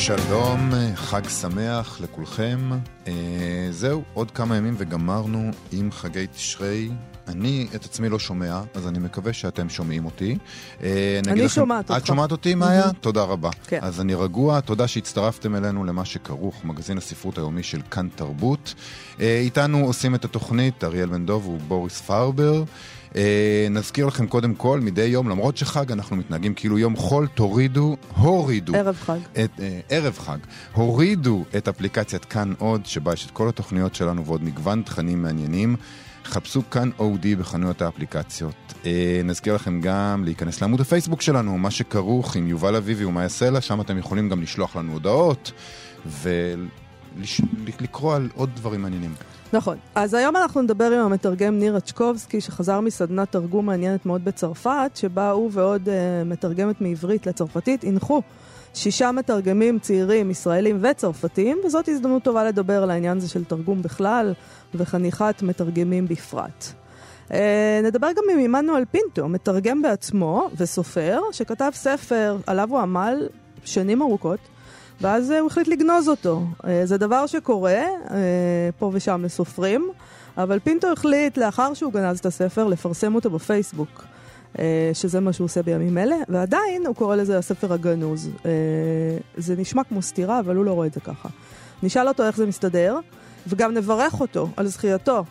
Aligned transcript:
שלום, 0.00 0.70
חג 0.94 1.28
שמח 1.28 2.00
לכולכם. 2.00 2.58
אה, 3.06 3.12
זהו, 3.70 4.02
עוד 4.14 4.30
כמה 4.30 4.56
ימים 4.56 4.74
וגמרנו 4.78 5.50
עם 5.72 5.92
חגי 5.92 6.26
תשרי. 6.26 6.90
אני 7.28 7.66
את 7.74 7.84
עצמי 7.84 8.08
לא 8.08 8.18
שומע, 8.18 8.60
אז 8.74 8.88
אני 8.88 8.98
מקווה 8.98 9.32
שאתם 9.32 9.68
שומעים 9.68 10.04
אותי. 10.04 10.36
אה, 10.82 11.20
אני 11.26 11.48
שומעת 11.48 11.90
אותך. 11.90 12.02
את 12.02 12.06
שומעת 12.06 12.32
אותי, 12.32 12.54
מאיה? 12.54 12.84
Mm-hmm. 12.84 13.00
תודה 13.00 13.22
רבה. 13.22 13.50
כן. 13.66 13.78
אז 13.82 14.00
אני 14.00 14.14
רגוע, 14.14 14.60
תודה 14.60 14.88
שהצטרפתם 14.88 15.56
אלינו 15.56 15.84
למה 15.84 16.04
שכרוך, 16.04 16.64
מגזין 16.64 16.98
הספרות 16.98 17.38
היומי 17.38 17.62
של 17.62 17.80
כאן 17.90 18.08
תרבות. 18.14 18.74
אה, 19.20 19.40
איתנו 19.40 19.84
עושים 19.84 20.14
את 20.14 20.24
התוכנית 20.24 20.84
אריאל 20.84 21.08
בן 21.08 21.26
דוב 21.26 21.48
ובוריס 21.48 22.00
פרבר. 22.00 22.64
אה, 23.16 23.66
נזכיר 23.70 24.06
לכם 24.06 24.26
קודם 24.26 24.54
כל, 24.54 24.80
מדי 24.80 25.02
יום, 25.02 25.28
למרות 25.28 25.56
שחג, 25.56 25.92
אנחנו 25.92 26.16
מתנהגים 26.16 26.54
כאילו 26.54 26.78
יום 26.78 26.96
חול, 26.96 27.26
תורידו, 27.26 27.96
הורידו. 28.16 28.74
ערב 28.76 28.96
חג. 29.00 29.18
את, 29.44 29.50
אה, 29.60 29.80
ערב 29.88 30.18
חג. 30.18 30.38
הורידו 30.72 31.44
את 31.56 31.68
אפליקציית 31.68 32.24
כאן 32.24 32.52
עוד, 32.58 32.86
שבה 32.86 33.12
יש 33.12 33.26
את 33.26 33.30
כל 33.30 33.48
התוכניות 33.48 33.94
שלנו 33.94 34.26
ועוד 34.26 34.44
מגוון 34.44 34.82
תכנים 34.82 35.22
מעניינים. 35.22 35.76
חפשו 36.24 36.70
כאן 36.70 36.90
אודי 36.98 37.36
בחנויות 37.36 37.82
האפליקציות. 37.82 38.54
אה, 38.86 39.20
נזכיר 39.24 39.54
לכם 39.54 39.80
גם 39.80 40.24
להיכנס 40.24 40.60
לעמוד 40.60 40.80
הפייסבוק 40.80 41.22
שלנו, 41.22 41.58
מה 41.58 41.70
שכרוך 41.70 42.36
עם 42.36 42.46
יובל 42.46 42.76
אביבי 42.76 43.04
ומה 43.04 43.22
יעשה 43.22 43.50
לה, 43.50 43.60
שם 43.60 43.80
אתם 43.80 43.98
יכולים 43.98 44.28
גם 44.28 44.42
לשלוח 44.42 44.76
לנו 44.76 44.92
הודעות 44.92 45.52
ולקרוא 47.16 48.14
על 48.14 48.28
עוד 48.34 48.50
דברים 48.54 48.82
מעניינים. 48.82 49.14
נכון. 49.52 49.76
אז 49.94 50.14
היום 50.14 50.36
אנחנו 50.36 50.62
נדבר 50.62 50.92
עם 50.92 51.00
המתרגם 51.00 51.58
ניר 51.58 51.76
רצ'קובסקי, 51.76 52.40
שחזר 52.40 52.80
מסדנת 52.80 53.32
תרגום 53.32 53.66
מעניינת 53.66 54.06
מאוד 54.06 54.24
בצרפת, 54.24 54.90
שבה 54.94 55.30
הוא 55.30 55.50
ועוד 55.52 55.88
uh, 55.88 55.90
מתרגמת 56.24 56.80
מעברית 56.80 57.26
לצרפתית 57.26 57.84
הנחו 57.84 58.22
שישה 58.74 59.12
מתרגמים 59.12 59.78
צעירים, 59.78 60.30
ישראלים 60.30 60.78
וצרפתים, 60.82 61.58
וזאת 61.64 61.88
הזדמנות 61.88 62.22
טובה 62.22 62.44
לדבר 62.44 62.82
על 62.82 62.90
העניין 62.90 63.16
הזה 63.16 63.28
של 63.28 63.44
תרגום 63.44 63.82
בכלל 63.82 64.32
וחניכת 64.74 65.42
מתרגמים 65.42 66.08
בפרט. 66.08 66.72
Uh, 67.28 67.32
נדבר 67.84 68.08
גם 68.16 68.24
עם 68.32 68.38
עמנואל 68.38 68.84
פינטו, 68.90 69.28
מתרגם 69.28 69.82
בעצמו 69.82 70.48
וסופר, 70.56 71.20
שכתב 71.32 71.70
ספר 71.74 72.36
עליו 72.46 72.68
הוא 72.70 72.78
עמל 72.78 73.28
שנים 73.64 74.02
ארוכות. 74.02 74.40
ואז 75.00 75.30
הוא 75.30 75.46
החליט 75.46 75.68
לגנוז 75.68 76.08
אותו. 76.08 76.42
אה, 76.66 76.86
זה 76.86 76.98
דבר 76.98 77.26
שקורה 77.26 77.70
אה, 77.70 78.16
פה 78.78 78.90
ושם 78.92 79.22
לסופרים, 79.24 79.90
אבל 80.36 80.58
פינטו 80.58 80.92
החליט, 80.92 81.38
לאחר 81.38 81.74
שהוא 81.74 81.92
גנז 81.92 82.18
את 82.18 82.26
הספר, 82.26 82.66
לפרסם 82.66 83.14
אותו 83.14 83.30
בפייסבוק. 83.30 84.04
אה, 84.58 84.90
שזה 84.92 85.20
מה 85.20 85.32
שהוא 85.32 85.44
עושה 85.44 85.62
בימים 85.62 85.98
אלה, 85.98 86.16
ועדיין 86.28 86.86
הוא 86.86 86.94
קורא 86.94 87.16
לזה 87.16 87.38
הספר 87.38 87.72
הגנוז. 87.72 88.30
זה 89.36 89.56
נשמע 89.56 89.84
כמו 89.84 90.02
סתירה, 90.02 90.40
אבל 90.40 90.56
הוא 90.56 90.64
לא 90.64 90.72
רואה 90.72 90.86
את 90.86 90.92
זה 90.92 91.00
ככה. 91.00 91.28
נשאל 91.82 92.08
אותו 92.08 92.22
איך 92.26 92.36
זה 92.36 92.46
מסתדר, 92.46 92.98
וגם 93.46 93.74
נברך 93.74 94.20
אותו 94.20 94.48
על 94.56 94.66
זכייתו 94.66 95.16
אה, 95.16 95.22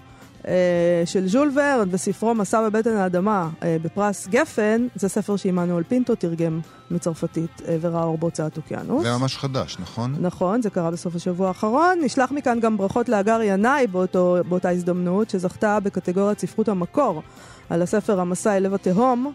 של 1.05 1.27
ז'ול 1.27 1.51
ורן 1.55 1.89
וספרו 1.91 2.33
מסע 2.33 2.69
בבטן 2.69 2.97
האדמה 2.97 3.49
אה, 3.63 3.77
בפרס 3.81 4.27
גפן, 4.27 4.87
זה 4.95 5.09
ספר 5.09 5.35
שעמנואל 5.35 5.83
פינטו 5.83 6.15
תרגם 6.15 6.59
מצרפתית 6.91 7.61
אה, 7.67 7.77
וראה 7.81 8.03
אור 8.03 8.17
בהוצאת 8.17 8.57
אוקיינוס. 8.57 9.03
זה 9.03 9.17
ממש 9.17 9.37
חדש, 9.37 9.77
נכון? 9.79 10.15
נכון, 10.19 10.61
זה 10.61 10.69
קרה 10.69 10.91
בסוף 10.91 11.15
השבוע 11.15 11.47
האחרון. 11.47 11.99
נשלח 12.03 12.31
מכאן 12.31 12.59
גם 12.59 12.77
ברכות 12.77 13.09
להגר 13.09 13.39
ינאי 13.43 13.87
באותו, 13.87 14.37
באותה 14.49 14.69
הזדמנות, 14.69 15.29
שזכתה 15.29 15.79
בקטגוריית 15.79 16.39
ספרות 16.39 16.69
המקור 16.69 17.21
על 17.69 17.81
הספר 17.81 18.19
המסע 18.19 18.57
אל 18.57 18.63
לב 18.63 18.73
התהום. 18.73 19.33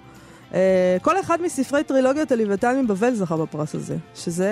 Uh, 0.55 0.57
כל 1.03 1.21
אחד 1.21 1.39
מספרי 1.43 1.85
טרילוגיית 1.85 2.33
הלוויתן 2.33 2.81
מבבל 2.85 3.15
זכה 3.15 3.37
בפרס 3.37 3.75
הזה, 3.75 3.97
שזה 4.15 4.51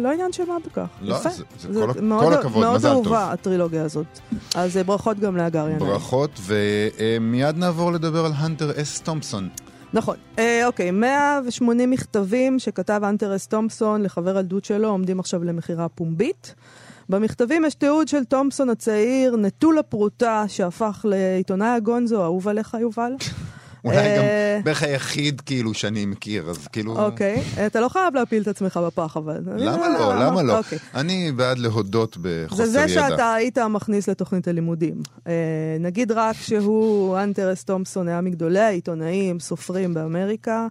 לא 0.00 0.12
עניין 0.12 0.32
של 0.32 0.44
מה 0.44 0.56
בכך. 0.66 0.86
לא, 1.00 1.14
יפה. 1.14 1.30
זה, 1.30 1.42
זה, 1.60 1.72
זה 1.72 1.80
כל, 1.80 2.00
מאוד, 2.00 2.24
כל 2.24 2.32
הכבוד, 2.32 2.64
מאוד 2.64 2.76
מזל 2.76 2.88
טוב. 2.88 2.94
מאוד 2.94 3.06
אהובה 3.06 3.32
הטרילוגיה 3.32 3.84
הזאת. 3.84 4.06
אז 4.54 4.76
uh, 4.76 4.82
ברכות 4.84 5.18
גם 5.18 5.36
להגר 5.36 5.68
ינאי. 5.68 5.78
ברכות, 5.78 6.40
ומיד 6.40 7.56
נעבור 7.56 7.92
לדבר 7.92 8.26
על 8.26 8.32
הנטר 8.36 8.82
אס 8.82 9.00
תומפסון. 9.00 9.48
נכון. 9.92 10.16
אה, 10.38 10.66
אוקיי, 10.66 10.90
180 10.90 11.90
מכתבים 11.90 12.58
שכתב 12.58 13.00
הנטר 13.04 13.36
אס 13.36 13.46
תומפסון 13.46 14.02
לחבר 14.02 14.30
ילדות 14.30 14.64
שלו 14.64 14.88
עומדים 14.88 15.20
עכשיו 15.20 15.44
למכירה 15.44 15.88
פומבית. 15.88 16.54
במכתבים 17.08 17.64
יש 17.64 17.74
תיעוד 17.74 18.08
של 18.08 18.24
תומפסון 18.24 18.70
הצעיר, 18.70 19.36
נטול 19.36 19.78
הפרוטה, 19.78 20.44
שהפך 20.48 21.06
לעיתונאי 21.08 21.68
הגונזו, 21.68 22.22
אהוב 22.22 22.48
עליך, 22.48 22.76
יובל. 22.80 23.12
אולי 23.86 24.16
גם 24.16 24.24
אה, 24.24 24.60
בערך 24.64 24.82
היחיד 24.82 25.40
כאילו 25.40 25.74
שאני 25.74 26.06
מכיר, 26.06 26.50
אז 26.50 26.66
כאילו... 26.66 27.04
אוקיי, 27.04 27.42
אתה 27.66 27.80
לא 27.80 27.88
חייב 27.88 28.14
להפיל 28.14 28.42
את 28.42 28.48
עצמך 28.48 28.76
בפח 28.76 29.16
אבל. 29.16 29.40
למה 29.56 29.88
לא? 29.88 30.14
למה 30.14 30.42
לא? 30.42 30.58
אוקיי. 30.58 30.78
אני 30.94 31.32
בעד 31.32 31.58
להודות 31.58 32.16
בחוסר 32.20 32.62
ידע. 32.62 32.72
זה 32.72 32.86
זה 32.86 32.88
שאתה 32.88 33.34
היית 33.34 33.58
מכניס 33.58 34.08
לתוכנית 34.08 34.48
הלימודים. 34.48 35.00
אה, 35.26 35.32
נגיד 35.80 36.12
רק 36.12 36.36
שהוא, 36.36 37.18
האנטר 37.18 37.51
ס. 37.51 37.64
תומפסון 37.64 38.08
היה 38.08 38.20
מגדולי 38.20 38.60
העיתונאים, 38.60 39.40
סופרים 39.40 39.94
באמריקה. 39.94 40.66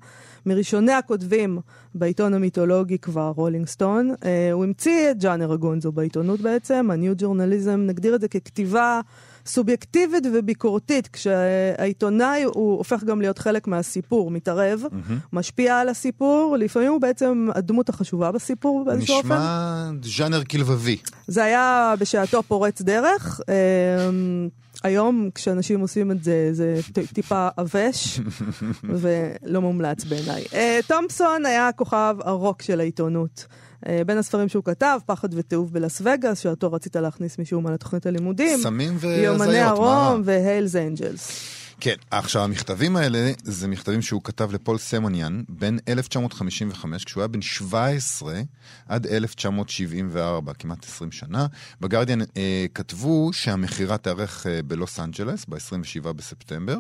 מראשוני 0.46 0.94
הכותבים 0.94 1.59
בעיתון 1.96 2.34
המיתולוגי 2.34 2.97
כבר, 2.97 3.32
רולינג 3.36 3.68
סטון. 3.68 4.16
אה, 4.26 4.52
הוא 4.52 4.64
המציא 4.64 5.12
את 5.12 5.20
ג'אנר 5.20 5.52
הגונזו 5.52 5.92
בעיתונות 5.92 6.42
בעצם, 6.42 6.90
ה 6.91 6.97
new 6.97 7.13
journalism, 7.18 7.79
נגדיר 7.88 8.16
את 8.16 8.22
זה 8.22 8.28
ככתיבה 8.28 9.02
סובייקטיבית 9.47 10.23
וביקורתית, 10.33 11.07
כשהעיתונאי 11.07 12.44
הוא 12.44 12.78
הופך 12.78 13.03
גם 13.03 13.22
להיות 13.22 13.39
חלק 13.39 13.67
מהסיפור, 13.67 14.31
מתערב, 14.31 14.83
mm-hmm. 14.83 15.13
משפיע 15.33 15.79
על 15.79 15.89
הסיפור, 15.89 16.56
לפעמים 16.59 16.91
הוא 16.91 17.01
בעצם 17.01 17.47
הדמות 17.55 17.89
החשובה 17.89 18.31
בסיפור 18.31 18.85
באיזשהו 18.85 19.16
אופן. 19.16 19.28
נשמע 19.28 19.89
ז'אנר 20.03 20.44
כלבבי. 20.44 20.97
זה 21.28 21.44
היה 21.44 21.94
בשעתו 22.00 22.44
פורץ 22.44 22.81
דרך. 22.81 23.41
אמ, 23.50 24.50
היום 24.84 25.29
כשאנשים 25.35 25.79
עושים 25.79 26.11
את 26.11 26.23
זה, 26.23 26.50
זה 26.51 26.79
טיפה 27.13 27.47
עבש 27.57 28.19
ולא 29.01 29.61
מומלץ 29.61 30.03
בעיניי. 30.03 30.44
אה, 30.53 30.79
תומפסון 30.88 31.45
היה 31.45 31.69
כוכב 31.72 32.16
הרוק 32.19 32.61
של 32.61 32.79
העיתונות. 32.79 33.45
אה, 33.88 34.02
בין 34.06 34.18
הספרים 34.18 34.50
שהוא 34.50 34.63
כתב, 34.63 35.00
פחד 35.06 35.30
ותיעוב 35.34 35.74
בלאס 35.74 36.02
וגאס, 36.02 36.40
שאותו 36.40 36.72
רצית 36.72 36.96
להכניס 36.96 37.40
משום 37.40 37.63
מה 37.63 37.72
לתוכנית 37.72 38.06
הלימודים. 38.06 38.59
סמים 38.59 38.94
והזיות, 38.94 39.24
יומני 39.24 39.59
הרום 39.59 40.22
והיילס 40.25 40.75
אנג'לס. 40.75 41.56
כן, 41.80 41.96
עכשיו 42.12 42.44
המכתבים 42.44 42.96
האלה 42.96 43.31
זה 43.44 43.68
מכתבים 43.68 44.02
שהוא 44.02 44.22
כתב 44.24 44.52
לפול 44.53 44.78
סמוניאן 44.78 45.44
בין 45.50 45.80
1955, 45.88 47.03
כשהוא 47.03 47.22
היה 47.22 47.28
בן 47.28 47.41
17 47.41 48.41
עד 48.88 49.08
1974, 49.08 50.53
כמעט 50.53 50.85
20 50.85 51.12
שנה. 51.12 51.47
בגרדיאן 51.81 52.22
אה, 52.22 52.66
כתבו 52.74 53.34
שהמכירה 53.34 53.97
תארך 53.97 54.47
אה, 54.47 54.59
בלוס 54.68 55.00
אנג'לס 55.00 55.46
ב-27 55.50 56.12
בספטמבר, 56.12 56.78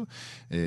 אה, 0.51 0.57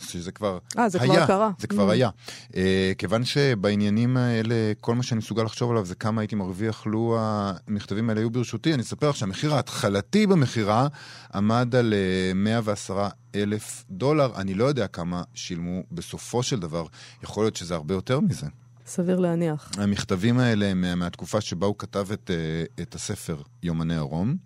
שזה 0.00 0.32
כבר 0.32 0.58
אה, 0.78 0.88
זה 0.88 0.98
היה. 1.02 1.14
כבר 1.14 1.26
קרה. 1.26 1.50
זה 1.58 1.66
כבר 1.66 1.88
mm. 1.88 1.92
היה. 1.92 2.10
אה, 2.56 2.92
כיוון 2.98 3.24
שבעניינים 3.24 4.16
האלה, 4.16 4.54
כל 4.80 4.94
מה 4.94 5.02
שאני 5.02 5.18
מסוגל 5.18 5.42
לחשוב 5.42 5.70
עליו 5.70 5.84
זה 5.84 5.94
כמה 5.94 6.20
הייתי 6.20 6.34
מרוויח 6.34 6.86
לו 6.86 7.16
המכתבים 7.20 8.08
האלה 8.08 8.20
היו 8.20 8.30
ברשותי. 8.30 8.74
אני 8.74 8.82
אספר 8.82 9.10
לך 9.10 9.16
שהמחיר 9.16 9.54
ההתחלתי 9.54 10.26
במכירה 10.26 10.88
עמד 11.34 11.74
על 11.74 11.94
אה, 11.94 12.34
110 12.34 13.08
אלף 13.34 13.84
דולר. 13.90 14.32
אני 14.36 14.54
לא 14.54 14.64
יודע 14.64 14.86
כמה 14.86 15.22
שילמו 15.34 15.82
בסופו 15.92 16.42
של 16.42 16.60
דבר. 16.60 16.86
יכול 17.22 17.44
להיות 17.44 17.56
שזה 17.56 17.74
הרבה 17.74 17.94
יותר 17.94 18.20
מזה. 18.20 18.46
סביר 18.86 19.18
להניח. 19.18 19.70
המכתבים 19.78 20.38
האלה 20.38 20.66
הם 20.66 20.98
מהתקופה 20.98 21.40
שבה 21.40 21.66
הוא 21.66 21.74
כתב 21.78 22.06
את, 22.12 22.30
אה, 22.30 22.82
את 22.82 22.94
הספר 22.94 23.42
יומני 23.62 23.94
הרום. 23.94 24.36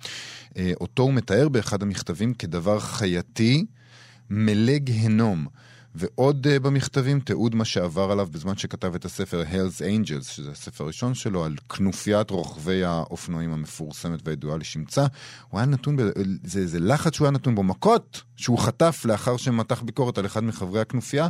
אה, 0.57 0.73
אותו 0.81 1.03
הוא 1.03 1.13
מתאר 1.13 1.49
באחד 1.49 1.83
המכתבים 1.83 2.35
כדבר 2.35 2.81
חייתי 2.81 3.67
מלא 4.31 4.79
גיהנום. 4.79 5.47
ועוד 5.95 6.47
uh, 6.47 6.61
במכתבים 6.61 7.21
תיעוד 7.21 7.55
מה 7.55 7.65
שעבר 7.65 8.13
עליו 8.13 8.29
בזמן 8.31 8.57
שכתב 8.57 8.95
את 8.95 9.05
הספר 9.05 9.43
Hell's 9.43 9.81
Angels, 9.81 10.25
שזה 10.25 10.51
הספר 10.51 10.85
הראשון 10.85 11.15
שלו, 11.15 11.45
על 11.45 11.55
כנופיית 11.69 12.31
רוכבי 12.31 12.85
האופנועים 12.85 13.53
המפורסמת 13.53 14.21
והידועה 14.25 14.57
לשמצה. 14.57 15.07
הוא 15.51 15.61
היה 15.61 15.67
נתון, 15.67 15.97
ב... 15.97 16.03
זה, 16.45 16.67
זה 16.67 16.81
לחץ 16.81 17.15
שהוא 17.15 17.25
היה 17.25 17.33
נתון 17.33 17.55
בו, 17.55 17.63
מכות 17.63 18.23
שהוא 18.37 18.59
חטף 18.59 19.03
לאחר 19.05 19.37
שמתח 19.37 19.83
ביקורת 19.83 20.19
על 20.19 20.27
אחד 20.27 20.45
מחברי 20.45 20.81
הכנופיה, 20.81 21.29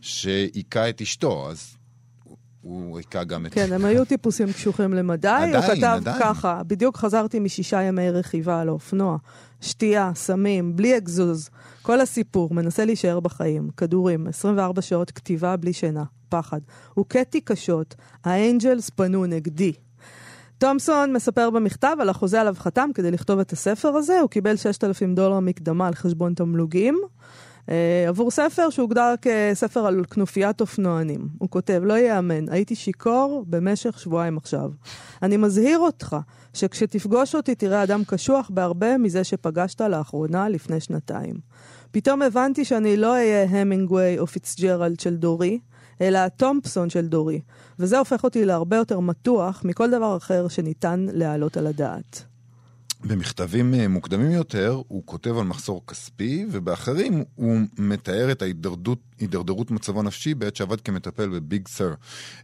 שהיכה 0.00 0.88
את 0.88 1.00
אשתו. 1.00 1.50
אז 1.50 1.76
הוא 2.60 2.96
ריקה 2.96 3.24
גם 3.24 3.46
את... 3.46 3.54
כן, 3.54 3.72
הם 3.72 3.84
היו 3.84 4.04
טיפוסים 4.04 4.52
קשוחים 4.52 4.94
למדי. 4.94 5.28
עדיין, 5.28 5.56
הוא 5.56 5.62
כתב 5.62 5.84
עדיין. 5.84 6.18
ככה, 6.20 6.62
בדיוק 6.66 6.96
חזרתי 6.96 7.38
משישה 7.38 7.82
ימי 7.82 8.10
רכיבה 8.10 8.60
על 8.60 8.68
האופנוע. 8.68 9.16
שתייה, 9.60 10.12
סמים, 10.14 10.76
בלי 10.76 10.96
אגזוז. 10.96 11.50
כל 11.82 12.00
הסיפור, 12.00 12.54
מנסה 12.54 12.84
להישאר 12.84 13.20
בחיים. 13.20 13.70
כדורים, 13.76 14.26
24 14.26 14.82
שעות 14.82 15.10
כתיבה 15.10 15.56
בלי 15.56 15.72
שינה. 15.72 16.04
פחד. 16.30 16.60
הוכיתי 16.94 17.40
קשות, 17.40 17.94
האנג'לס 18.24 18.90
פנו 18.90 19.26
נגדי. 19.26 19.72
תומסון 20.58 21.12
מספר 21.12 21.50
במכתב 21.50 21.96
על 22.00 22.08
החוזה 22.08 22.40
עליו 22.40 22.54
חתם 22.58 22.90
כדי 22.94 23.10
לכתוב 23.10 23.38
את 23.38 23.52
הספר 23.52 23.88
הזה, 23.88 24.20
הוא 24.20 24.30
קיבל 24.30 24.56
6,000 24.56 25.14
דולר 25.14 25.40
מקדמה 25.40 25.86
על 25.86 25.94
חשבון 25.94 26.34
תמלוגים. 26.34 27.00
אה, 27.68 28.04
עבור 28.08 28.30
ספר 28.30 28.70
שהוגדר 28.70 29.14
כספר 29.22 29.86
על 29.86 30.04
כנופיית 30.10 30.60
אופנוענים. 30.60 31.28
הוא 31.38 31.50
כותב, 31.50 31.80
לא 31.84 31.94
ייאמן, 31.94 32.48
הייתי 32.48 32.74
שיכור 32.74 33.44
במשך 33.48 34.00
שבועיים 34.00 34.36
עכשיו. 34.36 34.70
אני 35.22 35.36
מזהיר 35.36 35.78
אותך 35.78 36.16
שכשתפגוש 36.54 37.34
אותי 37.34 37.54
תראה 37.54 37.82
אדם 37.82 38.04
קשוח 38.04 38.50
בהרבה 38.54 38.98
מזה 38.98 39.24
שפגשת 39.24 39.80
לאחרונה 39.80 40.48
לפני 40.48 40.80
שנתיים. 40.80 41.34
פתאום 41.90 42.22
הבנתי 42.22 42.64
שאני 42.64 42.96
לא 42.96 43.12
אהיה 43.12 43.44
המינגווי 43.44 44.18
או 44.18 44.26
פיצג'רלד 44.26 45.00
של 45.00 45.16
דורי, 45.16 45.58
אלא 46.00 46.18
הטומפסון 46.18 46.90
של 46.90 47.06
דורי, 47.06 47.40
וזה 47.78 47.98
הופך 47.98 48.24
אותי 48.24 48.44
להרבה 48.44 48.76
יותר 48.76 49.00
מתוח 49.00 49.62
מכל 49.64 49.90
דבר 49.90 50.16
אחר 50.16 50.48
שניתן 50.48 51.06
להעלות 51.12 51.56
על 51.56 51.66
הדעת. 51.66 52.29
במכתבים 53.04 53.74
אה, 53.74 53.88
מוקדמים 53.88 54.30
יותר 54.30 54.82
הוא 54.88 55.02
כותב 55.04 55.36
על 55.38 55.44
מחסור 55.44 55.82
כספי, 55.86 56.46
ובאחרים 56.50 57.24
הוא 57.34 57.60
מתאר 57.78 58.32
את 58.32 58.42
ההידרדרות, 58.42 58.98
הידרדרות 59.18 59.70
מצבו 59.70 60.00
הנפשי 60.00 60.34
בעת 60.34 60.56
שעבד 60.56 60.80
כמטפל 60.80 61.28
בביג 61.28 61.68
סר. 61.68 61.94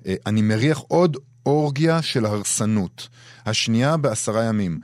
אה, 0.06 0.14
אני 0.26 0.43
מריח 0.43 0.79
עוד 0.79 1.17
אורגיה 1.47 2.03
של 2.03 2.26
הרסנות, 2.26 3.08
השנייה 3.47 3.97
בעשרה 3.97 4.44
ימים. 4.44 4.81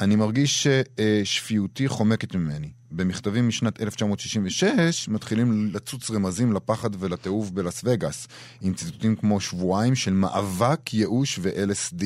אני 0.00 0.16
מרגיש 0.16 0.66
ששפיותי 0.66 1.88
חומקת 1.88 2.34
ממני. 2.34 2.68
במכתבים 2.90 3.48
משנת 3.48 3.82
1966 3.82 5.08
מתחילים 5.08 5.70
לצוץ 5.72 6.10
רמזים 6.10 6.52
לפחד 6.52 6.90
ולתיעוב 6.98 7.54
בלאס 7.54 7.80
וגאס, 7.84 8.28
עם 8.60 8.74
ציטוטים 8.74 9.16
כמו 9.16 9.40
שבועיים 9.40 9.94
של 9.94 10.12
מאבק, 10.12 10.94
ייאוש 10.94 11.38
ו-LSD. 11.42 12.04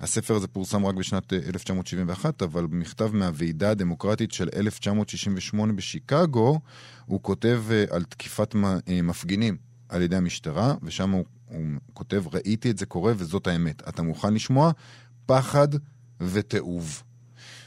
הספר 0.00 0.34
הזה 0.34 0.48
פורסם 0.48 0.86
רק 0.86 0.94
בשנת 0.94 1.32
1971, 1.32 2.42
אבל 2.42 2.66
במכתב 2.66 3.10
מהוועידה 3.12 3.70
הדמוקרטית 3.70 4.32
של 4.32 4.48
1968 4.56 5.72
בשיקגו, 5.72 6.60
הוא 7.06 7.22
כותב 7.22 7.64
על 7.90 8.04
תקיפת 8.04 8.54
מפגינים 9.02 9.56
על 9.88 10.02
ידי 10.02 10.16
המשטרה, 10.16 10.74
ושם 10.82 11.10
הוא, 11.10 11.24
הוא 11.48 11.60
כותב, 11.92 12.24
ראיתי 12.32 12.70
את 12.70 12.78
זה 12.78 12.86
קורה 12.86 13.12
וזאת 13.16 13.46
האמת. 13.46 13.88
אתה 13.88 14.02
מוכן 14.02 14.34
לשמוע? 14.34 14.70
פחד 15.26 15.68
ותיעוב. 16.20 17.02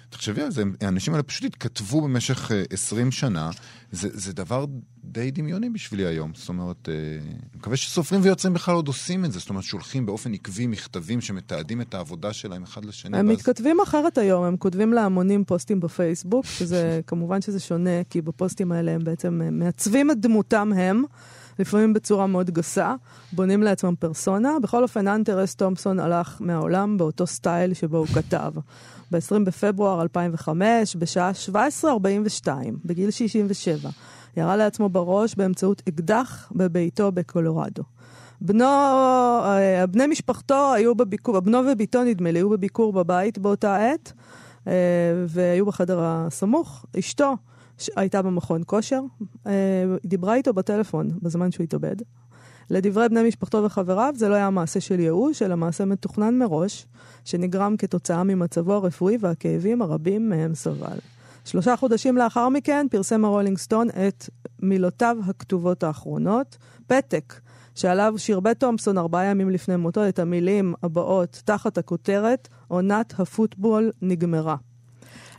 תחשבי 0.09 0.41
על 0.41 0.51
זה, 0.51 0.63
האנשים 0.81 1.13
האלה 1.13 1.23
פשוט 1.23 1.43
התכתבו 1.43 2.01
במשך 2.01 2.51
20 2.69 3.11
שנה, 3.11 3.49
זה, 3.91 4.09
זה 4.13 4.33
דבר 4.33 4.65
די 5.03 5.31
דמיוני 5.31 5.69
בשבילי 5.69 6.05
היום. 6.05 6.31
זאת 6.35 6.49
אומרת, 6.49 6.89
אני 6.89 7.57
מקווה 7.57 7.77
שסופרים 7.77 8.21
ויוצרים 8.23 8.53
בכלל 8.53 8.75
עוד 8.75 8.87
עושים 8.87 9.25
את 9.25 9.31
זה, 9.31 9.39
זאת 9.39 9.49
אומרת, 9.49 9.63
שולחים 9.63 10.05
באופן 10.05 10.33
עקבי 10.33 10.67
מכתבים 10.67 11.21
שמתעדים 11.21 11.81
את 11.81 11.93
העבודה 11.93 12.33
שלהם 12.33 12.63
אחד 12.63 12.85
לשני. 12.85 13.17
הם 13.17 13.27
ואז... 13.27 13.37
מתכתבים 13.37 13.77
אחרת 13.83 14.17
היום, 14.17 14.43
הם 14.43 14.57
כותבים 14.57 14.93
להמונים 14.93 15.45
פוסטים 15.45 15.79
בפייסבוק, 15.79 16.45
שזה 16.45 16.99
כמובן 17.07 17.41
שזה 17.41 17.59
שונה, 17.59 18.03
כי 18.09 18.21
בפוסטים 18.21 18.71
האלה 18.71 18.91
הם 18.91 19.03
בעצם 19.03 19.41
מעצבים 19.51 20.11
את 20.11 20.19
דמותם 20.19 20.71
הם. 20.75 21.03
לפעמים 21.59 21.93
בצורה 21.93 22.27
מאוד 22.27 22.49
גסה, 22.49 22.95
בונים 23.33 23.63
לעצמם 23.63 23.95
פרסונה. 23.99 24.57
בכל 24.63 24.83
אופן, 24.83 25.07
אנטר 25.07 25.43
אס 25.43 25.55
תומפסון 25.55 25.99
הלך 25.99 26.37
מהעולם 26.39 26.97
באותו 26.97 27.27
סטייל 27.27 27.73
שבו 27.73 27.97
הוא 27.97 28.07
כתב. 28.07 28.51
ב-20 29.11 29.39
בפברואר 29.45 30.01
2005, 30.01 30.95
בשעה 30.95 31.31
17:42, 31.83 32.47
בגיל 32.85 33.11
67, 33.11 33.89
ירה 34.37 34.55
לעצמו 34.55 34.89
בראש 34.89 35.35
באמצעות 35.35 35.81
אקדח 35.89 36.51
בביתו 36.55 37.11
בקולורדו. 37.11 37.83
בנו, 38.41 38.65
בני 39.91 40.07
משפחתו 40.07 40.73
היו 40.73 40.95
בביקור, 40.95 41.39
בנו 41.39 41.57
וביתו 41.71 42.03
נדמה 42.03 42.31
לי, 42.31 42.39
היו 42.39 42.49
בביקור 42.49 42.93
בבית 42.93 43.37
באותה 43.37 43.77
עת, 43.77 44.13
והיו 45.27 45.65
בחדר 45.65 45.99
הסמוך. 46.01 46.85
אשתו 46.99 47.35
הייתה 47.95 48.21
במכון 48.21 48.61
כושר, 48.65 49.01
דיברה 50.05 50.35
איתו 50.35 50.53
בטלפון 50.53 51.09
בזמן 51.21 51.51
שהוא 51.51 51.63
התאבד. 51.63 51.95
לדברי 52.69 53.09
בני 53.09 53.27
משפחתו 53.27 53.63
וחבריו, 53.63 54.13
זה 54.17 54.29
לא 54.29 54.35
היה 54.35 54.49
מעשה 54.49 54.79
של 54.79 54.99
ייאוש, 54.99 55.41
אלא 55.41 55.57
מעשה 55.57 55.85
מתוכנן 55.85 56.37
מראש, 56.37 56.87
שנגרם 57.25 57.77
כתוצאה 57.77 58.23
ממצבו 58.23 58.73
הרפואי 58.73 59.17
והכאבים 59.19 59.81
הרבים 59.81 60.29
מהם 60.29 60.55
סבל. 60.55 60.97
שלושה 61.45 61.75
חודשים 61.75 62.17
לאחר 62.17 62.49
מכן 62.49 62.87
פרסם 62.91 63.25
הרולינג 63.25 63.57
סטון 63.57 63.87
את 63.89 64.29
מילותיו 64.61 65.17
הכתובות 65.27 65.83
האחרונות, 65.83 66.57
פתק, 66.87 67.33
שעליו 67.75 68.13
שירבט 68.17 68.59
תומפסון 68.59 68.97
ארבעה 68.97 69.25
ימים 69.25 69.49
לפני 69.49 69.75
מותו 69.75 70.07
את 70.09 70.19
המילים 70.19 70.73
הבאות 70.83 71.41
תחת 71.45 71.77
הכותרת 71.77 72.47
עונת 72.67 73.19
הפוטבול 73.19 73.91
נגמרה. 74.01 74.55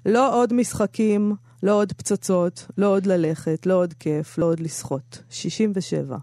לא 0.06 0.42
עוד 0.42 0.52
משחקים, 0.52 1.34
לא 1.62 1.72
עוד 1.72 1.92
פצצות, 1.92 2.66
לא 2.78 2.86
עוד 2.86 3.06
ללכת, 3.06 3.66
לא 3.66 3.74
עוד 3.74 3.94
כיף, 3.94 4.38
לא 4.38 4.46
עוד 4.46 4.60
לשחות. 4.60 5.22
67. 5.30 6.16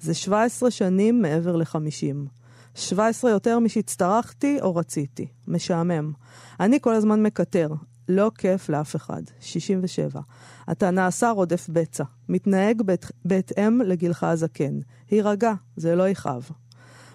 זה 0.00 0.14
17 0.14 0.70
שנים 0.70 1.22
מעבר 1.22 1.56
ל-50. 1.56 2.28
17 2.74 3.30
יותר 3.30 3.58
משהצטרכתי 3.58 4.58
או 4.60 4.76
רציתי. 4.76 5.26
משעמם. 5.48 6.12
אני 6.60 6.80
כל 6.80 6.94
הזמן 6.94 7.22
מקטר. 7.22 7.68
לא 8.08 8.30
כיף 8.38 8.68
לאף 8.68 8.96
אחד. 8.96 9.22
67. 9.40 10.20
אתה 10.70 10.90
נעשה 10.90 11.30
רודף 11.30 11.68
בצע. 11.68 12.04
מתנהג 12.28 12.82
בהתאם 13.24 13.80
לגילך 13.80 14.24
הזקן. 14.24 14.80
הירגע, 15.10 15.52
זה 15.76 15.96
לא 15.96 16.08
יכאב. 16.08 16.50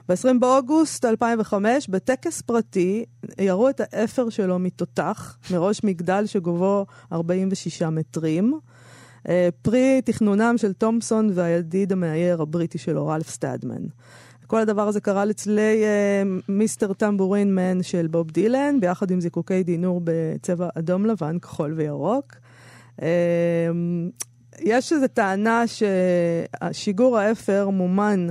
ב-20 0.09 0.39
באוגוסט 0.39 1.05
2005, 1.05 1.89
בטקס 1.89 2.41
פרטי, 2.41 3.05
ירו 3.41 3.69
את 3.69 3.81
האפר 3.83 4.29
שלו 4.29 4.59
מתותח, 4.59 5.37
מראש 5.51 5.83
מגדל 5.83 6.25
שגובהו 6.25 6.85
46 7.11 7.81
מטרים. 7.81 8.59
פרי 9.61 10.01
תכנונם 10.05 10.55
של 10.57 10.73
תומפסון 10.73 11.29
והידיד 11.33 11.91
המאייר 11.91 12.41
הבריטי 12.41 12.77
שלו, 12.77 13.07
רלף 13.07 13.29
סטדמן. 13.29 13.81
כל 14.47 14.59
הדבר 14.59 14.87
הזה 14.87 15.01
קרה 15.01 15.25
לצלילי 15.25 15.83
uh, 15.83 16.43
Mr. 16.49 16.93
Tambourine 16.93 17.55
Man 17.55 17.83
של 17.83 18.07
בוב 18.07 18.31
דילן, 18.31 18.79
ביחד 18.79 19.11
עם 19.11 19.21
זיקוקי 19.21 19.63
דינור 19.63 20.01
בצבע 20.03 20.69
אדום 20.75 21.05
לבן, 21.05 21.39
כחול 21.39 21.73
וירוק. 21.73 22.33
Uh, 22.99 23.03
יש 24.59 24.93
איזו 24.93 25.07
טענה 25.07 25.63
ששיגור 25.67 27.17
האפר 27.17 27.69
מומן 27.69 28.27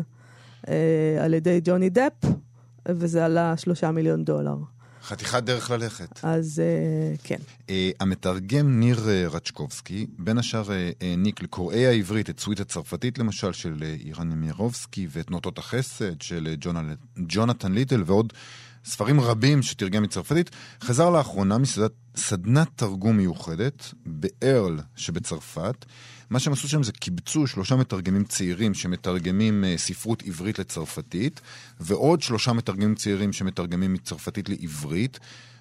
על 1.21 1.35
ידי 1.35 1.61
ג'וני 1.65 1.91
דפ, 1.91 2.31
וזה 2.89 3.25
עלה 3.25 3.57
שלושה 3.57 3.91
מיליון 3.91 4.25
דולר. 4.25 4.57
חתיכת 5.07 5.43
דרך 5.43 5.71
ללכת. 5.71 6.21
אז 6.23 6.63
uh, 6.63 7.21
כן. 7.23 7.37
Uh, 7.67 7.71
המתרגם 8.01 8.81
ניר 8.81 8.97
uh, 8.97 9.35
רצ'קובסקי, 9.35 10.07
בין 10.19 10.39
השאר 10.39 10.69
uh, 10.69 10.71
העניק 11.01 11.43
לקוראי 11.43 11.87
העברית 11.87 12.31
את 12.31 12.41
סוויט 12.41 12.61
הצרפתית 12.61 13.19
למשל 13.19 13.53
של 13.53 13.77
uh, 13.79 14.07
אירן 14.07 14.29
נמירובסקי 14.29 15.07
ואת 15.11 15.31
נוטות 15.31 15.59
החסד 15.59 16.23
של 16.23 16.49
uh, 16.53 16.57
ג'ונ... 16.61 16.95
ג'ונתן 17.19 17.73
ליטל 17.73 18.03
ועוד 18.07 18.33
ספרים 18.87 19.21
רבים 19.21 19.63
שתרגם 19.63 20.03
מצרפתית, 20.03 20.51
חזר 20.81 21.11
לאחרונה 21.11 21.57
מסדנת 21.59 22.69
תרגום 22.77 23.17
מיוחדת 23.17 23.95
בארל 24.07 24.79
שבצרפת. 24.97 25.85
מה 26.31 26.39
שהם 26.39 26.53
עשו 26.53 26.69
שם 26.69 26.83
זה 26.83 26.93
קיבצו 26.93 27.47
שלושה 27.47 27.77
מתרגמים 27.77 28.25
צעירים 28.25 28.75
שמתרגמים 28.75 29.65
uh, 29.65 29.79
ספרות 29.79 30.23
עברית 30.27 30.59
לצרפתית, 30.59 31.41
ועוד 31.81 32.23
שלושה 32.23 32.53
מתרגמים 32.53 32.95
צעירים 32.95 33.33
שמתרגמים 33.33 33.93
מצרפתית 33.93 34.49
לעברית, 34.49 35.19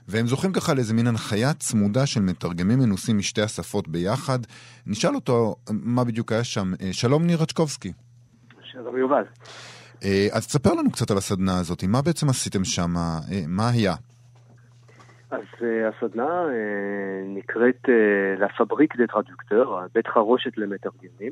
והם 0.08 0.28
זוכים 0.28 0.54
ככה 0.54 0.74
לאיזה 0.74 0.94
מין 0.94 1.08
הנחיה 1.08 1.54
צמודה 1.54 2.06
של 2.06 2.22
מתרגמים 2.22 2.80
מנוסים 2.80 3.18
משתי 3.18 3.42
השפות 3.42 3.88
ביחד. 3.88 4.40
נשאל 4.88 5.16
אותו 5.16 5.56
מה 5.70 6.04
בדיוק 6.04 6.32
היה 6.32 6.44
שם. 6.44 6.74
Uh, 6.74 6.78
שלום 6.92 7.26
ניר 7.26 7.42
רצ'קובסקי. 7.42 7.92
שלום 8.72 8.98
יובל. 8.98 9.24
Uh, 10.02 10.38
אז 10.38 10.48
תספר 10.48 10.74
לנו 10.74 10.92
קצת 10.92 11.12
על 11.12 11.18
הסדנה 11.18 11.60
הזאת, 11.60 11.84
מה 11.84 12.02
בעצם 12.02 12.30
עשיתם 12.30 12.64
שם, 12.64 12.96
uh, 12.96 13.34
מה 13.48 13.70
היה? 13.70 13.94
אז 15.32 15.44
uh, 15.60 15.64
הסדנה 15.90 16.46
נקראת 17.26 17.82
לה 18.40 18.48
פבריק 18.58 18.96
דה 18.96 19.08
טרדוקטור, 19.08 19.80
בית 19.94 20.08
חרושת 20.08 20.58
למתרגמים, 20.58 21.32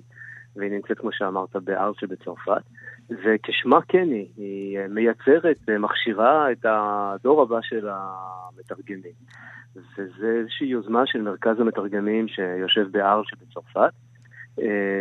והיא 0.55 0.71
נמצאת, 0.71 0.99
כמו 0.99 1.09
שאמרת, 1.11 1.55
בארץ 1.55 1.95
שבצרפת. 1.99 2.61
וכשמה 3.09 3.79
כן 3.87 4.07
היא, 4.11 4.27
היא 4.37 4.79
מייצרת, 4.89 5.57
מכשירה 5.79 6.51
את 6.51 6.65
הדור 6.65 7.41
הבא 7.41 7.57
של 7.61 7.87
המתרגמים. 7.89 9.13
וזה 9.75 10.37
איזושהי 10.39 10.67
יוזמה 10.67 11.03
של 11.05 11.21
מרכז 11.21 11.59
המתרגמים 11.59 12.27
שיושב 12.27 12.87
בארץ 12.91 13.25
שבצרפת. 13.29 13.93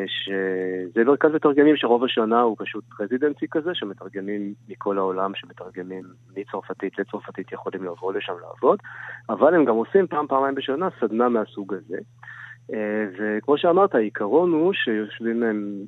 שזה 0.07 1.05
מרכז 1.05 1.31
מתרגמים 1.35 1.77
שרוב 1.77 2.05
השנה 2.05 2.41
הוא 2.41 2.57
פשוט 2.59 2.85
רזידנסי 3.01 3.47
כזה, 3.51 3.71
שמתרגמים 3.75 4.55
מכל 4.69 4.99
העולם, 4.99 5.33
שמתרגמים 5.35 6.03
מצרפתית 6.37 6.99
לצרפתית 6.99 7.53
יכולים 7.53 7.85
לבוא 7.85 8.13
לשם 8.13 8.33
לעבוד, 8.43 8.79
אבל 9.29 9.55
הם 9.55 9.65
גם 9.65 9.75
עושים 9.75 10.07
פעם, 10.07 10.27
פעמיים 10.27 10.55
בשנה 10.55 10.89
סדנה 11.01 11.29
מהסוג 11.29 11.75
הזה. 11.75 11.99
וכמו 13.19 13.59
שאמרת, 13.59 13.95
העיקרון 13.95 14.53
הוא 14.53 14.73
שיושבים 14.73 15.43
הם 15.43 15.79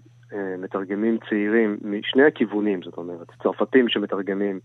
מתרגמים 0.58 1.18
צעירים 1.28 1.76
משני 1.82 2.24
הכיוונים, 2.24 2.82
זאת 2.82 2.96
אומרת, 2.96 3.26
צרפתים 3.42 3.88
שמתרגמים 3.88 4.60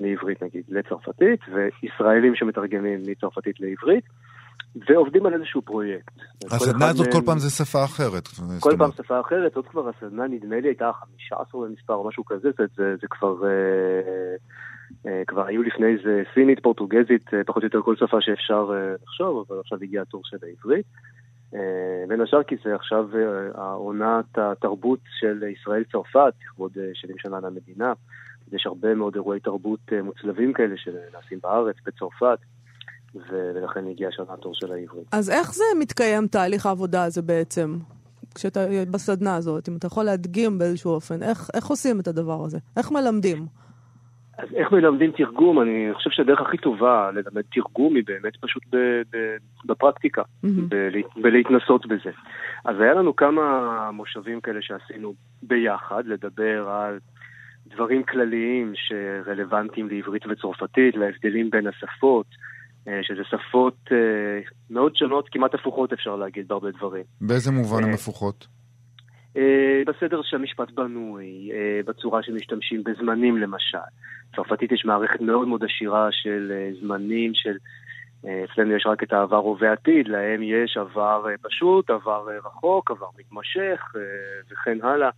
מעברית 0.00 0.42
נגיד 0.42 0.64
לצרפתית, 0.68 1.40
וישראלים 1.52 2.34
שמתרגמים 2.34 3.00
מצרפתית 3.08 3.60
לעברית. 3.60 4.04
ועובדים 4.88 5.26
על 5.26 5.34
איזשהו 5.34 5.62
פרויקט. 5.62 6.12
הסדנה 6.50 6.88
הזאת 6.88 7.06
כל 7.12 7.22
פעם 7.26 7.38
זה 7.38 7.50
שפה 7.50 7.84
אחרת. 7.84 8.28
כל 8.60 8.76
פעם 8.78 8.90
שפה 8.92 9.20
אחרת, 9.20 9.56
עוד 9.56 9.66
כבר 9.68 9.88
הסדנה 9.88 10.26
נדמה 10.26 10.60
לי 10.60 10.68
הייתה 10.68 10.90
15 11.30 11.66
במספר 11.66 11.94
או 11.94 12.08
משהו 12.08 12.24
כזה, 12.24 12.48
זה, 12.58 12.64
זה, 12.76 12.96
זה 13.00 13.06
כבר, 13.10 13.46
אה, 13.46 14.36
אה, 15.06 15.22
כבר 15.26 15.46
היו 15.46 15.62
לפני 15.62 15.96
זה 16.04 16.22
סינית, 16.34 16.62
פורטוגזית, 16.62 17.34
אה, 17.34 17.44
פחות 17.46 17.62
או 17.62 17.66
יותר 17.66 17.82
כל 17.82 17.96
שפה 17.96 18.16
שאפשר 18.20 18.70
לחשוב, 19.02 19.44
אבל 19.48 19.60
עכשיו 19.60 19.78
הגיע 19.82 20.02
התור 20.02 20.22
של 20.24 20.36
העברית. 20.42 20.86
בין 22.08 22.20
השאר 22.20 22.42
כי 22.42 22.56
זה 22.64 22.74
עכשיו 22.74 23.08
העונת 23.54 24.38
התרבות 24.38 24.98
של 25.20 25.42
ישראל-צרפת, 25.42 26.32
לכבוד 26.42 26.72
70 26.94 27.16
אה, 27.16 27.22
שנה 27.22 27.48
למדינה. 27.48 27.92
יש 28.52 28.66
הרבה 28.66 28.94
מאוד 28.94 29.14
אירועי 29.14 29.40
תרבות 29.40 29.92
מוצלבים 30.02 30.52
כאלה 30.52 30.76
שנעשים 30.76 31.38
בארץ, 31.42 31.76
בצרפת. 31.86 32.38
ולכן 33.28 33.86
הגיע 33.86 34.08
שנה 34.10 34.34
התור 34.34 34.54
של 34.54 34.72
העברית. 34.72 35.06
אז 35.12 35.30
איך 35.30 35.54
זה 35.54 35.64
מתקיים 35.78 36.26
תהליך 36.26 36.66
העבודה 36.66 37.04
הזה 37.04 37.22
בעצם? 37.22 37.78
כשאתה 38.34 38.60
בסדנה 38.90 39.36
הזאת, 39.36 39.68
אם 39.68 39.76
אתה 39.76 39.86
יכול 39.86 40.04
להדגים 40.04 40.58
באיזשהו 40.58 40.90
אופן, 40.90 41.22
איך, 41.22 41.50
איך 41.54 41.66
עושים 41.66 42.00
את 42.00 42.08
הדבר 42.08 42.44
הזה? 42.44 42.58
איך 42.76 42.92
מלמדים? 42.92 43.46
אז 44.38 44.48
איך 44.54 44.72
מלמדים 44.72 45.12
תרגום? 45.12 45.60
אני 45.60 45.88
חושב 45.94 46.10
שהדרך 46.10 46.40
הכי 46.40 46.56
טובה 46.56 47.10
ללמד 47.10 47.42
תרגום 47.52 47.94
היא 47.94 48.04
באמת 48.06 48.32
פשוט 48.40 48.62
ב, 48.72 48.76
ב, 49.12 49.36
בפרקטיקה, 49.64 50.22
mm-hmm. 50.22 50.48
ב, 50.68 50.76
בלהתנסות 51.22 51.86
בזה. 51.86 52.10
אז 52.64 52.80
היה 52.80 52.94
לנו 52.94 53.16
כמה 53.16 53.90
מושבים 53.92 54.40
כאלה 54.40 54.62
שעשינו 54.62 55.14
ביחד, 55.42 56.06
לדבר 56.06 56.68
על 56.68 56.98
דברים 57.66 58.02
כלליים 58.02 58.72
שרלוונטיים 58.74 59.88
לעברית 59.88 60.26
וצרפתית, 60.26 60.96
להבדלים 60.96 61.50
בין 61.50 61.66
השפות, 61.66 62.26
שזה 63.02 63.22
שפות 63.30 63.76
אה, 63.92 64.40
מאוד 64.70 64.96
שונות, 64.96 65.28
כמעט 65.28 65.54
הפוכות 65.54 65.92
אפשר 65.92 66.16
להגיד 66.16 66.48
בהרבה 66.48 66.70
דברים. 66.70 67.04
באיזה 67.20 67.50
מובן 67.50 67.84
הן 67.84 67.88
אה, 67.88 67.94
הפוכות? 67.94 68.46
בסדר 69.86 70.20
שהמשפט 70.22 70.70
בנוי, 70.70 71.50
בצורה 71.86 72.22
שמשתמשים 72.22 72.82
בזמנים 72.84 73.38
למשל. 73.38 73.78
צרפתית 74.36 74.72
יש 74.72 74.84
מערכת 74.84 75.20
מאוד 75.20 75.48
מאוד 75.48 75.64
עשירה 75.64 76.08
של 76.12 76.52
זמנים, 76.80 77.34
של... 77.34 77.56
אצלנו 78.24 78.76
יש 78.76 78.86
רק 78.86 79.02
את 79.02 79.12
העבר 79.12 79.36
הווה 79.36 79.72
עתיד, 79.72 80.08
להם 80.08 80.42
יש 80.42 80.76
עבר 80.76 81.26
פשוט, 81.42 81.90
עבר 81.90 82.26
רחוק, 82.44 82.90
עבר 82.90 83.06
מתמשך 83.18 83.92
וכן 84.50 84.78
הלאה. 84.82 85.10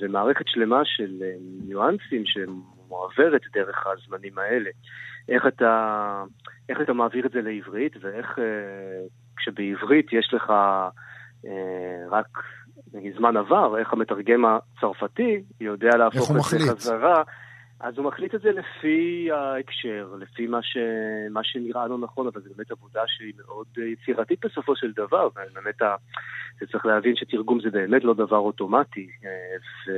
ומערכת 0.00 0.44
שלמה 0.48 0.80
של 0.84 1.22
ניואנסים 1.66 2.22
שמועברת 2.26 3.40
דרך 3.52 3.86
הזמנים 3.86 4.38
האלה. 4.38 4.70
איך 5.28 5.46
אתה, 5.46 6.24
איך 6.68 6.80
אתה 6.80 6.92
מעביר 6.92 7.26
את 7.26 7.32
זה 7.32 7.42
לעברית, 7.42 7.96
ואיך 8.00 8.38
אה, 8.38 8.44
כשבעברית 9.36 10.12
יש 10.12 10.34
לך 10.34 10.50
אה, 11.46 12.08
רק 12.10 12.26
נגיד 12.94 13.14
זמן 13.16 13.36
עבר, 13.36 13.78
איך 13.78 13.92
המתרגם 13.92 14.44
הצרפתי 14.44 15.42
יודע 15.60 15.96
להפוך 15.96 16.30
את 16.30 16.36
זה 16.42 16.58
חזרה. 16.58 17.22
אז 17.80 17.98
הוא 17.98 18.06
מחליט 18.06 18.34
את 18.34 18.40
זה 18.40 18.50
לפי 18.52 19.28
ההקשר, 19.32 20.08
לפי 20.18 20.46
מה, 20.46 20.62
ש... 20.62 20.76
מה 21.30 21.44
שנראה 21.44 21.86
לו 21.86 21.98
נכון, 21.98 22.26
אבל 22.26 22.40
זו 22.40 22.50
באמת 22.56 22.70
עבודה 22.70 23.00
שהיא 23.06 23.32
מאוד 23.46 23.66
יצירתית 23.78 24.44
בסופו 24.44 24.76
של 24.76 24.92
דבר, 24.92 25.28
ובאמת 25.28 25.82
ה... 25.82 25.94
צריך 26.72 26.86
להבין 26.86 27.16
שתרגום 27.16 27.60
זה 27.60 27.70
באמת 27.70 28.04
לא 28.04 28.14
דבר 28.14 28.36
אוטומטי, 28.36 29.08
אה, 29.24 29.56
ו... 29.86 29.92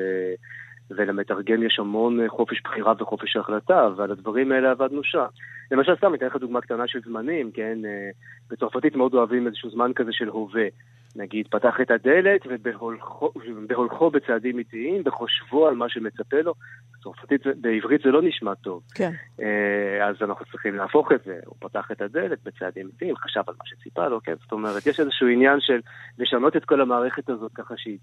ולמתרגם 0.96 1.62
יש 1.62 1.78
המון 1.78 2.28
חופש 2.28 2.60
בחירה 2.64 2.92
וחופש 2.98 3.36
החלטה, 3.36 3.88
ועל 3.96 4.10
הדברים 4.10 4.52
האלה 4.52 4.70
עבדנו 4.70 5.04
שם. 5.04 5.26
למשל, 5.70 5.96
סתם 5.96 6.14
אתן 6.14 6.26
לך 6.26 6.36
דוגמה 6.36 6.60
קטנה 6.60 6.88
של 6.88 7.00
זמנים, 7.04 7.50
כן? 7.50 7.78
אה, 7.84 8.10
בצרפתית 8.50 8.96
מאוד 8.96 9.14
אוהבים 9.14 9.46
איזשהו 9.46 9.70
זמן 9.70 9.92
כזה 9.92 10.12
של 10.12 10.28
הווה. 10.28 10.66
נגיד, 11.16 11.48
פתח 11.50 11.74
את 11.82 11.90
הדלת 11.90 12.40
ובהולכו 12.46 14.10
בצעדים 14.10 14.58
איטיים, 14.58 15.04
בחושבו 15.04 15.66
על 15.66 15.74
מה 15.74 15.88
שמצפה 15.88 16.40
לו. 16.40 16.54
בצרפתית, 17.02 17.42
בעברית 17.60 18.00
זה 18.04 18.10
לא 18.10 18.22
נשמע 18.22 18.54
טוב. 18.54 18.82
כן. 18.94 19.10
אה, 19.40 20.08
אז 20.08 20.16
אנחנו 20.22 20.44
צריכים 20.44 20.76
להפוך 20.76 21.12
את 21.12 21.24
זה. 21.24 21.40
הוא 21.46 21.56
פתח 21.58 21.88
את 21.92 22.02
הדלת 22.02 22.38
בצעדים 22.44 22.86
איטיים, 22.86 23.16
חשב 23.16 23.42
על 23.46 23.54
מה 23.58 23.64
שציפה 23.66 24.08
לו, 24.08 24.20
כן? 24.20 24.34
זאת 24.42 24.52
אומרת, 24.52 24.86
יש 24.86 25.00
איזשהו 25.00 25.28
עניין 25.28 25.60
של 25.60 25.80
לשנות 26.18 26.56
את 26.56 26.64
כל 26.64 26.80
המערכת 26.80 27.28
הזאת 27.28 27.52
ככה 27.54 27.74
שהיא 27.76 27.98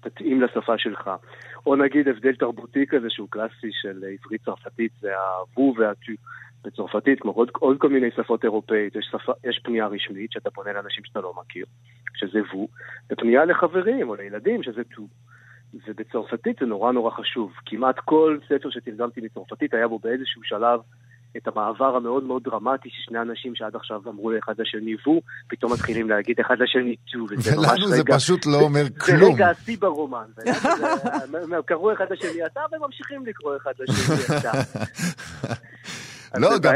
תתאים 0.00 0.42
לשפה 0.42 0.78
שלך. 0.78 1.10
או 1.66 1.76
נגיד 1.76 2.08
הבדל 2.08 2.34
תרבותי 2.34 2.86
כזה 2.86 3.06
שהוא 3.10 3.28
קלאסי 3.30 3.70
של 3.72 4.04
עברית 4.04 4.44
צרפתית, 4.44 4.92
זה 5.00 5.10
הוו 5.54 5.74
והטו. 5.78 6.12
בצרפתית, 6.64 7.20
כמו 7.20 7.30
עוד, 7.30 7.50
עוד 7.58 7.76
כל 7.78 7.88
מיני 7.88 8.10
שפות 8.16 8.44
אירופאית, 8.44 8.96
יש, 8.96 9.08
שפה, 9.12 9.32
יש 9.44 9.60
פנייה 9.64 9.86
רשמית 9.86 10.32
שאתה 10.32 10.50
פונה 10.50 10.72
לאנשים 10.72 11.04
שאתה 11.04 11.20
לא 11.20 11.34
מכיר, 11.40 11.66
שזה 12.14 12.38
וו, 12.54 12.68
ופנייה 13.12 13.44
לחברים 13.44 14.08
או 14.08 14.14
לילדים, 14.14 14.62
שזה 14.62 14.84
טו. 14.84 15.02
ובצרפתית 15.88 16.56
זה 16.60 16.66
נורא 16.66 16.92
נורא 16.92 17.10
חשוב. 17.10 17.52
כמעט 17.66 17.96
כל 18.04 18.38
ספר 18.48 18.70
שתרגמתי 18.70 19.20
מצרפתית 19.20 19.74
היה 19.74 19.88
בו 19.88 19.98
באיזשהו 19.98 20.42
שלב 20.44 20.80
את 21.36 21.48
המעבר 21.48 21.96
המאוד 21.96 22.24
מאוד 22.24 22.42
דרמטי 22.42 22.88
ששני 22.92 23.20
אנשים 23.20 23.54
שעד 23.54 23.76
עכשיו 23.76 24.00
אמרו 24.08 24.30
לאחד 24.30 24.52
לשני 24.58 24.94
וו, 25.06 25.20
פתאום 25.48 25.72
מתחילים 25.72 26.10
להגיד 26.10 26.40
אחד 26.40 26.54
לשני 26.58 26.96
טו, 27.12 27.18
וזה 27.30 27.56
ממש 27.56 27.66
רגע... 27.66 27.72
ולנו 27.72 27.88
זה 27.88 28.02
פשוט 28.16 28.46
לא 28.46 28.60
אומר 28.60 28.82
כלום. 28.98 29.18
זה 29.18 29.34
רגע 29.34 29.48
השיא 29.48 29.76
ברומן. 29.80 30.26
קראו 31.66 31.92
אחד 31.92 32.12
לשני 32.12 32.46
אתה, 32.46 32.60
וממשיכים 32.72 33.26
לקרוא 33.26 33.56
אחד 33.56 33.72
לשני 33.78 34.38
אתה. 34.38 34.50
לא, 36.36 36.58
גם... 36.58 36.74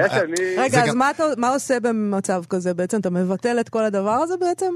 רגע, 0.59 0.85
אז 0.85 0.95
מה 0.95 1.11
אתה 1.11 1.25
עושה 1.55 1.81
במצב 1.81 2.43
כזה 2.49 2.75
בעצם? 2.75 3.01
אתה 3.01 3.11
מבטל 3.11 3.61
את 3.61 3.69
כל 3.69 3.85
הדבר 3.85 4.11
הזה 4.11 4.35
בעצם? 4.41 4.75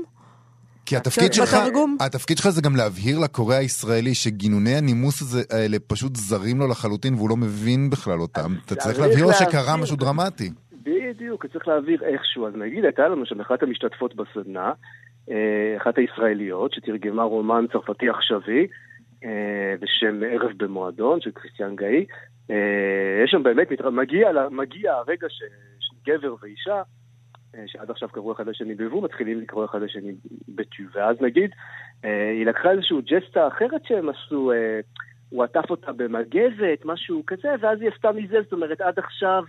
כי 0.87 0.97
התפקיד 0.97 1.33
שלך, 1.33 1.57
התפקיד 2.01 2.39
שלך 2.39 2.49
זה 2.49 2.63
גם 2.63 2.77
להבהיר 2.77 3.19
לקורא 3.19 3.55
הישראלי 3.55 4.15
שגינוני 4.15 4.75
הנימוס 4.75 5.23
הזה, 5.23 5.43
האלה 5.51 5.77
פשוט 5.87 6.17
זרים 6.17 6.59
לו 6.59 6.69
לחלוטין 6.69 7.15
והוא 7.15 7.31
לא 7.31 7.37
מבין 7.37 7.91
בכלל 7.91 8.21
אותם. 8.21 8.51
אתה 8.67 8.75
צריך 8.75 9.01
להבהיר 9.01 9.27
לו 9.27 9.33
שקרה 9.33 9.77
משהו 9.77 9.97
דרמטי. 9.97 10.51
בדיוק, 10.83 11.47
צריך 11.47 11.69
להעביר 11.69 12.05
איכשהו. 12.05 12.47
אז 12.47 12.53
נגיד, 12.57 12.85
הייתה 12.85 13.09
לנו 13.09 13.27
שם 13.27 13.41
אחת 13.41 13.63
המשתתפות 13.63 14.15
בסדנה, 14.17 14.73
אה, 15.31 15.77
אחת 15.77 15.99
הישראליות, 15.99 16.73
שתרגמה 16.73 17.23
רומן 17.23 17.65
צרפתי 17.73 18.09
עכשווי, 18.09 18.67
אה, 19.25 19.75
בשם 19.81 20.21
ערב 20.31 20.51
במועדון, 20.57 21.21
של 21.21 21.31
כריסטיאן 21.31 21.77
גאי. 21.77 22.07
אה, 22.51 23.23
יש 23.25 23.31
שם 23.31 23.43
באמת, 23.43 23.69
מגיע, 23.93 24.31
מגיע 24.51 24.93
הרגע 24.93 25.27
שגבר 25.79 26.35
ואישה 26.41 26.83
אה, 27.55 27.63
שעד 27.67 27.91
עכשיו 27.91 28.09
קראו 28.09 28.33
אחד 28.33 28.47
לשני 28.47 28.75
בבוא, 28.75 29.03
מתחילים 29.03 29.41
לקרוא 29.41 29.65
אחד 29.65 29.83
לשני 29.83 30.13
בטו. 30.49 30.83
ואז 30.93 31.17
נגיד, 31.21 31.51
אה, 32.05 32.31
היא 32.31 32.47
לקחה 32.47 32.71
איזושהי 32.71 32.97
ג'סטה 33.03 33.49
אחרת 33.49 33.85
שהם 33.85 34.09
עשו, 34.09 34.53
הוא 35.29 35.45
עטף 35.45 35.71
אותה 35.71 35.93
במגזת, 35.93 36.81
משהו 36.85 37.23
כזה, 37.27 37.49
ואז 37.61 37.81
היא 37.81 37.91
עשתה 37.95 38.13
מזה, 38.13 38.43
זאת 38.43 38.53
אומרת, 38.53 38.81
עד 38.81 38.99
עכשיו, 38.99 39.45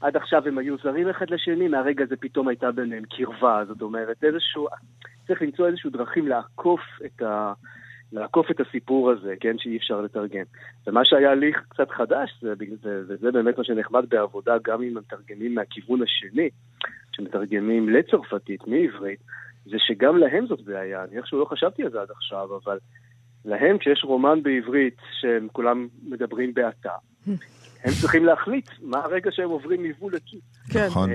עד 0.00 0.16
עכשיו 0.16 0.48
הם 0.48 0.58
היו 0.58 0.76
זרים 0.82 1.08
אחד 1.08 1.30
לשני, 1.30 1.68
מהרגע 1.68 2.04
הזה 2.04 2.16
פתאום 2.16 2.48
הייתה 2.48 2.72
ביניהם 2.72 3.04
קרבה, 3.04 3.64
זאת 3.68 3.82
אומרת, 3.82 4.24
איזשהו, 4.24 4.68
צריך 5.26 5.42
למצוא 5.42 5.66
איזשהו 5.66 5.90
דרכים 5.90 6.28
לעקוף 6.28 6.80
את 7.04 7.22
ה... 7.22 7.52
לעקוף 8.12 8.50
את 8.50 8.60
הסיפור 8.60 9.10
הזה, 9.10 9.34
כן, 9.40 9.58
שאי 9.58 9.76
אפשר 9.76 10.00
לתרגם. 10.00 10.44
ומה 10.86 11.04
שהיה 11.04 11.34
לי 11.34 11.52
קצת 11.68 11.90
חדש, 11.90 12.38
זה, 12.42 12.54
זה, 12.82 13.00
וזה 13.08 13.32
באמת 13.32 13.58
מה 13.58 13.64
שנחמד 13.64 14.04
בעבודה 14.08 14.56
גם 14.64 14.82
עם 14.82 14.94
מתרגמים 14.94 15.54
מהכיוון 15.54 16.02
השני, 16.02 16.48
שמתרגמים 17.16 17.88
לצרפתית, 17.88 18.60
מעברית, 18.66 19.18
זה 19.64 19.76
שגם 19.78 20.16
להם 20.16 20.46
זאת 20.46 20.60
בעיה. 20.60 21.04
אני 21.04 21.16
איכשהו 21.16 21.38
לא 21.38 21.44
חשבתי 21.44 21.82
על 21.82 21.90
זה 21.90 22.00
עד 22.00 22.10
עכשיו, 22.10 22.48
אבל 22.64 22.78
להם, 23.44 23.78
כשיש 23.78 24.04
רומן 24.04 24.42
בעברית 24.42 24.96
שהם 25.20 25.48
כולם 25.52 25.88
מדברים 26.02 26.54
באתה, 26.54 26.92
הם 27.84 27.92
צריכים 28.00 28.24
להחליט 28.24 28.70
מה 28.82 28.98
הרגע 28.98 29.30
שהם 29.32 29.50
עוברים 29.50 29.82
מבול 29.82 30.14
לכיס. 30.14 30.40
כן. 30.72 30.86
נכון. 30.86 31.10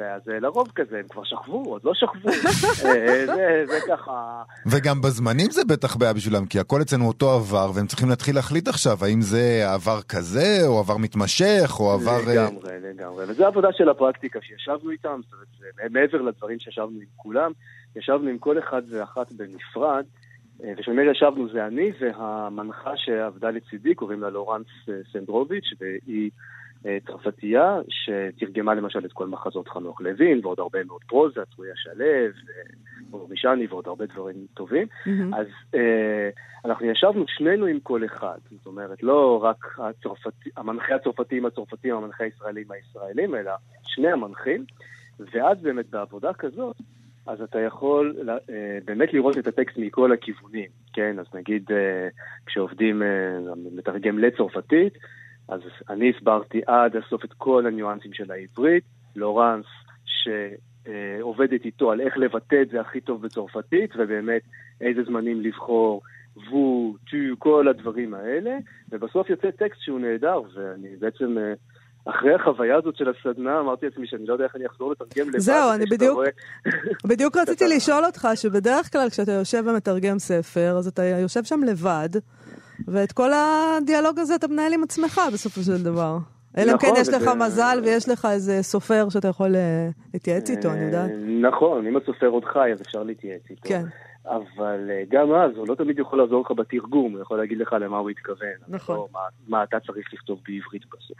אה, 0.00 0.04
ואז 0.04 0.28
אה, 0.28 0.40
לרוב 0.40 0.68
כזה, 0.74 0.98
הם 0.98 1.08
כבר 1.08 1.24
שכבו, 1.24 1.64
עוד 1.64 1.80
לא 1.84 1.94
שכבו. 1.94 2.28
אה, 2.88 3.26
זה, 3.26 3.64
זה 3.66 3.78
ככה... 3.88 4.42
וגם 4.66 5.00
בזמנים 5.00 5.50
זה 5.50 5.64
בטח 5.64 5.96
בעיה 5.96 6.12
בשבילם, 6.12 6.46
כי 6.46 6.58
הכל 6.58 6.82
אצלנו 6.82 7.08
אותו 7.08 7.30
עבר, 7.30 7.70
והם 7.74 7.86
צריכים 7.86 8.08
להתחיל 8.08 8.34
להחליט 8.34 8.68
עכשיו, 8.68 9.04
האם 9.04 9.20
זה 9.20 9.64
עבר 9.74 10.02
כזה, 10.02 10.58
או 10.66 10.78
עבר 10.78 10.96
מתמשך, 10.96 11.76
או 11.80 11.92
עבר... 11.92 12.18
לגמרי, 12.28 12.72
לגמרי. 12.82 13.24
וזו 13.28 13.46
עבודה 13.46 13.68
של 13.72 13.88
הפרקטיקה 13.88 14.38
שישבנו 14.42 14.90
איתם, 14.90 15.20
זאת 15.24 15.32
אומרת, 15.32 15.92
מעבר 15.92 16.22
לדברים 16.22 16.58
שישבנו 16.58 17.00
עם 17.00 17.06
כולם, 17.16 17.52
ישבנו 17.96 18.28
עם 18.28 18.38
כל 18.38 18.58
אחד 18.58 18.82
ואחת 18.90 19.32
בנפרד. 19.32 20.04
ושממילא 20.78 21.10
ישבנו 21.10 21.48
זה 21.52 21.66
אני 21.66 21.92
והמנחה 22.00 22.96
שעבדה 22.96 23.50
לצידי, 23.50 23.94
קוראים 23.94 24.20
לה 24.20 24.30
לורנס 24.30 24.66
סנדרוביץ', 25.12 25.64
והיא 25.80 26.30
אה, 26.30 26.36
צרפתייה 27.06 27.78
שתרגמה 27.88 28.74
למשל 28.74 29.04
את 29.04 29.12
כל 29.12 29.26
מחזות 29.26 29.68
חנוך 29.68 30.00
לוין 30.00 30.40
ועוד 30.42 30.58
הרבה 30.58 30.84
מאוד 30.84 31.00
פרוזה, 31.04 31.40
צרויה 31.54 31.72
שלו, 31.76 32.04
מישני 33.32 33.66
ועוד 33.66 33.86
הרבה 33.86 34.06
דברים 34.06 34.46
טובים. 34.54 34.86
Mm-hmm. 34.86 35.36
אז 35.36 35.46
אה, 35.74 36.30
אנחנו 36.64 36.86
ישבנו 36.86 37.24
שנינו 37.28 37.66
עם 37.66 37.80
כל 37.80 38.04
אחד, 38.04 38.38
זאת 38.50 38.66
אומרת, 38.66 39.02
לא 39.02 39.44
רק 39.44 39.78
הצרפתי, 39.78 40.50
המנחה 40.56 40.94
הצרפתי 40.94 41.36
עם 41.36 41.46
הצרפתים, 41.46 41.94
המנחה 41.94 42.24
הישראלי 42.24 42.62
עם 42.62 42.72
הישראלים, 42.72 43.34
אלא 43.34 43.52
שני 43.82 44.08
המנחים, 44.08 44.64
ואז 45.32 45.58
באמת 45.62 45.90
בעבודה 45.90 46.32
כזאת, 46.32 46.76
אז 47.26 47.42
אתה 47.42 47.60
יכול 47.60 48.16
אה, 48.28 48.78
באמת 48.84 49.12
לראות 49.12 49.38
את 49.38 49.46
הטקסט 49.46 49.76
מכל 49.78 50.12
הכיוונים, 50.12 50.68
כן? 50.92 51.18
אז 51.18 51.26
נגיד 51.34 51.64
אה, 51.70 52.08
כשעובדים, 52.46 53.02
אה, 53.02 53.08
מתרגם 53.72 54.18
לצרפתית, 54.18 54.98
אז 55.48 55.60
אני 55.90 56.12
הסברתי 56.16 56.60
עד 56.66 56.96
הסוף 56.96 57.24
את 57.24 57.32
כל 57.32 57.66
הניואנסים 57.66 58.12
של 58.12 58.30
העברית, 58.30 58.84
לורנס 59.16 59.66
שעובדת 60.04 61.64
איתו 61.64 61.90
על 61.90 62.00
איך 62.00 62.18
לבטא 62.18 62.62
את 62.62 62.68
זה 62.68 62.80
הכי 62.80 63.00
טוב 63.00 63.22
בצרפתית, 63.22 63.90
ובאמת 63.96 64.42
איזה 64.80 65.02
זמנים 65.04 65.40
לבחור, 65.40 66.02
וו, 66.50 66.96
טו, 67.10 67.16
כל 67.38 67.68
הדברים 67.68 68.14
האלה, 68.14 68.58
ובסוף 68.90 69.30
יוצא 69.30 69.50
טקסט 69.50 69.80
שהוא 69.80 70.00
נהדר, 70.00 70.40
ואני 70.54 70.96
בעצם... 70.98 71.36
אחרי 72.04 72.34
החוויה 72.34 72.76
הזאת 72.76 72.96
של 72.96 73.04
הסדנה, 73.08 73.60
אמרתי 73.60 73.86
לעצמי 73.86 74.06
שאני 74.06 74.26
לא 74.26 74.32
יודע 74.32 74.44
איך 74.44 74.56
אני 74.56 74.66
אחזור 74.66 74.92
לתרגם 74.92 75.28
לבד. 75.28 75.38
זהו, 75.38 75.72
אני 75.74 75.84
בדיוק, 75.90 76.18
בדיוק 77.10 77.36
רציתי 77.36 77.64
לשאול 77.76 78.04
אותך, 78.04 78.28
שבדרך 78.34 78.92
כלל 78.92 79.10
כשאתה 79.10 79.32
יושב 79.32 79.62
ומתרגם 79.66 80.18
ספר, 80.18 80.74
אז 80.78 80.86
אתה 80.86 81.04
יושב 81.04 81.44
שם 81.44 81.60
לבד, 81.66 82.08
ואת 82.88 83.12
כל 83.12 83.30
הדיאלוג 83.32 84.18
הזה 84.18 84.34
אתה 84.34 84.48
מנהל 84.48 84.72
עם 84.72 84.82
עצמך 84.82 85.20
בסופו 85.32 85.60
של 85.62 85.82
דבר. 85.82 86.18
אלא 86.58 86.72
אם 86.72 86.78
כן 86.78 86.92
יש 86.96 87.08
לך 87.08 87.30
מזל 87.38 87.78
ויש 87.84 88.08
לך 88.08 88.28
איזה 88.32 88.62
סופר 88.62 89.08
שאתה 89.08 89.28
יכול 89.28 89.56
אה, 89.56 89.88
להתייעץ 90.14 90.50
איתו, 90.50 90.70
אני 90.70 90.84
יודעת. 90.84 91.10
נכון, 91.40 91.86
אם 91.86 91.96
הסופר 91.96 92.26
עוד 92.26 92.44
חי 92.44 92.72
אז 92.72 92.80
אפשר 92.82 93.02
להתייעץ 93.02 93.50
איתו. 93.50 93.68
כן. 93.68 93.82
אבל 94.26 94.90
אה, 94.90 95.02
גם 95.08 95.32
אז 95.32 95.56
הוא 95.56 95.68
לא 95.68 95.74
תמיד 95.74 95.98
יכול 95.98 96.18
לעזור 96.18 96.40
לך 96.40 96.50
בתרגום, 96.50 97.12
הוא 97.12 97.22
יכול 97.22 97.38
להגיד 97.38 97.58
לך 97.58 97.72
למה 97.80 97.98
הוא 97.98 98.10
התכוון. 98.10 98.56
נכון. 98.68 98.96
לא, 98.96 99.08
מה, 99.12 99.20
מה 99.48 99.64
אתה 99.64 99.80
צריך 99.80 100.14
לכתוב 100.14 100.40
בעברית 100.48 100.82
בסוף. 100.86 101.18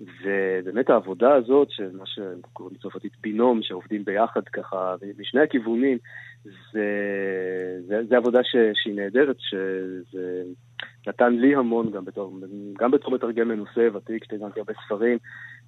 ובאמת 0.00 0.90
העבודה 0.90 1.34
הזאת, 1.34 1.68
של 1.70 1.90
מה 1.96 2.04
שקוראים 2.06 2.76
בצרפתית 2.78 3.12
בינום, 3.20 3.62
שעובדים 3.62 4.04
ביחד 4.04 4.48
ככה 4.52 4.94
משני 5.18 5.40
הכיוונים, 5.40 5.98
זה, 6.72 6.82
זה, 7.86 8.00
זה 8.08 8.16
עבודה 8.16 8.40
ש, 8.42 8.56
שהיא 8.74 8.94
נהדרת, 8.94 9.36
שזה 9.38 10.42
נתן 11.06 11.32
לי 11.32 11.54
המון 11.54 11.90
גם 11.90 12.04
בתור, 12.04 12.40
גם 12.78 12.90
בתור 12.90 13.14
מתרגם 13.14 13.48
מנוסה, 13.48 13.88
ותיק, 13.94 14.24
שתרגמתי 14.24 14.60
הרבה 14.60 14.72
ספרים, 14.86 15.18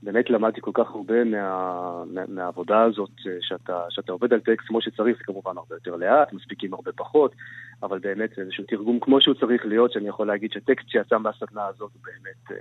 באמת 0.03 0.31
למדתי 0.31 0.61
כל 0.61 0.71
כך 0.75 0.91
הרבה 0.91 1.25
מה, 1.25 2.05
מה, 2.07 2.21
מהעבודה 2.29 2.83
הזאת, 2.83 3.11
שאתה, 3.41 3.83
שאתה 3.91 4.13
עובד 4.13 4.33
על 4.33 4.41
טקסט 4.41 4.69
כמו 4.69 4.83
שצריך, 4.83 5.19
זה 5.19 5.25
כמובן 5.25 5.57
הרבה 5.57 5.75
יותר 5.77 5.97
לאט, 5.97 6.33
מספיקים 6.33 6.75
הרבה 6.75 6.91
פחות, 6.93 7.35
אבל 7.83 7.99
באמת 7.99 8.39
איזשהו 8.39 8.65
תרגום 8.69 8.99
כמו 9.01 9.21
שהוא 9.21 9.35
צריך 9.35 9.67
להיות, 9.67 9.93
שאני 9.93 10.09
יכול 10.09 10.27
להגיד 10.27 10.51
שטקסט 10.53 10.89
שיצא 10.89 11.19
מהסדנה 11.19 11.67
הזאת 11.67 11.91
הוא 11.95 12.03
באמת 12.05 12.51
אה, 12.51 12.57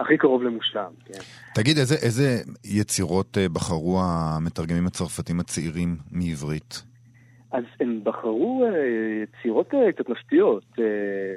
הכי 0.00 0.18
קרוב 0.18 0.42
למושלם. 0.42 0.90
כן. 1.04 1.20
תגיד, 1.54 1.78
איזה, 1.78 1.94
איזה 1.94 2.42
יצירות 2.64 3.38
אה, 3.38 3.48
בחרו 3.48 4.00
המתרגמים 4.02 4.86
הצרפתים 4.86 5.40
הצעירים 5.40 5.96
מעברית? 6.10 6.89
אז 7.52 7.64
הם 7.80 8.00
בחרו 8.04 8.64
אה, 8.64 8.70
יצירות 9.22 9.74
אה, 9.74 9.92
קצת 9.92 10.08
מפתיעות. 10.08 10.64
אה, 10.78 10.84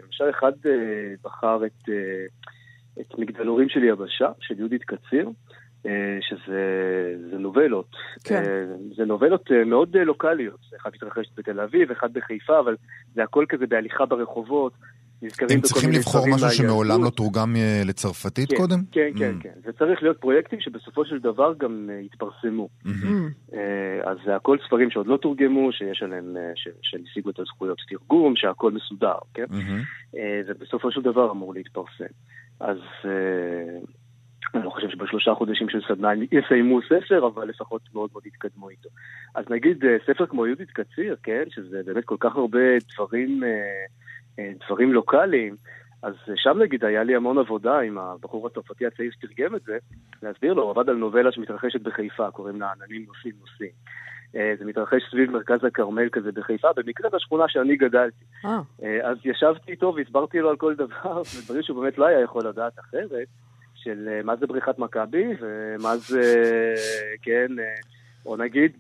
למשל 0.06 0.30
אחד 0.30 0.52
בחר 1.24 1.66
את, 1.66 1.90
את 3.00 3.20
מגדלורים 3.20 3.70
של 3.70 3.84
יבשה, 3.84 4.32
של 4.40 4.60
יהודית 4.60 4.84
קציר. 4.84 5.30
שזה 6.22 7.38
נובלות. 7.40 7.96
כן. 8.24 8.44
זה 8.96 9.06
נובלות 9.06 9.52
מאוד 9.66 9.98
לוקאליות. 9.98 10.60
אחד 10.82 10.90
מתרחש 10.94 11.26
בתל 11.38 11.60
אביב, 11.60 11.92
אחד 11.92 12.14
בחיפה, 12.14 12.60
אבל 12.60 12.76
זה 13.14 13.24
הכל 13.24 13.46
כזה 13.50 13.68
בהליכה 13.68 14.06
ברחובות. 14.06 14.74
הם 15.50 15.62
צריכים 15.62 15.92
לבחור 15.92 16.28
משהו 16.36 16.50
שמעולם 16.50 17.04
לא 17.04 17.10
תורגם 17.10 17.56
לצרפתית 17.86 18.50
כן, 18.50 18.56
קודם? 18.58 18.80
כן, 18.92 19.10
כן, 19.18 19.36
mm. 19.40 19.44
כן. 19.44 19.50
זה 19.66 19.72
צריך 19.72 20.04
להיות 20.04 20.18
פרויקטים 20.18 20.60
שבסופו 20.62 21.06
של 21.06 21.20
דבר 21.20 21.54
גם 21.58 21.90
יתפרסמו. 22.02 22.70
Mm-hmm. 22.86 23.58
אז 24.04 24.18
זה 24.26 24.36
הכל 24.36 24.58
ספרים 24.68 24.90
שעוד 24.92 25.08
לא 25.08 25.18
תורגמו, 25.18 25.72
שיש 25.72 26.04
עליהם, 26.04 26.36
שהשיגו 26.82 27.30
את 27.30 27.40
הזכויות 27.40 27.78
תרגום, 27.90 28.36
שהכל 28.36 28.72
מסודר, 28.72 29.18
כן? 29.34 29.46
Mm-hmm. 29.52 30.18
ובסופו 30.48 30.92
של 30.92 31.02
דבר 31.02 31.32
אמור 31.32 31.54
להתפרסם. 31.54 32.14
אז 32.60 32.78
אני 34.54 34.66
לא 34.66 34.70
חושב 34.70 34.90
שבשלושה 34.90 35.34
חודשים 35.34 35.70
של 35.70 35.82
סדנה 35.88 36.10
יסיימו 36.32 36.80
ספר, 36.82 37.28
אבל 37.28 37.48
לפחות 37.48 37.82
מאוד 37.94 38.10
מאוד 38.14 38.26
יתקדמו 38.26 38.70
איתו. 38.70 38.90
אז 39.36 39.46
נגיד 39.50 39.86
אה, 39.86 39.98
ספר 40.08 40.26
כמו 40.26 40.48
יהודית 40.48 40.72
קציר, 40.72 41.16
כן, 41.24 41.44
שזה 41.50 41.82
באמת 41.86 42.06
כל 42.06 42.18
כך 42.20 42.36
הרבה 42.36 42.60
דברים, 42.94 43.44
אה, 43.44 43.50
אה, 43.50 43.86
דברים 44.40 44.94
לוקאליים, 44.94 45.56
אז 46.04 46.14
שם 46.36 46.58
נגיד 46.60 46.86
היה 46.86 47.04
לי 47.04 47.16
המון 47.16 47.38
עבודה 47.38 47.80
עם 47.80 47.98
הבחור 47.98 48.48
הצרפתי 48.48 48.86
הצעיר 48.86 49.12
שתרגם 49.12 49.56
את 49.56 49.62
זה, 49.62 49.78
להסביר 50.24 50.54
לו, 50.54 50.64
הוא 50.64 50.72
עבד 50.72 50.90
על 50.90 50.96
נובלה 50.96 51.32
שמתרחשת 51.32 51.82
בחיפה, 51.82 52.32
קוראים 52.32 52.62
לה 52.62 52.72
עננים 52.72 53.06
נוסעים 53.08 53.34
נוסעים. 53.42 53.72
זה 54.60 54.66
מתרחש 54.66 55.02
סביב 55.12 55.32
מרכז 55.32 55.64
הכרמל 55.64 56.10
כזה 56.10 56.32
בחיפה, 56.32 56.68
במקרה 56.76 57.10
בשכונה 57.10 57.44
שאני 57.48 57.76
גדלתי. 57.76 58.26
אז 59.04 59.18
ישבתי 59.26 59.72
איתו 59.72 59.94
והסברתי 59.96 60.40
לו 60.40 60.50
על 60.50 60.56
כל 60.56 60.76
דבר, 60.76 61.22
ודברים 61.38 61.64
שהוא 61.64 61.82
באמת 61.82 61.98
לא 61.98 62.06
היה 62.06 62.22
יכול 62.22 62.48
לדעת 62.48 62.80
אחרת. 62.80 63.28
של 63.84 64.10
אה, 64.12 64.24
מה 64.24 64.36
זה 64.36 64.48
בריחת 64.48 64.80
מכבי 64.80 65.26
ומה 65.42 65.98
זה, 65.98 66.22
כן, 67.22 67.60
אה, 67.60 67.74
או 68.26 68.38
נגיד, 68.38 68.72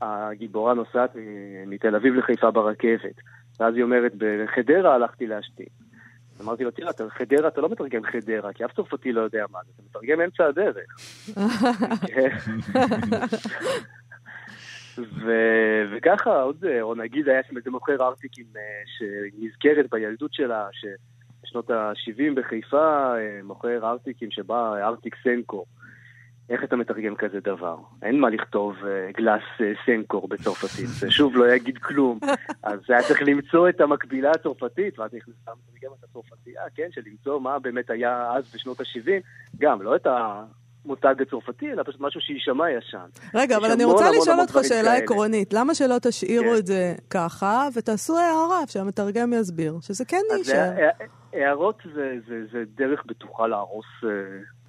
הגיבורה 0.00 0.74
נוסעת 0.74 1.10
מתל 1.66 1.96
אביב 1.96 2.14
לחיפה 2.14 2.50
ברכבת, 2.50 3.14
ואז 3.60 3.74
היא 3.74 3.82
אומרת, 3.82 4.12
בחדרה 4.18 4.94
הלכתי 4.94 5.26
להשתין. 5.26 5.66
אמרתי 6.42 6.64
לו, 6.64 6.70
תראה, 6.70 6.90
חדרה, 7.08 7.48
אתה 7.48 7.60
לא 7.60 7.68
מתרגם 7.68 8.02
חדרה, 8.02 8.52
כי 8.52 8.64
אף 8.64 8.72
צרפתי 8.72 9.12
לא 9.12 9.20
יודע 9.20 9.44
מה 9.52 9.58
זה, 9.66 9.72
אתה 9.76 9.82
מתרגם 9.82 10.20
אמצע 10.20 10.44
הדרך. 10.46 10.86
ו- 14.98 15.84
וככה 15.92 16.40
עוד, 16.40 16.64
או 16.80 16.94
נגיד 16.94 17.28
היה 17.28 17.42
שם 17.48 17.56
איזה 17.56 17.70
מוכר 17.70 18.06
ארטיקים 18.06 18.46
אה, 18.56 18.60
שנזכרת 18.86 19.90
בילדות 19.90 20.34
שלה, 20.34 20.68
ש- 20.72 20.84
בשנות 21.42 21.70
ה-70 21.70 22.34
בחיפה 22.36 23.14
אה, 23.16 23.40
מוכר 23.42 23.90
ארטיקים 23.90 24.30
שבא 24.30 24.76
ארטיק 24.82 25.14
סנקו. 25.22 25.64
איך 26.50 26.64
אתה 26.64 26.76
מתרגם 26.76 27.16
כזה 27.16 27.40
דבר? 27.40 27.76
אין 28.02 28.20
מה 28.20 28.30
לכתוב 28.30 28.76
אה, 28.86 29.10
גלאס 29.16 29.42
אה, 29.60 29.72
סנקור 29.86 30.28
בצרפתית, 30.28 30.88
זה 30.88 31.10
שוב 31.10 31.36
לא 31.36 31.52
יגיד 31.52 31.78
כלום. 31.78 32.18
אז 32.62 32.80
היה 32.88 33.02
צריך 33.02 33.22
למצוא 33.22 33.68
את 33.68 33.80
המקבילה 33.80 34.30
הצרפתית, 34.30 34.98
ואז 34.98 35.14
נכנסה 35.14 35.50
המתרגמת 35.50 36.04
הצרפתייה, 36.04 36.62
כן, 36.74 36.88
של 36.90 37.00
למצוא 37.06 37.40
מה 37.40 37.58
באמת 37.58 37.90
היה 37.90 38.32
אז 38.32 38.54
בשנות 38.54 38.80
ה-70, 38.80 39.10
גם, 39.58 39.82
לא 39.82 39.96
את 39.96 40.06
ה... 40.06 40.44
מותג 40.86 41.14
הצרפתי, 41.22 41.72
אלא 41.72 41.82
פשוט 41.82 42.00
משהו 42.00 42.20
שיישמע 42.20 42.70
ישן. 42.70 43.06
רגע, 43.34 43.56
אבל 43.56 43.70
אני 43.70 43.84
רוצה 43.84 44.10
לשאול 44.10 44.40
אותך 44.40 44.58
שאלה 44.62 44.94
עקרונית. 44.94 45.52
למה 45.52 45.74
שלא 45.74 45.96
תשאירו 46.02 46.50
כן. 46.50 46.58
את 46.58 46.66
זה 46.66 46.94
ככה, 47.10 47.68
ותעשו 47.74 48.18
הערה 48.18 48.66
שהמתרגם 48.66 49.32
יסביר, 49.32 49.74
שזה 49.80 50.04
כן 50.04 50.22
יישאר? 50.38 50.70
הערות 51.32 51.82
זה, 51.94 52.16
זה, 52.28 52.44
זה 52.52 52.62
דרך 52.76 53.02
בטוחה 53.06 53.46
להרוס, 53.46 53.86
אה, 54.04 54.08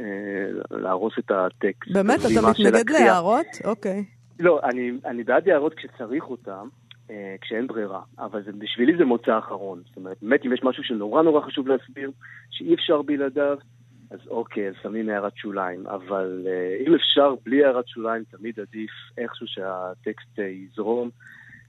אה, 0.01 0.77
להרוס 0.77 1.13
את 1.19 1.31
הטקסט. 1.31 1.91
באמת? 1.93 2.19
אתה 2.19 2.49
מתנגד 2.49 2.89
להערות? 2.89 3.47
אוקיי. 3.63 4.03
לא, 4.39 4.59
אני, 4.63 4.91
אני 5.05 5.23
בעד 5.23 5.49
הערות 5.49 5.73
כשצריך 5.73 6.23
אותן. 6.23 6.67
אה, 7.11 7.35
כשאין 7.41 7.67
ברירה, 7.67 8.01
אבל 8.19 8.43
זה, 8.43 8.51
בשבילי 8.51 8.97
זה 8.97 9.05
מוצא 9.05 9.37
אחרון. 9.37 9.81
זאת 9.87 9.97
אומרת, 9.97 10.17
באמת 10.21 10.45
אם 10.45 10.53
יש 10.53 10.59
משהו 10.63 10.83
שנורא 10.83 11.21
נורא 11.21 11.41
חשוב 11.41 11.67
להסביר, 11.67 12.11
שאי 12.51 12.73
אפשר 12.73 13.01
בלעדיו, 13.01 13.57
אז 14.15 14.27
אוקיי, 14.27 14.67
אז 14.67 14.73
שמים 14.83 15.09
הערת 15.09 15.37
שוליים, 15.37 15.87
אבל 15.87 16.47
אה, 16.47 16.85
אם 16.87 16.95
אפשר 16.95 17.35
בלי 17.45 17.65
הערת 17.65 17.87
שוליים, 17.87 18.23
תמיד 18.23 18.59
עדיף 18.59 18.91
איכשהו 19.17 19.47
שהטקסט 19.47 20.39
אה, 20.39 20.43
יזרום. 20.43 21.09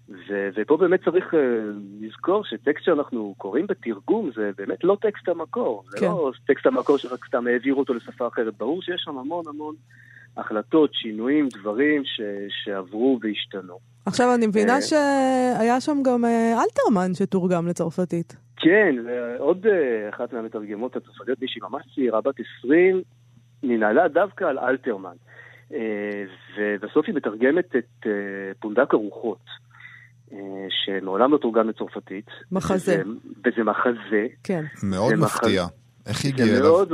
ו- 0.09 0.48
ופה 0.56 0.76
באמת 0.76 1.04
צריך 1.04 1.35
uh, 1.35 1.37
לזכור 2.00 2.44
שטקסט 2.44 2.85
שאנחנו 2.85 3.35
קוראים 3.38 3.66
בתרגום 3.66 4.30
זה 4.37 4.50
באמת 4.56 4.85
לא 4.85 4.96
טקסט 5.00 5.28
המקור. 5.28 5.85
זה 5.90 5.98
כן. 6.00 6.06
לא 6.06 6.32
טקסט 6.46 6.66
המקור 6.66 6.98
שרק 6.98 7.26
סתם 7.26 7.46
העבירו 7.46 7.80
אותו 7.80 7.94
לשפה 7.94 8.26
אחרת. 8.26 8.56
ברור 8.56 8.82
שיש 8.82 9.02
שם 9.04 9.18
המון 9.18 9.44
המון 9.48 9.74
החלטות, 10.37 10.94
שינויים, 10.94 11.48
דברים 11.48 12.02
ש, 12.04 12.20
שעברו 12.48 13.18
והשתנו. 13.22 13.78
עכשיו 14.07 14.35
אני 14.35 14.47
מבינה 14.47 14.83
שהיה 14.83 15.81
שם 15.81 15.99
גם 16.05 16.25
אלתרמן 16.62 17.14
שתורגם 17.14 17.66
לצרפתית. 17.66 18.37
כן, 18.57 18.95
עוד 19.38 19.66
אחת 20.11 20.33
מהמתרגמות 20.33 20.97
הצרפתיות, 20.97 21.42
מישהי 21.42 21.61
ממש 21.71 21.83
צעירה, 21.95 22.21
בת 22.21 22.35
20, 22.59 23.03
ננעלה 23.62 24.09
דווקא 24.09 24.45
על 24.45 24.59
אלתרמן. 24.59 25.16
ובסוף 26.59 27.07
היא 27.07 27.14
מתרגמת 27.14 27.77
את 27.77 28.07
פונדק 28.61 28.95
הרוחות. 28.95 29.66
שמעולם 30.69 31.33
לא 31.33 31.38
תורגם 31.38 31.69
לצרפתית. 31.69 32.27
מחזה. 32.53 33.03
וזה 33.45 33.64
מחזה. 33.64 34.27
כן. 34.45 34.64
מאוד 34.83 35.14
מפתיע. 35.14 35.64
איך 36.07 36.25
היא 36.25 36.33
הגיעה 36.33 36.49
אליו? 36.49 36.87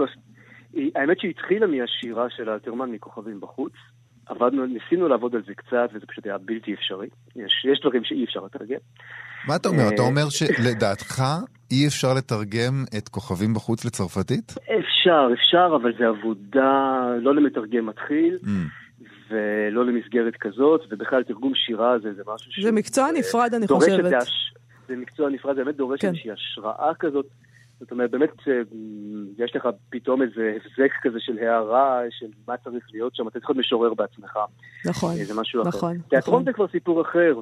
האמת 0.94 1.20
שהיא 1.20 1.30
התחילה 1.30 1.66
מהשירה 1.66 2.26
של 2.30 2.50
אלתרמן 2.50 2.90
מכוכבים 2.90 3.40
בחוץ. 3.40 3.72
עבדנו, 4.32 4.66
ניסינו 4.66 5.08
לעבוד 5.08 5.34
על 5.34 5.42
זה 5.46 5.54
קצת, 5.54 5.88
וזה 5.94 6.06
פשוט 6.06 6.26
היה 6.26 6.38
בלתי 6.38 6.74
אפשרי. 6.74 7.08
יש, 7.36 7.64
יש 7.72 7.80
דברים 7.80 8.04
שאי 8.04 8.24
אפשר 8.24 8.40
לתרגם. 8.44 8.80
מה 9.48 9.56
אתה 9.56 9.68
אומר? 9.68 9.88
אתה 9.94 10.02
אומר 10.02 10.28
שלדעתך 10.38 11.22
אי 11.70 11.86
אפשר 11.86 12.14
לתרגם 12.14 12.84
את 12.98 13.08
כוכבים 13.08 13.54
בחוץ 13.54 13.84
לצרפתית? 13.84 14.52
אפשר, 14.52 15.28
אפשר, 15.32 15.78
אבל 15.82 15.92
זה 15.98 16.06
עבודה 16.06 17.02
לא 17.20 17.34
למתרגם 17.34 17.86
מתחיל. 17.86 18.38
Mm. 18.44 18.48
ולא 19.30 19.86
למסגרת 19.86 20.36
כזאת, 20.36 20.80
ובכלל 20.90 21.22
תרגום 21.22 21.54
שירה 21.54 21.98
זה, 21.98 22.14
זה 22.14 22.22
משהו 22.34 22.52
ש... 22.52 22.60
זה 22.60 22.72
מקצוע 22.72 23.12
נפרד, 23.12 23.54
אני 23.54 23.68
חושבת. 23.68 24.12
זה 24.88 24.96
מקצוע 24.96 25.30
נפרד, 25.30 25.56
זה 25.56 25.64
באמת 25.64 25.76
דורש 25.76 26.00
כן. 26.00 26.08
איזושהי 26.08 26.30
השראה 26.30 26.94
כזאת. 26.98 27.26
זאת 27.82 27.90
אומרת, 27.90 28.10
באמת, 28.10 28.30
אה, 28.48 28.60
יש 29.38 29.56
לך 29.56 29.68
פתאום 29.90 30.22
איזה 30.22 30.56
הבזק 30.56 30.92
כזה 31.02 31.20
של 31.20 31.38
הערה, 31.38 32.00
של 32.10 32.26
מה 32.48 32.56
צריך 32.56 32.86
להיות 32.92 33.14
שם, 33.14 33.28
אתה 33.28 33.38
צריך 33.38 33.50
להיות 33.50 33.58
משורר 33.58 33.94
בעצמך. 33.94 34.38
נכון, 34.86 35.14
זה 35.14 35.40
משהו 35.40 35.62
נכון. 35.66 35.96
אחר. 35.96 36.08
תיאטרון 36.08 36.34
נכון. 36.34 36.44
זה 36.44 36.52
כבר 36.52 36.68
סיפור 36.68 37.02
אחר, 37.02 37.40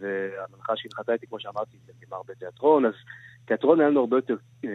והמנחה 0.00 0.72
שהנחתה 0.76 1.12
איתי, 1.12 1.26
כמו 1.26 1.40
שאמרתי, 1.40 1.76
זה 1.86 1.92
נגמר 2.02 2.20
בתיאטרון, 2.28 2.86
אז 2.86 2.92
תיאטרון 3.44 3.80
היה 3.80 3.88
לנו 3.88 4.00
הרבה 4.00 4.16
יותר 4.16 4.36
אה, 4.64 4.70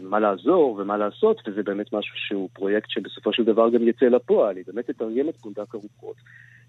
מה 0.00 0.20
לעזור 0.20 0.76
ומה 0.78 0.96
לעשות, 0.96 1.42
וזה 1.46 1.62
באמת 1.62 1.92
משהו 1.92 2.14
שהוא 2.16 2.48
פרויקט 2.52 2.90
שבסופו 2.90 3.32
של 3.32 3.44
דבר 3.44 3.70
גם 3.70 3.88
יצא 3.88 4.06
לפועל, 4.06 4.56
היא 4.56 4.64
באמת 4.66 4.90
תתרגם 4.90 5.28
את 5.28 5.36
פונדק 5.36 5.74
הרוחות. 5.74 6.16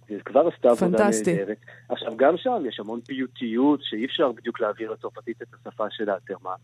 והיא 0.09 0.19
כבר 0.21 0.47
עשתה 0.47 0.69
עבודה 0.69 1.09
נהדרת. 1.27 1.57
עכשיו, 1.89 2.17
גם 2.17 2.37
שם 2.37 2.63
יש 2.67 2.79
המון 2.79 3.01
פיוטיות 3.01 3.79
שאי 3.83 4.05
אפשר 4.05 4.31
בדיוק 4.31 4.59
להעביר 4.59 4.91
לצרפתית 4.91 5.41
את 5.41 5.47
השפה 5.53 5.83
של 5.89 6.09
האלתרמן, 6.09 6.55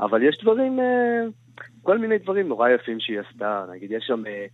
אבל 0.00 0.22
יש 0.22 0.38
דברים, 0.42 0.80
אה, 0.80 1.22
כל 1.82 1.98
מיני 1.98 2.18
דברים 2.18 2.48
נורא 2.48 2.68
יפים 2.68 3.00
שהיא 3.00 3.20
עשתה. 3.20 3.64
נגיד, 3.72 3.90
יש 3.90 4.04
שם 4.06 4.26
אה, 4.26 4.46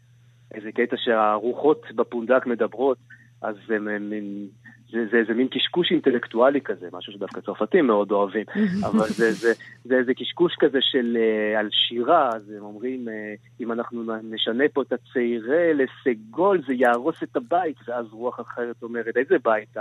איזה 0.55 0.73
קטע 0.73 0.97
שהרוחות 0.99 1.87
בפונדק 1.95 2.47
מדברות, 2.47 2.99
אז 3.43 3.57
הם, 3.69 3.89
הם, 3.89 4.13
הם 4.13 4.47
זה, 4.91 5.07
זה 5.11 5.17
איזה 5.17 5.35
מין 5.35 5.49
קשקוש 5.49 5.91
אינטלקטואלי 5.91 6.61
כזה, 6.61 6.89
משהו 6.93 7.13
שדווקא 7.13 7.41
צרפתים 7.41 7.87
מאוד 7.87 8.13
אוהבים, 8.13 8.45
אבל 8.89 9.09
זה, 9.09 9.33
זה, 9.33 9.53
זה 9.85 9.95
איזה 9.95 10.15
קשקוש 10.15 10.57
כזה 10.59 10.79
של 10.81 11.17
uh, 11.17 11.59
על 11.59 11.69
שירה, 11.73 12.29
אז 12.29 12.51
הם 12.51 12.63
אומרים, 12.63 13.09
uh, 13.09 13.61
אם 13.61 13.73
אנחנו 13.73 14.03
נשנה 14.23 14.65
פה 14.73 14.83
את 14.83 14.93
הצעירה 14.93 15.73
לסגול, 15.75 16.63
זה 16.67 16.75
יהרוס 16.75 17.23
את 17.23 17.37
הבית, 17.37 17.77
ואז 17.89 18.07
רוח 18.13 18.41
אחרת 18.41 18.83
אומרת, 18.83 19.17
איזה 19.17 19.37
בית? 19.45 19.77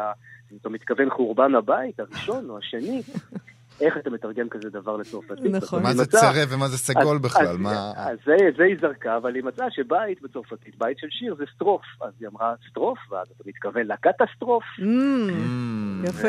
אתה 0.62 0.70
מתכוון 0.70 1.10
חורבן 1.10 1.56
הבית, 1.56 2.00
הראשון 2.00 2.50
או 2.50 2.58
השני? 2.58 3.02
איך 3.82 3.98
אתה 3.98 4.10
מתרגם 4.10 4.50
כזה 4.50 4.70
דבר 4.70 4.98
לצרפתית? 4.98 5.46
נכון. 5.52 5.84
מה 5.84 5.94
זה 5.94 6.06
צרה 6.06 6.44
ומה 6.50 6.68
זה 6.68 6.78
סגול 6.78 7.18
בכלל? 7.18 7.58
מה... 7.58 7.92
אז 7.96 8.18
זה 8.58 8.64
היא 8.64 8.76
זרקה, 8.82 9.18
אבל 9.18 9.36
היא 9.36 9.44
מצאה 9.44 9.72
שבית 9.72 10.22
בצרפתית, 10.22 10.78
בית 10.78 10.98
של 11.00 11.08
שיר 11.10 11.36
זה 11.36 11.44
סטרוף. 11.56 11.82
אז 12.02 12.14
היא 12.20 12.28
אמרה 12.28 12.54
סטרוף, 12.70 13.00
ואז 13.12 13.28
אתה 13.36 13.44
מתכוון 13.46 13.88
לקטסטרוף. 13.88 14.64
Mm, 14.80 16.10
יפה. 16.10 16.28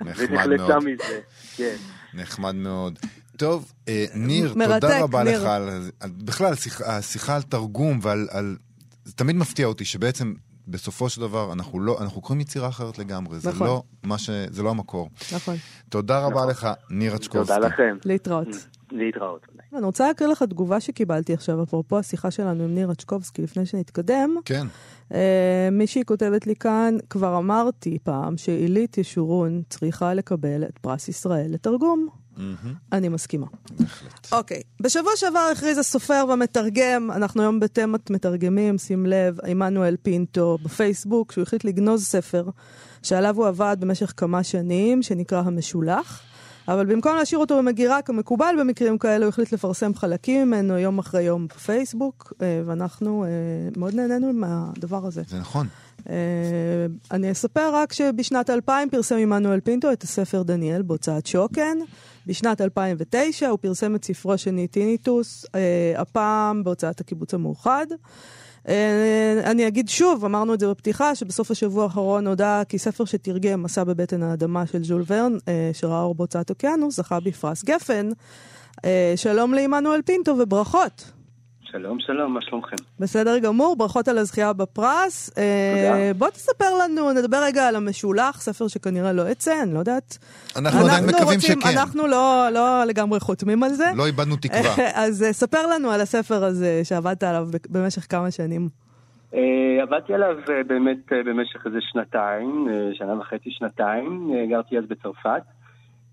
נחמד 0.00 0.46
מאוד. 0.56 0.84
מזה, 0.84 1.20
כן. 1.56 1.76
נחמד 2.14 2.54
מאוד. 2.54 2.98
טוב, 3.36 3.72
אה, 3.88 4.04
ניר, 4.14 4.54
תודה 4.80 5.02
רבה 5.02 5.24
לך 5.24 5.44
על... 5.44 5.68
בכלל, 6.24 6.52
השיחה 6.86 7.36
על 7.36 7.42
תרגום 7.42 7.98
ועל... 8.02 8.56
זה 9.04 9.12
תמיד 9.12 9.36
מפתיע 9.36 9.66
אותי 9.66 9.84
שבעצם 9.84 10.34
בסופו 10.68 11.08
של 11.08 11.20
דבר 11.20 11.52
אנחנו 11.52 11.80
לא, 11.80 11.96
אנחנו 12.00 12.20
קוראים 12.20 12.40
יצירה 12.40 12.68
אחרת 12.68 12.98
לגמרי. 12.98 13.36
נכון. 13.38 13.52
זה 13.52 13.64
לא, 13.64 13.82
מה 14.02 14.18
ש, 14.18 14.30
זה 14.50 14.62
לא 14.62 14.70
המקור. 14.70 15.10
נכון. 15.34 15.54
תודה 15.88 16.18
רבה 16.18 16.34
נכון. 16.34 16.48
לך, 16.48 16.68
ניר 16.90 17.16
אצ'קובסקי. 17.16 17.54
תודה 17.54 17.66
לכם. 17.66 17.96
להתראות. 18.04 18.48
להתראות. 18.92 19.46
אני 19.74 19.84
רוצה 19.84 20.08
להקריא 20.08 20.28
לך 20.28 20.42
תגובה 20.42 20.80
שקיבלתי 20.80 21.34
עכשיו, 21.34 21.62
אפרופו 21.62 21.98
השיחה 21.98 22.30
שלנו 22.30 22.64
עם 22.64 22.74
ניר 22.74 22.92
אצ'קובסקי 22.92 23.42
לפני 23.42 23.66
שנתקדם. 23.66 24.36
כן. 24.44 24.66
Uh, 25.10 25.14
מישהי 25.72 26.04
כותבת 26.04 26.46
לי 26.46 26.56
כאן, 26.56 26.96
כבר 27.10 27.38
אמרתי 27.38 27.98
פעם 28.02 28.36
שעילית 28.36 28.98
ישורון 28.98 29.62
צריכה 29.68 30.14
לקבל 30.14 30.64
את 30.64 30.78
פרס 30.78 31.08
ישראל 31.08 31.46
לתרגום. 31.48 32.21
אני 32.92 33.08
מסכימה. 33.08 33.46
בהחלט. 33.80 34.32
אוקיי. 34.32 34.62
בשבוע 34.80 35.12
שעבר 35.16 35.48
הכריז 35.52 35.78
הסופר 35.78 36.24
והמתרגם, 36.28 37.10
אנחנו 37.10 37.42
היום 37.42 37.60
בתמת 37.60 38.10
מתרגמים, 38.10 38.78
שים 38.78 39.06
לב, 39.06 39.38
עמנואל 39.46 39.96
פינטו 40.02 40.58
בפייסבוק, 40.62 41.32
שהוא 41.32 41.42
החליט 41.42 41.64
לגנוז 41.64 42.04
ספר 42.04 42.48
שעליו 43.02 43.36
הוא 43.36 43.46
עבד 43.46 43.76
במשך 43.80 44.12
כמה 44.16 44.42
שנים, 44.42 45.02
שנקרא 45.02 45.42
המשולח. 45.44 46.22
אבל 46.68 46.86
במקום 46.86 47.16
להשאיר 47.16 47.40
אותו 47.40 47.58
במגירה 47.58 48.02
כמקובל 48.02 48.54
במקרים 48.60 48.98
כאלה, 48.98 49.24
הוא 49.24 49.28
החליט 49.28 49.52
לפרסם 49.52 49.94
חלקים 49.94 50.48
ממנו 50.48 50.78
יום 50.78 50.98
אחרי 50.98 51.22
יום 51.22 51.46
בפייסבוק, 51.46 52.32
אה, 52.42 52.62
ואנחנו 52.66 53.24
אה, 53.24 53.28
מאוד 53.76 53.94
נהנינו 53.94 54.32
מהדבר 54.32 55.06
הזה. 55.06 55.22
זה 55.28 55.38
נכון. 55.38 55.66
אה, 56.10 56.14
אני 57.10 57.32
אספר 57.32 57.74
רק 57.74 57.92
שבשנת 57.92 58.50
2000 58.50 58.90
פרסם 58.90 59.16
עמנואל 59.16 59.60
פינטו 59.60 59.92
את 59.92 60.02
הספר 60.02 60.42
דניאל 60.42 60.82
בהוצאת 60.82 61.26
שוקן. 61.26 61.78
בשנת 62.26 62.60
2009 62.60 63.48
הוא 63.48 63.58
פרסם 63.58 63.94
את 63.94 64.04
ספרו 64.04 64.38
של 64.38 64.50
ניטיניטוס, 64.50 65.46
הפעם 65.96 66.64
בהוצאת 66.64 67.00
הקיבוץ 67.00 67.34
המאוחד. 67.34 67.86
אה, 68.68 69.40
אני 69.44 69.68
אגיד 69.68 69.88
שוב, 69.88 70.24
אמרנו 70.24 70.54
את 70.54 70.60
זה 70.60 70.68
בפתיחה, 70.68 71.14
שבסוף 71.14 71.50
השבוע 71.50 71.84
האחרון 71.84 72.24
נודע 72.24 72.62
כי 72.68 72.78
ספר 72.78 73.04
שתרגם 73.04 73.62
מסע 73.62 73.84
בבטן 73.84 74.22
האדמה 74.22 74.66
של 74.66 74.84
ז'ול 74.84 75.04
ורן, 75.06 75.32
אה, 75.48 75.70
שראה 75.72 76.02
אור 76.02 76.14
בהוצאת 76.14 76.50
אוקיינוס, 76.50 76.96
זכה 76.96 77.20
בפרס 77.20 77.64
גפן. 77.64 78.08
אה, 78.84 79.12
שלום 79.16 79.54
לעמנואל 79.54 80.02
פינטו 80.02 80.36
וברכות. 80.38 81.12
שלום, 81.72 82.00
שלום, 82.00 82.34
מה 82.34 82.40
שלומכם? 82.40 82.76
בסדר 83.00 83.38
גמור, 83.38 83.76
ברכות 83.76 84.08
על 84.08 84.18
הזכייה 84.18 84.52
בפרס. 84.52 85.30
תודה. 85.30 85.42
אה, 85.42 86.10
בוא 86.18 86.28
תספר 86.28 86.78
לנו, 86.84 87.12
נדבר 87.12 87.42
רגע 87.42 87.68
על 87.68 87.76
המשולח, 87.76 88.40
ספר 88.40 88.68
שכנראה 88.68 89.12
לא 89.12 89.28
יצא, 89.30 89.62
אני 89.62 89.74
לא 89.74 89.78
יודעת. 89.78 90.18
אנחנו 90.56 90.80
עדיין 90.80 91.04
מקווים 91.04 91.24
רוצים, 91.24 91.60
שכן. 91.60 91.78
אנחנו 91.78 92.06
לא, 92.06 92.48
לא 92.52 92.84
לגמרי 92.84 93.20
חותמים 93.20 93.62
על 93.62 93.70
זה. 93.70 93.84
לא 93.96 94.06
איבדנו 94.06 94.36
תקווה. 94.36 94.74
אז 94.94 95.22
אה, 95.22 95.32
ספר 95.32 95.66
לנו 95.66 95.90
על 95.90 96.00
הספר 96.00 96.44
הזה 96.44 96.80
שעבדת 96.84 97.22
עליו 97.22 97.48
במשך 97.68 98.06
כמה 98.10 98.30
שנים. 98.30 98.68
עבדתי 99.82 100.14
עליו 100.14 100.36
באמת 100.66 100.98
במשך 101.10 101.66
איזה 101.66 101.78
שנתיים, 101.80 102.68
שנה 102.92 103.18
וחצי, 103.18 103.50
שנתיים, 103.50 104.32
גרתי 104.50 104.78
אז 104.78 104.84
בצרפת. 104.88 105.42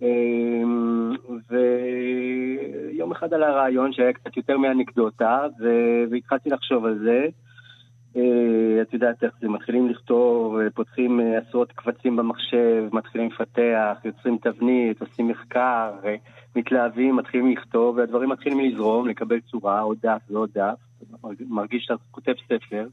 אמ, 0.01 1.11
ויום 1.49 3.11
אחד 3.11 3.33
עלה 3.33 3.51
רעיון 3.51 3.93
שהיה 3.93 4.13
קצת 4.13 4.37
יותר 4.37 4.57
מאנקדוטה, 4.57 5.45
והתחלתי 6.09 6.49
לחשוב 6.49 6.85
על 6.85 6.99
זה. 6.99 7.27
אה, 8.15 8.81
את 8.81 8.93
יודעת 8.93 9.23
איך 9.23 9.31
זה, 9.41 9.47
מתחילים 9.47 9.89
לכתוב, 9.89 10.57
פותחים 10.69 11.19
אה, 11.19 11.37
עשרות 11.37 11.71
קבצים 11.71 12.15
במחשב, 12.15 12.89
מתחילים 12.93 13.29
לפתח, 13.31 13.97
יוצרים 14.05 14.37
תבנית, 14.37 15.01
עושים 15.01 15.27
מחקר, 15.27 15.91
מתלהבים, 16.55 17.15
מתחילים 17.15 17.51
לכתוב, 17.51 17.97
והדברים 17.97 18.29
מתחילים 18.29 18.59
לזרום, 18.59 19.07
לקבל 19.07 19.39
צורה, 19.39 19.79
עוד 19.79 19.97
דף 20.03 20.21
ועוד 20.29 20.49
דף. 20.55 20.77
מרגיש 21.49 21.83
שאתה 21.83 22.03
כותב 22.11 22.33
ספר. 22.47 22.87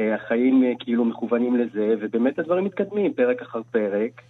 אה, 0.00 0.14
החיים 0.14 0.62
כאילו 0.78 1.04
מכוונים 1.04 1.56
לזה, 1.56 1.94
ובאמת 2.00 2.38
הדברים 2.38 2.64
מתקדמים 2.64 3.12
פרק 3.12 3.42
אחר 3.42 3.62
פרק. 3.70 4.22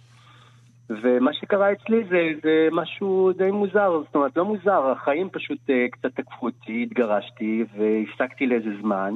ומה 0.89 1.33
שקרה 1.33 1.71
אצלי 1.71 2.03
זה, 2.09 2.29
זה 2.43 2.67
משהו 2.71 3.31
די 3.37 3.51
מוזר, 3.51 4.01
זאת 4.05 4.15
אומרת, 4.15 4.37
לא 4.37 4.45
מוזר, 4.45 4.91
החיים 4.91 5.29
פשוט 5.31 5.57
uh, 5.67 5.71
קצת 5.91 6.09
תקפו 6.15 6.45
אותי, 6.45 6.83
התגרשתי 6.83 7.63
והפסקתי 7.77 8.47
לאיזה 8.47 8.69
זמן. 8.81 9.13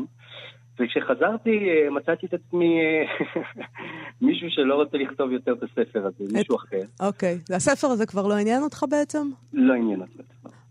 וכשחזרתי 0.79 1.49
uh, 1.49 1.93
מצאתי 1.93 2.25
את 2.25 2.33
עצמי 2.33 2.79
uh, 2.81 3.39
מישהו 4.27 4.47
שלא 4.49 4.75
רוצה 4.75 4.97
לכתוב 4.97 5.31
יותר 5.31 5.53
את 5.53 5.63
הספר 5.63 5.99
הזה, 5.99 6.23
את... 6.29 6.31
מישהו 6.33 6.55
אחר. 6.55 7.07
אוקיי, 7.07 7.37
והספר 7.49 7.87
הזה 7.87 8.05
כבר 8.05 8.27
לא 8.27 8.33
עניין 8.33 8.63
אותך 8.63 8.85
בעצם? 8.89 9.29
לא 9.53 9.73
עניין 9.73 10.01
אותי. 10.01 10.23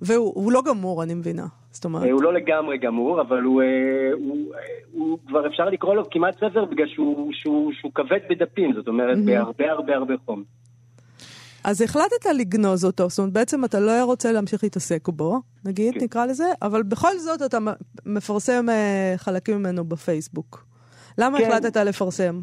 והוא 0.02 0.52
לא 0.52 0.62
גמור, 0.66 1.02
אני 1.02 1.14
מבינה. 1.14 1.46
זאת 1.70 1.84
אומרת... 1.84 2.10
הוא 2.10 2.22
לא 2.22 2.34
לגמרי 2.34 2.78
גמור, 2.78 3.20
אבל 3.20 3.42
הוא, 3.42 3.62
הוא, 4.14 4.52
הוא 4.92 5.18
כבר 5.26 5.46
אפשר 5.46 5.64
לקרוא 5.64 5.94
לו 5.94 6.10
כמעט 6.10 6.34
ספר 6.36 6.64
בגלל 6.64 6.88
שהוא, 6.88 7.32
שהוא, 7.32 7.72
שהוא 7.72 7.92
כבד 7.94 8.18
בדפים, 8.30 8.72
זאת 8.74 8.88
אומרת, 8.88 9.16
mm-hmm. 9.16 9.26
בהרבה 9.26 9.70
הרבה 9.70 9.96
הרבה 9.96 10.14
חום. 10.24 10.44
אז 11.64 11.82
החלטת 11.82 12.26
לגנוז 12.38 12.84
אותו, 12.84 13.08
זאת 13.08 13.18
אומרת, 13.18 13.32
בעצם 13.32 13.64
אתה 13.64 13.80
לא 13.80 14.04
רוצה 14.04 14.32
להמשיך 14.32 14.62
להתעסק 14.62 15.08
בו, 15.08 15.40
נגיד, 15.64 15.94
כן. 15.94 16.04
נקרא 16.04 16.26
לזה, 16.26 16.44
אבל 16.62 16.82
בכל 16.82 17.18
זאת 17.18 17.42
אתה 17.42 17.58
מפרסם 18.06 18.66
uh, 18.68 19.18
חלקים 19.18 19.58
ממנו 19.58 19.84
בפייסבוק. 19.84 20.66
למה 21.18 21.38
כן. 21.38 21.44
החלטת 21.44 21.76
לפרסם? 21.76 22.40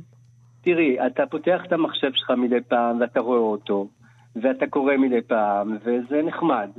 תראי, 0.61 0.97
אתה 1.07 1.23
פותח 1.31 1.61
את 1.67 1.73
המחשב 1.73 2.11
שלך 2.13 2.31
מדי 2.37 2.61
פעם 2.67 3.01
ואתה 3.01 3.19
רואה 3.19 3.39
אותו, 3.39 3.87
ואתה 4.35 4.67
קורא 4.69 4.97
מדי 4.97 5.21
פעם, 5.27 5.77
וזה 5.81 6.21
נחמד. 6.25 6.69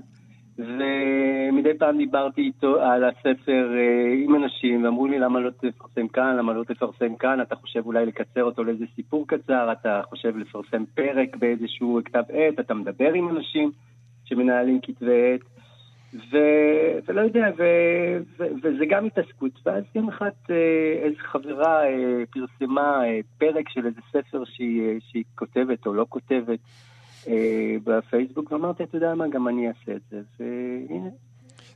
ומדי 0.58 1.78
פעם 1.78 1.98
דיברתי 1.98 2.40
איתו 2.40 2.80
על 2.80 3.04
הספר 3.04 3.72
אה, 3.74 4.24
עם 4.24 4.34
אנשים, 4.34 4.84
ואמרו 4.84 5.06
לי 5.06 5.18
למה 5.18 5.40
לא 5.40 5.50
תפרסם 5.50 6.08
כאן, 6.08 6.36
למה 6.36 6.52
לא 6.52 6.64
תפרסם 6.64 7.16
כאן, 7.16 7.40
אתה 7.40 7.56
חושב 7.56 7.86
אולי 7.86 8.06
לקצר 8.06 8.44
אותו 8.44 8.64
לאיזה 8.64 8.84
סיפור 8.96 9.24
קצר, 9.28 9.72
אתה 9.72 10.00
חושב 10.04 10.36
לפרסם 10.36 10.84
פרק 10.94 11.36
באיזשהו 11.36 12.00
כתב 12.04 12.22
עת, 12.28 12.60
אתה 12.60 12.74
מדבר 12.74 13.12
עם 13.12 13.28
אנשים 13.28 13.70
שמנהלים 14.24 14.80
כתבי 14.82 15.34
עת, 15.34 15.40
ו... 16.14 16.36
ולא 17.08 17.20
יודע, 17.20 17.46
ו... 17.58 17.64
ו... 18.38 18.44
וזה 18.62 18.84
גם 18.88 19.04
התעסקות. 19.04 19.52
ואז 19.66 19.84
יום 19.94 20.08
אחד 20.08 20.30
אה, 20.50 20.54
איזו 21.02 21.16
חברה 21.18 21.84
אה, 21.84 22.22
פרסמה 22.30 23.02
פרק 23.38 23.68
של 23.68 23.86
איזה 23.86 24.00
ספר 24.12 24.44
שהיא, 24.44 25.00
שהיא 25.10 25.24
כותבת 25.34 25.86
או 25.86 25.94
לא 25.94 26.06
כותבת. 26.08 26.58
אה, 27.28 27.76
בפייסבוק, 27.84 28.52
ואמרתי, 28.52 28.82
אתה 28.82 28.96
יודע 28.96 29.14
מה, 29.14 29.24
גם 29.28 29.48
אני 29.48 29.68
אעשה 29.68 29.92
את 29.96 30.02
זה, 30.10 30.20
והנה. 30.40 31.10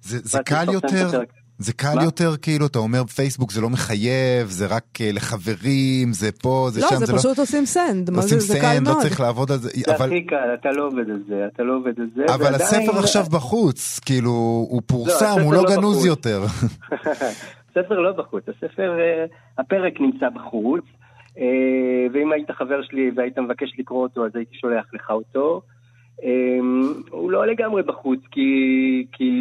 זה, 0.03 0.19
זה 0.23 0.39
קל 0.45 0.73
יותר, 0.73 1.11
זה 1.59 1.73
קל 1.73 1.95
מה? 1.95 2.05
יותר, 2.05 2.37
כאילו, 2.43 2.67
אתה 2.67 2.79
אומר 2.79 3.05
פייסבוק 3.05 3.53
זה 3.53 3.61
לא 3.61 3.71
מחייב, 3.71 4.47
זה 4.49 4.67
רק 4.67 4.85
uh, 4.97 5.17
לחברים, 5.17 6.13
זה 6.13 6.33
פה, 6.33 6.69
זה 6.71 6.81
לא, 6.81 6.89
שם, 6.89 6.97
זה, 6.97 7.07
זה 7.07 7.13
לא... 7.13 7.19
פשוט 7.19 7.39
עושים 7.39 7.67
סנד, 7.67 8.11
מה 8.11 8.23
זה, 8.23 8.41
זה 8.41 8.59
קל 8.61 8.81
מאוד. 8.81 8.97
לא 8.97 9.03
צריך 9.03 9.21
לעבוד 9.21 9.51
על 9.53 9.59
זה. 9.59 9.71
זה 9.87 9.97
אבל... 9.97 10.07
הכי 10.07 10.27
קל, 10.27 10.55
אתה 10.61 10.71
לא 10.71 10.87
עובד 10.87 11.11
על 11.11 11.23
זה, 11.29 11.47
אתה 11.55 11.63
לא 11.63 11.77
עובד 11.77 12.01
על 12.01 12.07
זה. 12.17 12.25
אבל 12.35 12.43
ועדיין... 12.45 12.61
הספר 12.63 12.99
עכשיו 12.99 13.25
בחוץ, 13.31 14.01
כאילו, 14.07 14.31
הוא 14.71 14.83
פורסם, 14.87 15.39
לא, 15.39 15.43
הוא 15.43 15.55
לא, 15.55 15.63
לא 15.63 15.75
גנוז 15.75 15.97
בחוץ. 15.97 16.07
יותר. 16.07 16.43
הספר 17.71 18.01
לא 18.01 18.13
בחוץ, 18.13 18.45
הספר, 18.49 18.99
אה, 19.01 19.25
הפרק 19.59 20.01
נמצא 20.01 20.29
בחוץ. 20.29 20.85
אה, 21.39 22.07
ואם 22.13 22.33
היית 22.33 22.51
חבר 22.51 22.83
שלי 22.83 23.11
והיית 23.17 23.39
מבקש 23.39 23.73
לקרוא 23.79 24.03
אותו, 24.03 24.27
אז 24.27 24.37
הייתי 24.37 24.57
שולח 24.57 24.85
לך 24.93 25.11
אותו. 25.11 25.63
אה, 26.25 26.59
הוא 27.11 27.31
לא 27.31 27.47
לגמרי 27.47 27.83
בחוץ, 27.83 28.21
כי, 28.31 29.07
כי, 29.13 29.33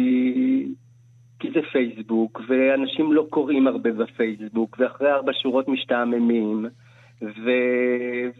כי 1.40 1.50
זה 1.54 1.60
פייסבוק, 1.72 2.40
ואנשים 2.48 3.12
לא 3.12 3.26
קוראים 3.30 3.66
הרבה 3.66 3.92
בפייסבוק, 3.92 4.76
ואחרי 4.80 5.12
ארבע 5.12 5.32
שורות 5.42 5.68
משתעממים, 5.68 6.66
ו... 7.22 7.50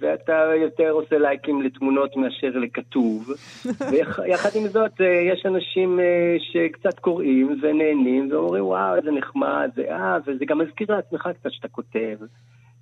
ואתה 0.00 0.50
יותר 0.60 0.90
עושה 0.90 1.18
לייקים 1.18 1.62
לתמונות 1.62 2.16
מאשר 2.16 2.58
לכתוב. 2.58 3.30
ויחד 3.92 4.50
עם 4.54 4.68
זאת, 4.68 5.00
אה, 5.00 5.06
יש 5.06 5.46
אנשים 5.46 6.00
שקצת 6.38 6.98
קוראים 6.98 7.60
ונהנים, 7.62 8.28
ואומרים, 8.30 8.64
וואו, 8.64 8.96
איזה 8.96 9.10
נחמד, 9.10 9.70
ואה, 9.76 10.18
וזה 10.26 10.44
גם 10.44 10.58
מזכיר 10.58 10.86
לעצמך 10.90 11.28
קצת 11.40 11.52
שאתה 11.52 11.68
כותב. 11.68 12.16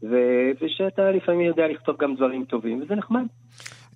ו- 0.02 0.50
ושאתה 0.62 1.10
לפעמים 1.10 1.40
יודע 1.40 1.68
לכתוב 1.68 1.96
גם 2.00 2.14
דברים 2.14 2.44
טובים, 2.44 2.82
וזה 2.82 2.94
נחמד. 2.94 3.24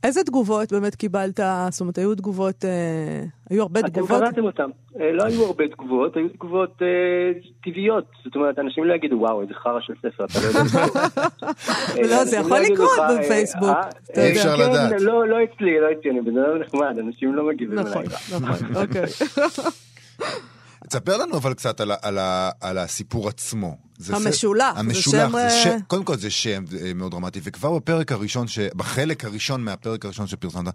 איזה 0.05 0.25
תגובות 0.25 0.73
באמת 0.73 0.95
קיבלת? 0.95 1.41
זאת 1.71 1.81
אומרת, 1.81 1.99
היו 1.99 2.15
תגובות, 2.15 2.65
אה, 2.65 3.25
היו 3.51 3.63
הרבה 3.63 3.81
אתם 3.81 3.89
תגובות? 3.89 4.17
אתם 4.17 4.25
קראתם 4.25 4.45
אותם. 4.45 4.71
אה, 5.01 5.13
לא 5.13 5.25
היו 5.25 5.45
הרבה 5.45 5.69
תגובות, 5.69 6.17
היו 6.17 6.29
תגובות 6.29 6.83
אה, 6.83 7.41
טבעיות. 7.65 8.05
זאת 8.25 8.37
אומרת, 8.37 8.59
אנשים 8.59 8.85
לא 8.85 8.95
יגידו, 8.95 9.17
וואו, 9.17 9.43
איזה 9.43 9.55
חרא 9.55 9.81
של 9.81 9.93
ספר, 9.99 10.25
אתה 10.25 10.39
לא 10.43 10.47
יודע. 10.47 10.61
אה, 11.97 12.03
לא, 12.03 12.25
זה 12.25 12.37
יכול 12.37 12.59
לא 12.59 12.65
לקרות 12.65 12.91
בפייסבוק. 13.21 13.69
אה, 14.17 14.25
אי 14.25 14.33
אפשר 14.33 14.57
כן, 14.57 14.71
לדעת. 14.71 15.01
לא, 15.01 15.29
לא 15.29 15.37
אצלי, 15.45 15.81
לא 15.81 15.87
אצלי, 15.93 16.11
אני 16.11 16.21
בן 16.21 16.39
אדם 16.39 16.59
נחמד, 16.59 16.99
אנשים 16.99 17.35
לא 17.35 17.49
מגיבים 17.49 17.79
נכון, 17.79 18.05
נכון, 18.33 18.77
אוקיי. 18.77 19.05
תספר 20.89 21.17
לנו 21.17 21.37
אבל 21.37 21.55
קצת 21.55 21.81
על, 21.81 21.93
על, 22.03 22.19
על 22.61 22.79
הסיפור 22.79 23.29
עצמו. 23.29 23.77
המשולח, 24.09 24.75
זה 24.75 24.81
המשולח, 24.81 25.33
זה 25.33 25.51
שם... 25.51 25.73
זה 25.73 25.79
ש... 25.79 25.83
קודם 25.87 26.05
כל 26.05 26.17
זה 26.17 26.31
שם 26.31 26.65
אה, 26.81 26.95
מאוד 26.95 27.13
דרמטי, 27.13 27.41
וכבר 27.43 27.77
בפרק 27.77 28.13
הראשון, 28.13 28.49
ש... 28.49 28.59
בחלק 28.59 29.25
הראשון 29.25 29.65
מהפרק 29.65 30.05
הראשון 30.05 30.27
שפרסמת, 30.27 30.75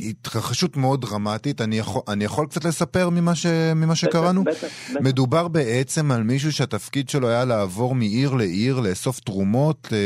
התרחשות 0.00 0.76
מאוד 0.76 1.00
דרמטית, 1.00 1.60
אני 1.60 1.78
יכול, 1.78 2.02
אני 2.08 2.24
יכול 2.24 2.46
קצת 2.46 2.64
לספר 2.64 3.10
ממה, 3.10 3.34
ש... 3.34 3.46
ממה 3.76 3.94
שקראנו? 3.94 4.44
בטח, 4.44 4.58
בטח. 4.90 5.00
מדובר 5.00 5.48
בעצם 5.48 6.10
על 6.10 6.22
מישהו 6.22 6.52
שהתפקיד 6.52 7.08
שלו 7.08 7.28
היה 7.28 7.44
לעבור 7.44 7.94
מעיר 7.94 8.34
לעיר, 8.34 8.80
לאסוף 8.80 9.20
תרומות, 9.20 9.88
אה, 9.92 9.98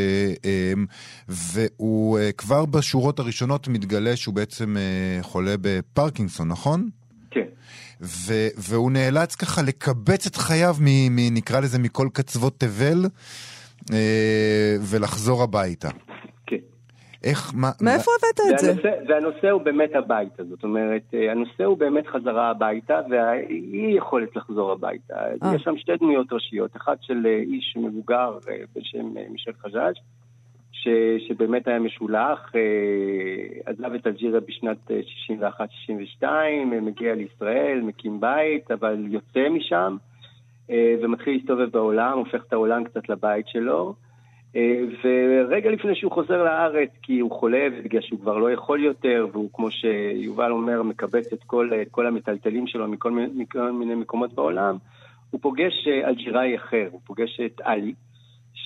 אה, 0.45 0.73
והוא 1.29 2.19
כבר 2.37 2.65
בשורות 2.65 3.19
הראשונות 3.19 3.69
מתגלה 3.69 4.17
שהוא 4.17 4.35
בעצם 4.35 4.77
חולה 5.23 5.55
בפרקינסון, 5.61 6.49
נכון? 6.49 6.89
ו- 8.01 8.49
והוא 8.59 8.91
נאלץ 8.91 9.35
ככה 9.35 9.63
לקבץ 9.63 10.27
את 10.27 10.37
חייו, 10.37 10.75
מ- 10.81 11.17
מ- 11.17 11.35
נקרא 11.35 11.61
לזה, 11.61 11.79
מכל 11.79 12.09
קצוות 12.13 12.61
תבל, 12.61 13.05
אה, 13.93 14.77
ולחזור 14.81 15.43
הביתה. 15.43 15.89
כן. 16.47 16.57
איך, 17.25 17.53
מה... 17.55 17.71
מאיפה 17.81 18.11
הבאת 18.19 18.55
את 18.55 18.59
זה? 18.59 18.73
והנושא 19.09 19.51
הוא 19.51 19.63
באמת 19.63 19.91
הביתה, 19.95 20.45
זאת 20.45 20.65
אומרת, 20.65 21.03
אה, 21.15 21.31
הנושא 21.33 21.65
הוא 21.65 21.79
באמת 21.79 22.07
חזרה 22.07 22.51
הביתה, 22.51 23.01
והאי 23.11 23.95
יכולת 23.97 24.37
לחזור 24.37 24.73
הביתה. 24.73 25.15
אה. 25.43 25.55
יש 25.55 25.63
שם 25.63 25.77
שתי 25.77 25.93
דמויות 26.01 26.33
ראשיות, 26.33 26.77
אחת 26.77 26.99
של 27.01 27.27
אה, 27.27 27.37
איש 27.37 27.77
מבוגר 27.77 28.39
בשם 28.77 29.15
מישל 29.31 29.53
חג'אג', 29.63 29.95
ש, 30.87 30.89
שבאמת 31.29 31.69
היה 31.69 31.79
משולח, 31.79 32.53
אה, 32.55 32.61
עזב 33.67 33.95
את 33.95 34.07
אלג'יריה 34.07 34.41
בשנת 34.41 34.91
61-62, 34.91 36.23
אה, 36.73 36.81
מגיע 36.81 37.15
לישראל, 37.15 37.81
מקים 37.83 38.21
בית, 38.21 38.71
אבל 38.71 39.05
יוצא 39.09 39.49
משם 39.49 39.97
אה, 40.71 40.95
ומתחיל 41.03 41.35
להסתובב 41.35 41.71
בעולם, 41.71 42.19
הופך 42.19 42.45
את 42.49 42.53
העולם 42.53 42.85
קצת 42.85 43.09
לבית 43.09 43.49
שלו. 43.49 43.95
ורגע 45.05 45.71
לפני 45.71 45.95
שהוא 45.95 46.13
חוזר 46.13 46.45
לארץ, 46.45 46.91
כי 47.03 47.19
הוא 47.19 47.31
חולה 47.31 47.67
ובגלל 47.73 48.01
שהוא 48.01 48.21
כבר 48.21 48.39
לא 48.39 48.53
יכול 48.53 48.85
יותר, 48.85 49.27
והוא, 49.33 49.51
כמו 49.53 49.71
שיובל 49.71 50.51
אומר, 50.51 50.83
מקבץ 50.83 51.33
את 51.33 51.45
כל, 51.45 51.71
את 51.83 51.89
כל 51.91 52.07
המטלטלים 52.07 52.67
שלו 52.67 52.89
מכל, 52.89 53.13
מכל 53.35 53.73
מיני 53.73 53.95
מקומות 53.95 54.33
בעולם, 54.33 54.77
הוא 55.31 55.41
פוגש 55.41 55.89
אלג'יראי 56.05 56.57
אחר, 56.57 56.89
הוא 56.91 57.01
פוגש 57.07 57.41
את 57.41 57.61
עלי, 57.65 57.95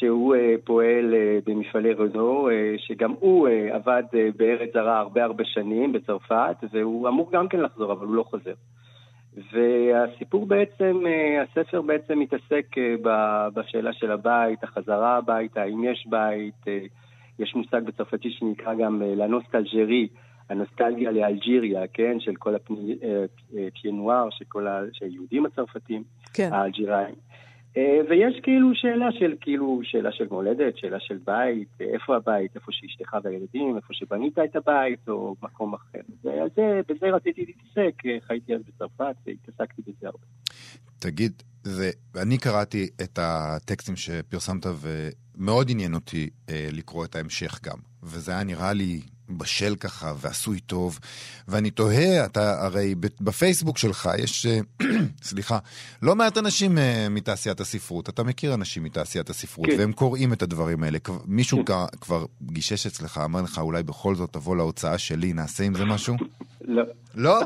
שהוא 0.01 0.35
uh, 0.35 0.39
פועל 0.65 1.15
uh, 1.15 1.51
במפעלי 1.51 1.93
רנו, 1.93 2.49
uh, 2.49 2.53
שגם 2.77 3.15
הוא 3.21 3.49
עבד 3.71 4.03
בארץ 4.37 4.71
זרה 4.73 4.99
הרבה 4.99 5.25
הרבה 5.25 5.45
שנים 5.45 5.93
בצרפת, 5.93 6.57
והוא 6.73 7.09
אמור 7.09 7.31
גם 7.33 7.49
כן 7.49 7.61
לחזור, 7.61 7.93
אבל 7.93 8.07
הוא 8.07 8.15
לא 8.15 8.23
חוזר. 8.23 8.55
והסיפור 9.53 10.47
בעצם, 10.47 11.03
הספר 11.43 11.83
בעצם 11.83 12.19
מתעסק 12.19 12.67
בשאלה 13.55 13.93
של 13.93 14.11
הבית, 14.11 14.65
החזרה 14.65 15.17
הביתה, 15.17 15.63
האם 15.63 15.85
יש 15.85 16.07
בית, 16.11 16.65
יש 17.39 17.55
מושג 17.55 17.85
בצרפתי 17.85 18.31
שנקרא 18.31 18.75
גם 18.75 19.03
לנוסטלג'רי, 19.03 20.09
הנוסטלגיה 20.49 21.11
לאלג'יריה, 21.11 21.87
כן, 21.93 22.21
של 22.21 22.37
כל 22.37 22.55
הפיינואר, 22.55 24.31
של 24.31 24.45
כל 24.49 24.67
היהודים 25.01 25.47
הצרפתים, 25.47 26.03
כן. 26.35 26.49
האלג'יראים. 26.53 27.15
אה, 27.77 28.01
ויש 28.11 28.41
כאילו 28.43 28.75
שאלה 28.75 29.13
של, 29.13 29.35
כאילו, 29.41 29.81
שאלה 29.83 30.13
של 30.13 30.27
מולדת, 30.31 30.77
שאלה 30.77 31.01
של 31.01 31.19
בית, 31.25 31.69
איפה 31.81 32.17
הבית, 32.17 32.55
איפה 32.55 32.73
שאשתך 32.73 33.17
והילדים, 33.25 33.77
איפה 33.77 33.95
שבנית 33.95 34.39
את 34.39 34.57
הבית, 34.57 35.09
או 35.09 35.37
מקום 35.43 35.75
אחר. 35.75 36.01
וזה, 36.25 36.81
בזה 36.89 37.07
רציתי 37.07 37.45
להתעסק, 37.47 38.07
אה, 38.07 38.19
חייתי 38.27 38.55
אז 38.55 38.61
בצרפת 38.69 39.15
והתעסקתי 39.27 39.83
בזה 39.83 40.07
הרבה. 40.07 40.25
תגיד, 40.99 41.43
זה, 41.63 41.91
אני 42.23 42.39
קראתי 42.39 42.89
את 43.03 43.19
הטקסטים 43.23 43.97
שפרסמת 43.97 44.67
ומאוד 44.67 45.71
עניין 45.71 45.95
אותי 45.95 46.31
אה, 46.49 46.69
לקרוא 46.73 47.05
את 47.05 47.17
ההמשך 47.17 47.61
גם. 47.63 47.79
וזה 48.03 48.33
היה 48.33 48.45
נראה 48.45 48.73
לי 48.73 49.01
בשל 49.31 49.75
ככה 49.81 50.13
ועשוי 50.21 50.61
טוב, 50.61 50.99
ואני 51.49 51.71
תוהה, 51.71 52.25
אתה 52.25 52.65
הרי 52.65 52.95
בפייסבוק 53.21 53.79
שלך 53.79 54.11
יש, 54.19 54.47
אה, 54.47 54.61
סליחה, 55.23 55.59
לא 56.03 56.17
מעט 56.17 56.39
אנשים 56.39 56.79
uh, 56.79 56.81
מתעשיית 57.11 57.61
הספרות, 57.61 58.09
אתה 58.09 58.23
מכיר 58.23 58.55
אנשים 58.55 58.83
מתעשיית 58.83 59.31
הספרות, 59.31 59.67
כן. 59.67 59.79
והם 59.79 59.93
קוראים 59.93 60.33
את 60.33 60.43
הדברים 60.43 60.83
האלה. 60.83 60.99
מישהו 61.25 61.65
כן. 61.65 61.75
כבר 62.01 62.25
גישש 62.43 62.87
אצלך, 62.87 63.21
אמר 63.25 63.43
לך, 63.43 63.59
אולי 63.59 63.83
בכל 63.83 64.15
זאת 64.15 64.33
תבוא 64.33 64.57
להוצאה 64.57 64.99
שלי, 64.99 65.33
נעשה 65.33 65.65
עם 65.65 65.75
זה 65.75 65.85
משהו? 65.85 66.15
לא. 66.65 66.83
לא? 67.15 67.41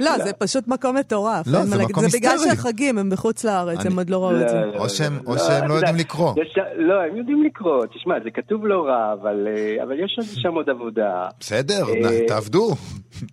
לא, 0.00 0.18
זה 0.24 0.32
פשוט 0.32 0.68
מקום 0.68 0.96
מטורף. 0.96 1.46
לא, 1.46 1.64
זה. 1.64 1.84
מקום 1.84 2.08
זה 2.08 2.18
בגלל 2.18 2.32
היסטרי. 2.32 2.50
שהחגים, 2.56 2.98
הם 2.98 3.10
בחוץ 3.10 3.44
לארץ, 3.44 3.86
הם 3.86 3.98
עוד 3.98 4.10
לא 4.10 4.24
ראו 4.24 4.40
את 4.40 4.48
זה. 4.48 4.62
או 4.78 4.88
שהם- 4.88 5.18
או 5.26 5.32
לא, 5.34 5.38
שהם 5.38 5.68
לא 5.68 5.74
יודעים 5.74 5.92
יודע, 5.94 6.04
לקרוא. 6.04 6.34
לא, 6.76 7.02
הם 7.02 7.16
יודעים 7.16 7.42
לקרוא. 7.44 7.86
תשמע, 7.86 8.14
זה 8.24 8.30
כתוב 8.30 8.66
לא 8.66 8.86
רע, 8.86 9.12
אבל 9.12 9.48
אה, 9.56 9.82
אבל 9.82 10.00
יש 10.04 10.18
שם 10.34 10.54
עוד 10.54 10.70
עבודה. 10.70 11.28
בסדר, 11.40 11.84
אה, 12.04 12.26
תעבדו. 12.28 12.70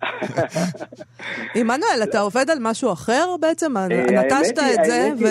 עמנואל, 1.54 2.00
אתה 2.02 2.20
עובד 2.20 2.50
על 2.50 2.58
משהו 2.60 2.92
אחר 2.92 3.34
בעצם? 3.40 3.76
אה, 3.76 3.86
נטשת 3.88 4.58
את 4.58 4.84
זה, 4.84 5.08
ו... 5.20 5.24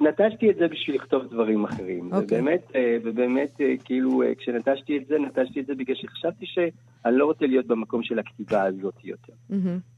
נטשתי 0.00 0.50
את 0.50 0.56
זה 0.58 0.64
בשביל 0.70 0.96
לכתוב 0.96 1.22
דברים 1.30 1.64
אחרים. 1.64 2.10
אוקיי. 2.12 2.40
ובאמת, 2.40 2.60
ובאמת, 3.04 3.56
כאילו, 3.84 4.22
כשנטשתי 4.38 4.96
את 4.98 5.06
זה, 5.08 5.14
נטשתי 5.18 5.60
את 5.60 5.66
זה 5.66 5.72
בגלל 5.74 5.96
שחשבתי 5.96 6.46
שאני 6.46 7.18
לא 7.18 7.24
רוצה 7.24 7.46
להיות 7.46 7.66
במקום 7.66 8.02
של 8.02 8.18
הכתיבה 8.18 8.62
הזאת 8.62 8.94
יותר. 9.04 9.32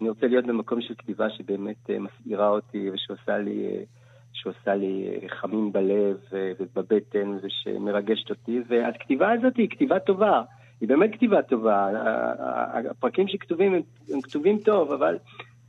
אני 0.00 0.08
רוצה 0.08 0.26
להיות 0.26 0.44
במקום 0.54 0.80
של 0.80 0.94
כתיבה 0.94 1.30
שבאמת 1.30 1.90
אה, 1.90 1.96
מסעירה 1.98 2.48
אותי 2.48 2.90
ושעושה 2.90 3.38
לי, 3.38 3.66
אה, 3.66 3.82
שעושה 4.32 4.74
לי 4.74 5.08
אה, 5.08 5.28
חמים 5.28 5.72
בלב 5.72 6.16
ובבטן 6.32 7.38
ושמרגשת 7.42 8.30
אותי, 8.30 8.60
והכתיבה 8.68 9.32
הזאת 9.32 9.56
היא 9.56 9.68
כתיבה 9.70 9.98
טובה, 9.98 10.42
היא 10.80 10.88
באמת 10.88 11.12
כתיבה 11.12 11.42
טובה. 11.42 11.88
הפרקים 12.90 13.28
שכתובים 13.28 13.74
הם, 13.74 13.82
הם 14.12 14.20
כתובים 14.20 14.58
טוב, 14.58 14.92
אבל 14.92 15.18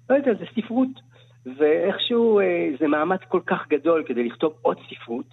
לא 0.10 0.15
יודע, 0.15 0.32
זה 0.34 0.45
ספרות. 0.56 1.15
ואיכשהו 1.58 2.39
זה 2.80 2.88
מאמץ 2.88 3.19
כל 3.28 3.41
כך 3.45 3.67
גדול 3.69 4.04
כדי 4.08 4.24
לכתוב 4.24 4.54
עוד 4.62 4.78
ספרות, 4.89 5.26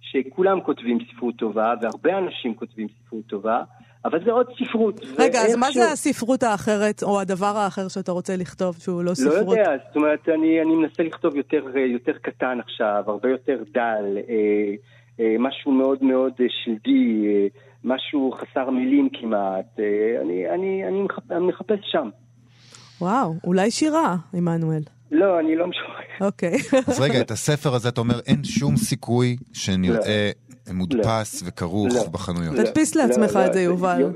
שכולם 0.00 0.60
כותבים 0.60 0.98
ספרות 1.10 1.36
טובה, 1.36 1.74
והרבה 1.82 2.18
אנשים 2.18 2.54
כותבים 2.54 2.88
ספרות 2.88 3.26
טובה, 3.26 3.62
אבל 4.04 4.24
זה 4.24 4.32
עוד 4.32 4.46
ספרות. 4.64 5.00
רגע, 5.18 5.40
אז 5.42 5.54
מה 5.54 5.66
ואיכשהו- 5.66 5.82
זה 5.82 5.92
הספרות 5.92 6.42
האחרת, 6.42 7.02
או 7.02 7.20
הדבר 7.20 7.56
האחר 7.56 7.88
שאתה 7.88 8.12
רוצה 8.12 8.36
לכתוב, 8.36 8.76
שהוא 8.78 9.02
לא 9.02 9.10
לא 9.10 9.14
ספרות? 9.14 9.56
יודע, 9.58 9.70
זאת 9.86 9.96
אומרת, 9.96 10.28
אני, 10.28 10.60
אני 10.62 10.74
מנסה 10.74 11.02
לכתוב 11.02 11.36
יותר, 11.36 11.64
יותר 11.78 12.12
קטן 12.22 12.58
עכשיו, 12.60 13.02
הרבה 13.06 13.28
יותר 13.30 13.62
דל, 13.74 14.04
אה, 14.28 14.74
אה, 15.20 15.36
משהו 15.38 15.72
מאוד 15.72 16.04
מאוד 16.04 16.32
אה, 16.40 16.46
שלדי, 16.64 17.26
אה, 17.26 17.46
משהו 17.84 18.32
חסר 18.32 18.70
מילים 18.70 19.08
כמעט. 19.20 19.78
אה, 19.78 19.84
אני, 20.22 20.48
אני, 20.54 20.84
אני, 20.88 21.02
מחפ, 21.02 21.30
אני 21.32 21.46
מחפש 21.46 21.78
שם. 21.82 22.08
וואו, 23.00 23.34
אולי 23.44 23.70
שירה, 23.70 24.16
עמנואל. 24.34 24.82
לא, 25.10 25.40
אני 25.40 25.56
לא 25.56 25.66
משורר. 25.66 25.94
אוקיי. 26.20 26.56
אז 26.86 27.00
רגע, 27.00 27.20
את 27.20 27.30
הספר 27.30 27.74
הזה 27.74 27.88
אתה 27.88 28.00
אומר, 28.00 28.20
אין 28.26 28.44
שום 28.44 28.76
סיכוי 28.76 29.36
שנראה 29.52 30.30
מודפס 30.72 31.42
וכרוך 31.46 31.94
לא. 31.94 32.04
בחנויות. 32.04 32.54
לא. 32.58 32.62
תדפיס 32.64 32.94
לעצמך 32.94 33.36
לא, 33.36 33.46
את 33.46 33.52
זה, 33.52 33.60
יובל. 33.60 34.10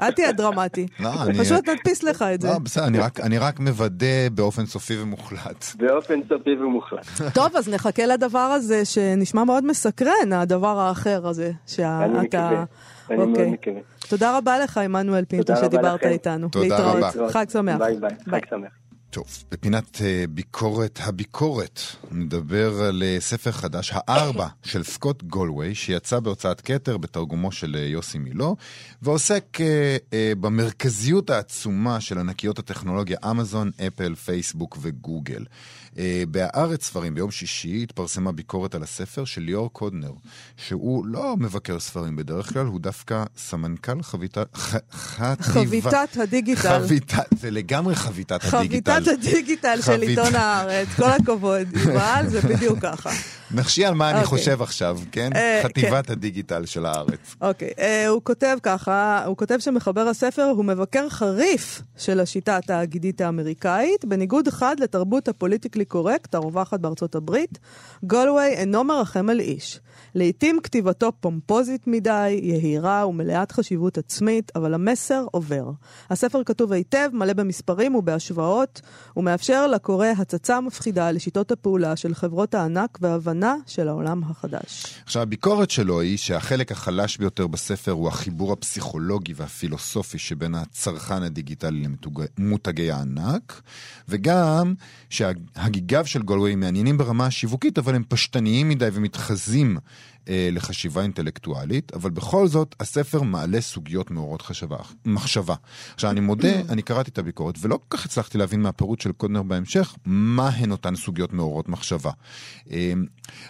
אל 0.00 0.12
תהיה- 0.12 0.32
דרמטי. 0.32 0.86
לא, 1.00 1.08
אני- 1.22 1.38
פשוט 1.38 1.68
נדפיס 1.68 2.02
לך 2.02 2.22
את 2.34 2.40
זה. 2.40 2.48
לא, 2.48 2.58
בסדר, 2.58 2.84
אני 3.22 3.38
רק- 3.38 3.60
מוודא 3.60 4.06
באופן 4.34 4.66
סופי 4.66 5.02
ומוחלט. 5.02 5.64
באופן 5.80 6.20
סופי 6.28 6.50
ומוחלט. 6.60 7.06
טוב, 7.34 7.56
אז 7.56 7.68
נחכה 7.68 8.06
לדבר 8.06 8.38
הזה 8.38 8.84
שנשמע 8.84 9.44
מאוד 9.44 9.64
מסקרן, 9.64 10.32
הדבר 10.32 10.78
האחר 10.78 11.26
הזה. 11.28 11.52
שאתה... 11.66 12.04
אני 12.04 12.18
מקווה. 12.26 12.64
אני 13.10 13.16
מאוד 13.16 13.28
אוקיי. 13.28 13.50
מקווה. 13.50 13.80
תודה 14.08 14.36
רבה 14.38 14.58
לך, 14.58 14.78
עמנואל 14.78 15.24
פינטו, 15.24 15.56
שדיברת. 15.56 16.04
איתנו. 16.04 16.48
תודה. 16.48 16.78
רבה. 16.78 17.10
חג 17.30 17.44
שמח. 17.52 17.78
ביי 17.78 17.96
ביי, 18.00 18.10
חג 18.30 18.40
שמח. 18.50 18.68
טוב, 19.16 19.44
בפינת 19.50 20.00
אה, 20.00 20.24
ביקורת 20.30 20.98
הביקורת 21.02 21.80
נדבר 22.10 22.82
על 22.82 23.02
אה, 23.02 23.16
ספר 23.20 23.52
חדש, 23.52 23.92
הארבע, 23.94 24.46
של 24.62 24.84
סקוט 24.84 25.22
גאלוויי, 25.22 25.74
שיצא 25.74 26.20
בהוצאת 26.20 26.60
כתר 26.60 26.96
בתרגומו 26.96 27.52
של 27.52 27.76
אה, 27.78 27.84
יוסי 27.84 28.18
מילו, 28.18 28.56
ועוסק 29.02 29.44
אה, 29.60 29.96
אה, 30.12 30.32
במרכזיות 30.40 31.30
העצומה 31.30 32.00
של 32.00 32.18
ענקיות 32.18 32.58
הטכנולוגיה 32.58 33.16
אמזון, 33.30 33.70
אפל, 33.86 34.14
פייסבוק 34.14 34.78
וגוגל. 34.82 35.44
אה, 35.98 36.22
בהארץ 36.30 36.84
ספרים 36.84 37.14
ביום 37.14 37.30
שישי 37.30 37.80
התפרסמה 37.82 38.32
ביקורת 38.32 38.74
על 38.74 38.82
הספר 38.82 39.24
של 39.24 39.40
ליאור 39.40 39.72
קודנר, 39.72 40.10
שהוא 40.56 41.06
לא 41.06 41.36
מבקר 41.36 41.80
ספרים 41.80 42.16
בדרך 42.16 42.52
כלל, 42.52 42.66
הוא 42.66 42.80
דווקא 42.80 43.24
סמנכ"ל 43.36 44.02
חביתה... 44.02 44.42
ח, 44.56 44.74
חטיבה- 44.74 45.40
חביתת 45.40 46.08
הדיגיטל. 46.22 46.78
חביתה, 46.84 47.22
זה 47.38 47.50
לגמרי 47.50 47.94
חביתת 47.94 48.40
הדיגיטל. 48.54 48.92
חביתת 49.00 49.12
הדיגיטל 49.12 49.78
של 49.82 50.02
עיתון 50.02 50.34
הארץ, 50.34 50.88
כל 50.96 51.10
הכבוד, 51.10 51.68
יובל, 51.76 52.24
זה 52.28 52.40
בדיוק 52.40 52.78
ככה. 52.82 53.10
נחשי 53.50 53.84
על 53.84 53.94
מה 53.94 54.10
אני 54.10 54.18
אוקיי. 54.18 54.28
חושב 54.28 54.62
עכשיו, 54.62 54.98
כן? 55.12 55.30
אה, 55.36 55.60
חטיבת 55.64 56.10
הדיגיטל 56.10 56.66
של 56.66 56.86
הארץ. 56.86 57.36
אוקיי, 57.40 57.70
אה, 57.78 58.08
הוא 58.08 58.20
כותב 58.24 58.58
ככה, 58.62 59.24
הוא 59.26 59.36
כותב 59.36 59.58
שמחבר 59.58 60.08
הספר 60.08 60.42
הוא 60.42 60.64
מבקר 60.64 61.08
חריף 61.08 61.82
של 61.96 62.20
השיטה 62.20 62.56
התאגידית 62.56 63.20
האמריקאית, 63.20 64.04
בניגוד 64.04 64.48
חד 64.48 64.76
לתרבות 64.80 65.28
הפוליטיקלי 65.28 65.84
קורקט 65.84 66.34
הרווחת 66.34 66.80
בארצות 66.80 67.14
הברית, 67.14 67.58
גולווי 68.02 68.46
אינו 68.48 68.84
מרחם 68.84 69.28
על 69.30 69.40
איש. 69.40 69.80
לעתים 70.14 70.60
כתיבתו 70.62 71.12
פומפוזית 71.20 71.86
מדי, 71.86 72.40
יהירה 72.42 73.06
ומלאת 73.08 73.52
חשיבות 73.52 73.98
עצמית, 73.98 74.52
אבל 74.56 74.74
המסר 74.74 75.24
עובר. 75.30 75.70
הספר 76.10 76.44
כתוב 76.44 76.72
היטב, 76.72 77.08
מלא 77.12 77.32
במספרים 77.32 77.94
ובהשוואות, 77.94 78.80
ומאפשר 79.16 79.66
לקורא 79.66 80.06
הצצה 80.06 80.60
מפחידה 80.60 81.10
לשיטות 81.10 81.52
הפעולה 81.52 81.96
של 81.96 82.14
חברות 82.14 82.54
הענק 82.54 82.98
והבנה 83.00 83.35
של 83.66 83.88
העולם 83.88 84.22
החדש. 84.22 84.84
עכשיו, 85.04 85.22
הביקורת 85.22 85.70
שלו 85.70 86.00
היא 86.00 86.16
שהחלק 86.16 86.72
החלש 86.72 87.16
ביותר 87.16 87.46
בספר 87.46 87.90
הוא 87.90 88.08
החיבור 88.08 88.52
הפסיכולוגי 88.52 89.32
והפילוסופי 89.36 90.18
שבין 90.18 90.54
הצרכן 90.54 91.22
הדיגיטלי 91.22 91.84
למותגי 92.38 92.90
הענק, 92.90 93.62
וגם 94.08 94.74
שהגיגיו 95.10 96.06
של 96.06 96.22
גולווי 96.22 96.54
מעניינים 96.54 96.98
ברמה 96.98 97.26
השיווקית, 97.26 97.78
אבל 97.78 97.94
הם 97.94 98.02
פשטניים 98.08 98.68
מדי 98.68 98.88
ומתחזים 98.92 99.78
אה, 100.28 100.48
לחשיבה 100.52 101.02
אינטלקטואלית, 101.02 101.94
אבל 101.94 102.10
בכל 102.10 102.48
זאת 102.48 102.74
הספר 102.80 103.22
מעלה 103.22 103.60
סוגיות 103.60 104.10
מעוררות 104.10 104.42
חשבה, 104.42 104.76
מחשבה. 105.04 105.54
עכשיו, 105.94 106.10
אני 106.10 106.20
מודה, 106.20 106.60
אני 106.72 106.82
קראתי 106.82 107.10
את 107.10 107.18
הביקורת, 107.18 107.54
ולא 107.60 107.78
כל 107.88 107.96
כך 107.96 108.04
הצלחתי 108.04 108.38
להבין 108.38 108.62
מהפירוט 108.62 109.00
של 109.00 109.12
קודנר 109.12 109.42
בהמשך, 109.42 109.94
מה 110.04 110.48
הן 110.48 110.70
אותן 110.70 110.96
סוגיות 110.96 111.32
מעוררות 111.32 111.68
מחשבה. 111.68 112.10
אה, 112.70 112.92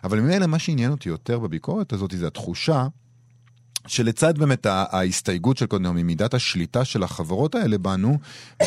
אבל 0.05 0.21
ממילא 0.21 0.47
מה 0.47 0.59
שעניין 0.59 0.91
אותי 0.91 1.09
יותר 1.09 1.39
בביקורת 1.39 1.93
הזאת 1.93 2.15
זה 2.17 2.27
התחושה 2.27 2.87
שלצד 3.87 4.39
באמת 4.39 4.67
ההסתייגות 4.67 5.57
של 5.57 5.67
קודנר 5.67 5.93
ממידת 5.93 6.35
השליטה 6.35 6.85
של 6.85 7.03
החברות 7.03 7.55
האלה 7.55 7.79
בנו, 7.79 8.19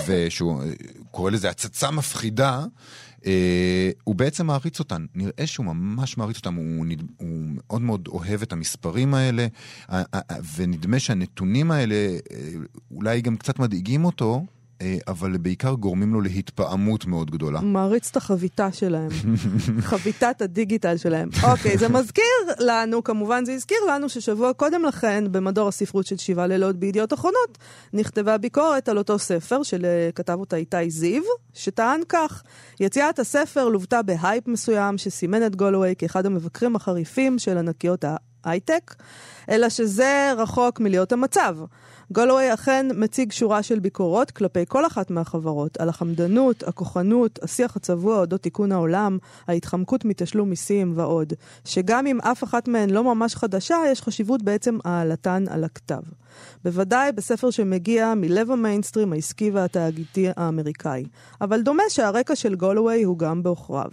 ושהוא 0.07 0.63
אה, 0.63 0.69
קורא 1.11 1.31
לזה 1.31 1.49
הצצה 1.49 1.91
מפחידה, 1.91 2.65
הוא 4.03 4.15
בעצם 4.15 4.47
מעריץ 4.47 4.79
אותן. 4.79 5.05
נראה 5.15 5.47
שהוא 5.47 5.65
ממש 5.65 6.17
מעריץ 6.17 6.37
אותן, 6.37 6.55
הוא, 6.55 6.85
נד- 6.85 7.11
הוא 7.17 7.29
מאוד 7.51 7.81
מאוד 7.81 8.07
אוהב 8.07 8.41
את 8.41 8.53
המספרים 8.53 9.13
האלה, 9.13 9.47
אה, 9.89 10.03
אה, 10.13 10.19
אה, 10.31 10.35
ונדמה 10.55 10.99
שהנתונים 10.99 11.71
האלה 11.71 11.95
אה, 11.95 12.17
אולי 12.91 13.21
גם 13.21 13.37
קצת 13.37 13.59
מדאיגים 13.59 14.05
אותו. 14.05 14.45
אה, 14.81 14.97
אבל 15.07 15.37
בעיקר 15.37 15.73
גורמים 15.73 16.13
לו 16.13 16.21
להתפעמות 16.21 17.05
מאוד 17.05 17.31
גדולה. 17.31 17.61
מעריץ 17.61 18.09
את 18.09 18.17
החביתה 18.17 18.71
שלהם, 18.71 19.09
חביתת 19.89 20.41
הדיגיטל 20.41 20.97
שלהם. 20.97 21.29
אוקיי, 21.43 21.77
זה 21.77 21.89
מזכיר 21.89 22.23
לנו, 22.59 23.03
כמובן 23.03 23.45
זה 23.45 23.53
הזכיר 23.53 23.77
לנו 23.89 24.09
ששבוע 24.09 24.53
קודם 24.53 24.83
לכן, 24.83 25.23
במדור 25.31 25.67
הספרות 25.67 26.05
של 26.05 26.17
שבעה 26.17 26.47
לילות 26.47 26.75
בידיעות 26.75 27.13
אחרונות, 27.13 27.57
נכתבה 27.93 28.37
ביקורת 28.37 28.89
על 28.89 28.97
אותו 28.97 29.19
ספר 29.19 29.63
שכתב 29.63 30.37
אותה 30.39 30.55
איתי 30.55 30.89
זיו, 30.89 31.23
שטען 31.53 32.01
כך, 32.09 32.43
יציאת 32.79 33.19
הספר 33.19 33.67
לוותה 33.67 34.01
בהייפ 34.01 34.47
מסוים 34.47 34.97
שסימן 34.97 35.45
את 35.45 35.55
גולווי 35.55 35.93
כאחד 35.97 36.25
המבקרים 36.25 36.75
החריפים 36.75 37.39
של 37.39 37.57
ענקיות 37.57 38.05
ההייטק, 38.43 38.95
אלא 39.49 39.69
שזה 39.69 40.33
רחוק 40.37 40.79
מלהיות 40.79 41.11
המצב. 41.11 41.57
גולווי 42.11 42.53
אכן 42.53 42.87
מציג 42.95 43.31
שורה 43.31 43.63
של 43.63 43.79
ביקורות 43.79 44.31
כלפי 44.31 44.63
כל 44.67 44.87
אחת 44.87 45.11
מהחברות, 45.11 45.77
על 45.77 45.89
החמדנות, 45.89 46.63
הכוחנות, 46.63 47.39
השיח 47.43 47.75
הצבוע 47.75 48.19
אודות 48.19 48.41
תיקון 48.41 48.71
העולם, 48.71 49.17
ההתחמקות 49.47 50.05
מתשלום 50.05 50.49
מיסים 50.49 50.93
ועוד, 50.95 51.33
שגם 51.65 52.07
אם 52.07 52.21
אף 52.21 52.43
אחת 52.43 52.67
מהן 52.67 52.89
לא 52.89 53.03
ממש 53.03 53.35
חדשה, 53.35 53.77
יש 53.91 54.01
חשיבות 54.01 54.43
בעצם 54.43 54.77
העלתן 54.85 55.43
על 55.49 55.63
הכתב. 55.63 56.01
בוודאי 56.63 57.11
בספר 57.11 57.49
שמגיע 57.49 58.13
מלב 58.15 58.51
המיינסטרים 58.51 59.13
העסקי 59.13 59.51
והתאגידי 59.51 60.27
האמריקאי. 60.35 61.05
אבל 61.41 61.61
דומה 61.61 61.83
שהרקע 61.89 62.35
של 62.35 62.55
גולווי 62.55 63.03
הוא 63.03 63.17
גם 63.17 63.43
בעוכריו. 63.43 63.91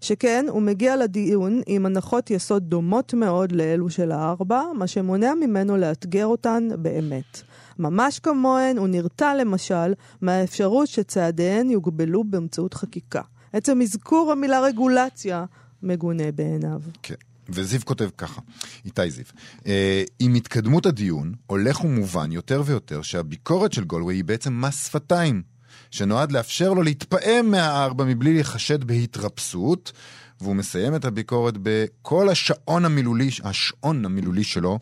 שכן 0.00 0.46
הוא 0.48 0.62
מגיע 0.62 0.96
לדיון 0.96 1.60
עם 1.66 1.86
הנחות 1.86 2.30
יסוד 2.30 2.62
דומות 2.62 3.14
מאוד 3.14 3.52
לאלו 3.52 3.90
של 3.90 4.12
הארבע, 4.12 4.62
מה 4.74 4.86
שמונע 4.86 5.34
ממנו 5.34 5.76
לאתגר 5.76 6.26
אותן 6.26 6.68
באמת. 6.78 7.42
ממש 7.78 8.18
כמוהן 8.18 8.78
הוא 8.78 8.88
נרתע 8.88 9.34
למשל 9.34 9.94
מהאפשרות 10.20 10.88
שצעדיהן 10.88 11.70
יוגבלו 11.70 12.24
באמצעות 12.24 12.74
חקיקה. 12.74 13.22
עצם 13.52 13.82
אזכור 13.82 14.32
המילה 14.32 14.60
רגולציה 14.60 15.44
מגונה 15.82 16.32
בעיניו. 16.34 16.80
כן. 17.02 17.14
וזיו 17.48 17.80
כותב 17.84 18.08
ככה, 18.18 18.40
איתי 18.84 19.10
זיו, 19.10 19.24
אה, 19.66 20.02
עם 20.18 20.34
התקדמות 20.34 20.86
הדיון, 20.86 21.34
הולך 21.46 21.84
ומובן 21.84 22.32
יותר 22.32 22.62
ויותר 22.66 23.02
שהביקורת 23.02 23.72
של 23.72 23.84
גולווי 23.84 24.14
היא 24.14 24.24
בעצם 24.24 24.60
מס 24.60 24.86
שפתיים. 24.86 25.42
שנועד 25.90 26.32
לאפשר 26.32 26.72
לו 26.72 26.82
להתפעם 26.82 27.50
מהארבע 27.50 28.04
מבלי 28.04 28.32
להיחשד 28.32 28.84
בהתרפסות, 28.84 29.92
והוא 30.40 30.56
מסיים 30.56 30.94
את 30.94 31.04
הביקורת 31.04 31.54
בכל 31.62 32.28
השעון 32.28 32.84
המילולי, 32.84 33.30
השעון 33.44 34.04
המילולי 34.04 34.44
שלו, 34.44 34.78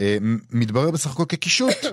אה, 0.00 0.18
מתברר 0.50 0.90
בסך 0.90 1.10
הכל 1.10 1.24
כקישוט. 1.28 1.76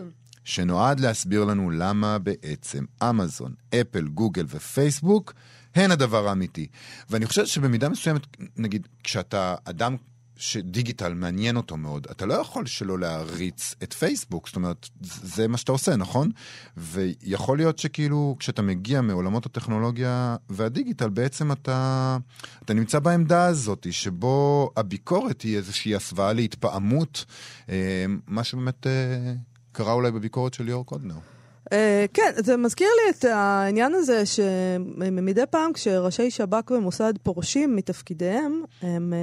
שנועד 0.44 1.00
להסביר 1.00 1.44
לנו 1.44 1.70
למה 1.70 2.18
בעצם 2.18 2.86
אמזון, 3.04 3.54
אפל, 3.76 4.08
גוגל 4.08 4.46
ופייסבוק 4.48 5.34
הן 5.76 5.92
הדבר 5.92 6.28
האמיתי. 6.28 6.68
ואני 7.10 7.26
חושב 7.26 7.46
שבמידה 7.46 7.90
מסוימת, 7.90 8.28
נגיד, 8.58 8.88
כשאתה 9.04 9.56
אדם 9.66 9.96
שדיגיטל 10.38 11.14
מעניין 11.14 11.58
אותו 11.58 11.78
מאוד, 11.78 12.08
אתה 12.12 12.26
לא 12.26 12.34
יכול 12.34 12.66
שלא 12.66 13.00
להריץ 13.00 13.76
את 13.84 13.94
פייסבוק, 13.94 14.48
זאת 14.48 14.56
אומרת, 14.56 14.90
זה 15.02 15.48
מה 15.48 15.58
שאתה 15.58 15.72
עושה, 15.72 15.96
נכון? 15.96 16.32
ויכול 16.78 17.58
להיות 17.58 17.80
שכאילו, 17.80 18.36
כשאתה 18.40 18.62
מגיע 18.62 19.02
מעולמות 19.02 19.46
הטכנולוגיה 19.46 20.36
והדיגיטל, 20.50 21.10
בעצם 21.10 21.52
אתה, 21.52 22.18
אתה 22.66 22.74
נמצא 22.74 23.00
בעמדה 23.00 23.46
הזאת, 23.46 23.88
שבו 23.92 24.72
הביקורת 24.78 25.42
היא 25.42 25.58
איזושהי 25.58 25.96
הסוואה 25.96 26.34
להתפעמות, 26.34 27.26
אה, 27.70 28.06
מה 28.28 28.44
שבאמת 28.44 28.88
אה, 28.88 29.34
קרה 29.72 29.94
אולי 29.94 30.12
בביקורת 30.12 30.54
של 30.54 30.64
ליאור 30.64 30.86
קודנר. 30.86 31.37
Uh, 31.68 31.70
כן, 32.14 32.32
זה 32.36 32.58
מזכיר 32.58 32.88
לי 32.88 33.12
את 33.12 33.26
העניין 33.26 33.94
הזה 33.94 34.24
שמדי 34.26 35.42
פעם 35.50 35.74
כשראשי 35.74 36.32
שב"כ 36.32 36.72
ומוסד 36.72 37.14
פורשים 37.24 37.76
מתפקידיהם, 37.76 38.62
הם 38.82 39.14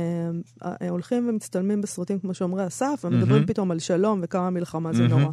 uh, 0.62 0.66
הולכים 0.88 1.28
ומצטלמים 1.28 1.80
בסרטים 1.80 2.18
כמו 2.18 2.34
שומרי 2.34 2.62
הסף, 2.62 3.04
ומדברים 3.04 3.42
mm-hmm. 3.42 3.46
פתאום 3.46 3.70
על 3.70 3.78
שלום 3.78 4.20
וכמה 4.22 4.50
מלחמה 4.50 4.92
זה 4.92 5.06
mm-hmm. 5.06 5.08
נורא. 5.08 5.32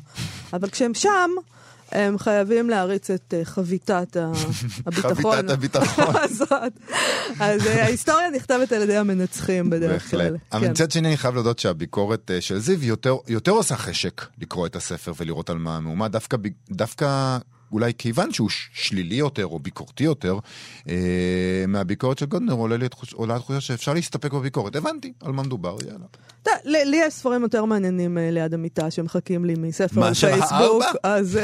אבל 0.53 0.69
כשהם 0.69 0.93
שם, 0.93 1.29
הם 1.91 2.17
חייבים 2.17 2.69
להריץ 2.69 3.09
את 3.09 3.33
uh, 3.33 3.45
חביתת 3.45 4.17
הביטחון. 4.85 5.35
חביתת 5.35 5.49
הביטחון. 5.49 6.15
אז 7.39 7.61
uh, 7.61 7.69
ההיסטוריה 7.69 8.29
נכתבת 8.29 8.71
על 8.71 8.81
ידי 8.81 8.97
המנצחים 8.97 9.69
בדרך 9.69 10.11
כלל. 10.11 10.37
אבל 10.51 10.65
כן. 10.65 10.71
מצד 10.71 10.91
שני 10.91 11.07
אני 11.07 11.17
חייב 11.17 11.33
להודות 11.33 11.59
שהביקורת 11.59 12.31
uh, 12.37 12.41
של 12.41 12.59
זיו 12.59 12.85
יותר, 13.27 13.51
עושה 13.51 13.77
חשק 13.77 14.25
לקרוא 14.41 14.67
את 14.67 14.75
הספר 14.75 15.13
ולראות 15.17 15.49
על 15.49 15.57
מה 15.57 15.77
המהומה, 15.77 16.07
דווקא 16.07 17.37
אולי 17.71 17.93
כיוון 17.97 18.33
שהוא 18.33 18.49
שלילי 18.73 19.15
יותר 19.15 19.45
או 19.45 19.59
ביקורתי 19.59 20.03
יותר, 20.03 20.39
אה, 20.89 21.65
מהביקורת 21.67 22.17
של 22.17 22.25
גודנר 22.25 22.53
עולה 22.53 22.77
לי 22.77 22.87
עולה 23.13 23.35
התחושה 23.35 23.61
שאפשר 23.61 23.93
להסתפק 23.93 24.33
בביקורת. 24.33 24.75
הבנתי 24.75 25.13
על 25.21 25.31
מה 25.31 25.43
מדובר, 25.43 25.77
יאללה. 25.85 26.05
אתה, 26.43 26.51
לי, 26.63 26.85
לי 26.85 26.97
יש 26.97 27.13
ספרים 27.13 27.41
יותר 27.41 27.65
מעניינים 27.65 28.17
אה, 28.17 28.31
ליד 28.31 28.53
המיטה 28.53 28.91
שמחכים 28.91 29.45
לי 29.45 29.53
מספר 29.57 30.05
על 30.05 30.13
פייסבוק, 30.13 30.83
אז, 31.03 31.39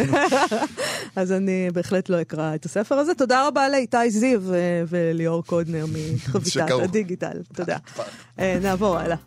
אז 1.15 1.32
אני 1.32 1.69
בהחלט 1.73 2.09
לא 2.09 2.21
אקרא 2.21 2.55
את 2.55 2.65
הספר 2.65 2.95
הזה. 2.95 3.15
תודה 3.15 3.47
רבה 3.47 3.69
לאיתי 3.69 4.11
זיו 4.11 4.53
אה, 4.53 4.84
וליאור 4.88 5.43
קודנר 5.43 5.86
מחביתת 5.86 6.71
הדיגיטל. 6.84 7.41
תודה. 7.53 7.78
אה, 8.39 8.57
נעבור 8.61 8.97
הלאה. 8.97 9.17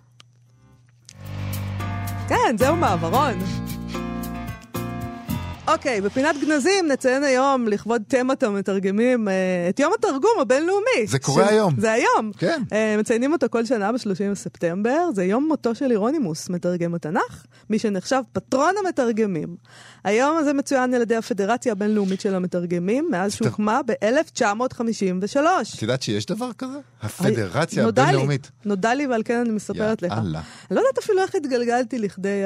כן, 2.28 2.56
זהו 2.58 2.76
מעברון. 2.76 3.38
אוקיי, 5.72 5.98
okay, 5.98 6.02
בפינת 6.02 6.36
גנזים 6.40 6.88
נציין 6.88 7.24
היום, 7.24 7.68
לכבוד 7.68 8.02
תמת 8.08 8.42
המתרגמים, 8.42 9.28
אה, 9.28 9.34
את 9.68 9.80
יום 9.80 9.92
התרגום 9.98 10.30
הבינלאומי. 10.40 11.06
זה 11.06 11.18
קורה 11.18 11.44
ש... 11.46 11.50
היום. 11.50 11.74
זה 11.78 11.92
היום. 11.92 12.30
כן. 12.38 12.62
אה, 12.72 12.96
מציינים 12.98 13.32
אותו 13.32 13.46
כל 13.50 13.64
שנה 13.64 13.92
ב-30 13.92 14.30
בספטמבר. 14.30 15.08
זה 15.14 15.24
יום 15.24 15.48
מותו 15.48 15.74
של 15.74 15.90
אירונימוס, 15.90 16.48
מתרגם 16.48 16.94
התנ"ך, 16.94 17.44
מי 17.70 17.78
שנחשב 17.78 18.20
פטרון 18.32 18.74
המתרגמים. 18.84 19.56
היום 20.04 20.36
הזה 20.36 20.52
מצוין 20.52 20.94
על 20.94 21.02
ידי 21.02 21.16
הפדרציה 21.16 21.72
הבינלאומית 21.72 22.20
של 22.20 22.34
המתרגמים, 22.34 23.08
מאז 23.10 23.34
שהוקמה 23.34 23.80
ב-1953. 23.86 25.36
את 25.76 25.82
יודעת 25.82 26.02
שיש 26.02 26.26
דבר 26.26 26.52
כזה? 26.58 26.78
הפדרציה 27.02 27.86
הבינלאומית. 27.86 28.50
נודע 28.64 28.94
לי, 28.94 29.06
ועל 29.06 29.22
כן 29.24 29.40
אני 29.40 29.50
מספרת 29.50 30.02
לך. 30.02 30.12
יאללה. 30.12 30.40
אני 30.70 30.76
לא 30.76 30.80
יודעת 30.80 30.98
אפילו 30.98 31.22
איך 31.22 31.34
התגלגלתי 31.34 31.98
לכדי 31.98 32.42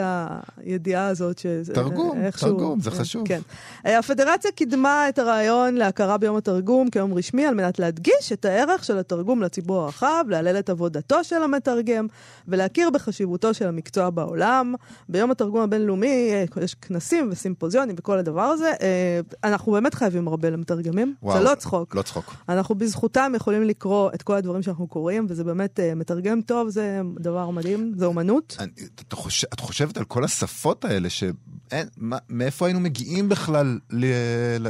הידיעה 0.56 1.06
הזאת. 1.06 1.46
תרגום, 1.74 2.30
תרגום, 2.30 2.80
זה 2.80 2.90
חשוב. 2.90 3.28
כן. 3.28 3.40
אה, 3.86 3.98
הפדרציה 3.98 4.52
קידמה 4.52 5.08
את 5.08 5.18
הרעיון 5.18 5.74
להכרה 5.74 6.18
ביום 6.18 6.36
התרגום 6.36 6.90
כיום 6.90 7.14
רשמי 7.14 7.46
על 7.46 7.54
מנת 7.54 7.78
להדגיש 7.78 8.32
את 8.32 8.44
הערך 8.44 8.84
של 8.84 8.98
התרגום 8.98 9.42
לציבור 9.42 9.82
הרחב, 9.82 10.24
להלל 10.28 10.58
את 10.58 10.70
עבודתו 10.70 11.24
של 11.24 11.42
המתרגם 11.42 12.06
ולהכיר 12.48 12.90
בחשיבותו 12.90 13.54
של 13.54 13.68
המקצוע 13.68 14.10
בעולם. 14.10 14.74
ביום 15.08 15.30
התרגום 15.30 15.60
הבינלאומי 15.60 16.30
אה, 16.32 16.44
יש 16.62 16.74
כנסים 16.74 17.28
וסימפוזיונים 17.32 17.96
וכל 17.98 18.18
הדבר 18.18 18.42
הזה. 18.42 18.72
אה, 18.82 19.20
אנחנו 19.44 19.72
באמת 19.72 19.94
חייבים 19.94 20.28
הרבה 20.28 20.50
למתרגמים, 20.50 21.14
וואו, 21.22 21.38
זה 21.38 21.44
לא 21.44 21.54
צחוק. 21.54 21.94
לא 21.94 22.02
צחוק. 22.02 22.34
אנחנו 22.48 22.74
בזכותם 22.74 23.32
יכולים 23.36 23.62
לקרוא 23.62 24.10
את 24.14 24.22
כל 24.22 24.34
הדברים 24.44 24.62
שאנחנו 24.62 24.86
קוראים, 24.86 25.26
וזה 25.28 25.44
באמת 25.44 25.80
מתרגם 25.96 26.42
טוב, 26.42 26.68
זה 26.68 27.00
דבר 27.20 27.50
מדהים, 27.50 27.92
זה 27.96 28.06
אומנות. 28.06 28.56
אני, 28.60 28.70
את, 29.08 29.12
חושב, 29.12 29.46
את 29.54 29.60
חושבת 29.60 29.96
על 29.96 30.04
כל 30.04 30.24
השפות 30.24 30.84
האלה, 30.84 31.10
שאין, 31.10 31.88
מה, 31.96 32.18
מאיפה 32.28 32.66
היינו 32.66 32.80
מגיעים? 32.80 33.28
בכלל 33.28 33.78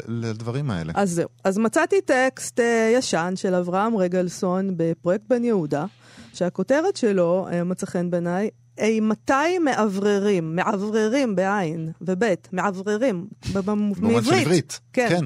לדברים 0.08 0.70
האלה? 0.70 0.92
אז 0.96 1.10
זהו. 1.10 1.28
אז 1.44 1.58
מצאתי 1.58 2.00
טקסט 2.00 2.60
uh, 2.60 2.62
ישן 2.98 3.32
של 3.36 3.54
אברהם 3.54 3.96
רגלסון 3.96 4.70
בפרויקט 4.76 5.24
בן 5.28 5.44
יהודה, 5.44 5.84
שהכותרת 6.32 6.96
שלו 6.96 7.46
uh, 7.50 7.64
מצא 7.64 7.86
חן 7.86 8.10
בעיניי, 8.10 8.50
אימתי 8.78 9.58
מאווררים, 9.64 10.56
מאווררים 10.56 11.36
בעין 11.36 11.92
ובית, 12.00 12.48
מאווררים, 12.52 13.26
בעברית. 13.52 14.80
כן. 14.92 15.08
כן. 15.08 15.24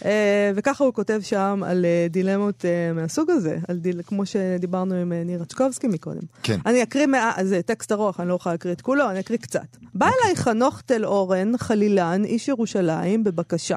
Uh, 0.00 0.04
וככה 0.54 0.84
הוא 0.84 0.92
כותב 0.92 1.20
שם 1.22 1.62
על 1.66 1.84
uh, 1.84 2.12
דילמות 2.12 2.64
uh, 2.64 2.94
מהסוג 2.94 3.30
הזה, 3.30 3.58
על 3.68 3.76
דיל, 3.76 4.02
כמו 4.06 4.26
שדיברנו 4.26 4.94
עם 4.94 5.12
ניר 5.12 5.40
רצ'קובסקי 5.40 5.88
מקודם. 5.88 6.20
כן. 6.42 6.58
אני 6.66 6.82
אקריא, 6.82 7.06
מה... 7.06 7.32
זה 7.42 7.62
טקסט 7.62 7.92
ארוך, 7.92 8.20
אני 8.20 8.28
לא 8.28 8.34
יכולה 8.34 8.54
להקריא 8.54 8.74
את 8.74 8.80
כולו, 8.80 9.10
אני 9.10 9.20
אקריא 9.20 9.38
קצת. 9.38 9.76
בא 9.94 10.06
אליי 10.06 10.36
חנוך 10.36 10.80
תל 10.80 11.04
אורן, 11.04 11.56
חלילן, 11.58 12.24
איש 12.24 12.48
ירושלים, 12.48 13.24
בבקשה. 13.24 13.76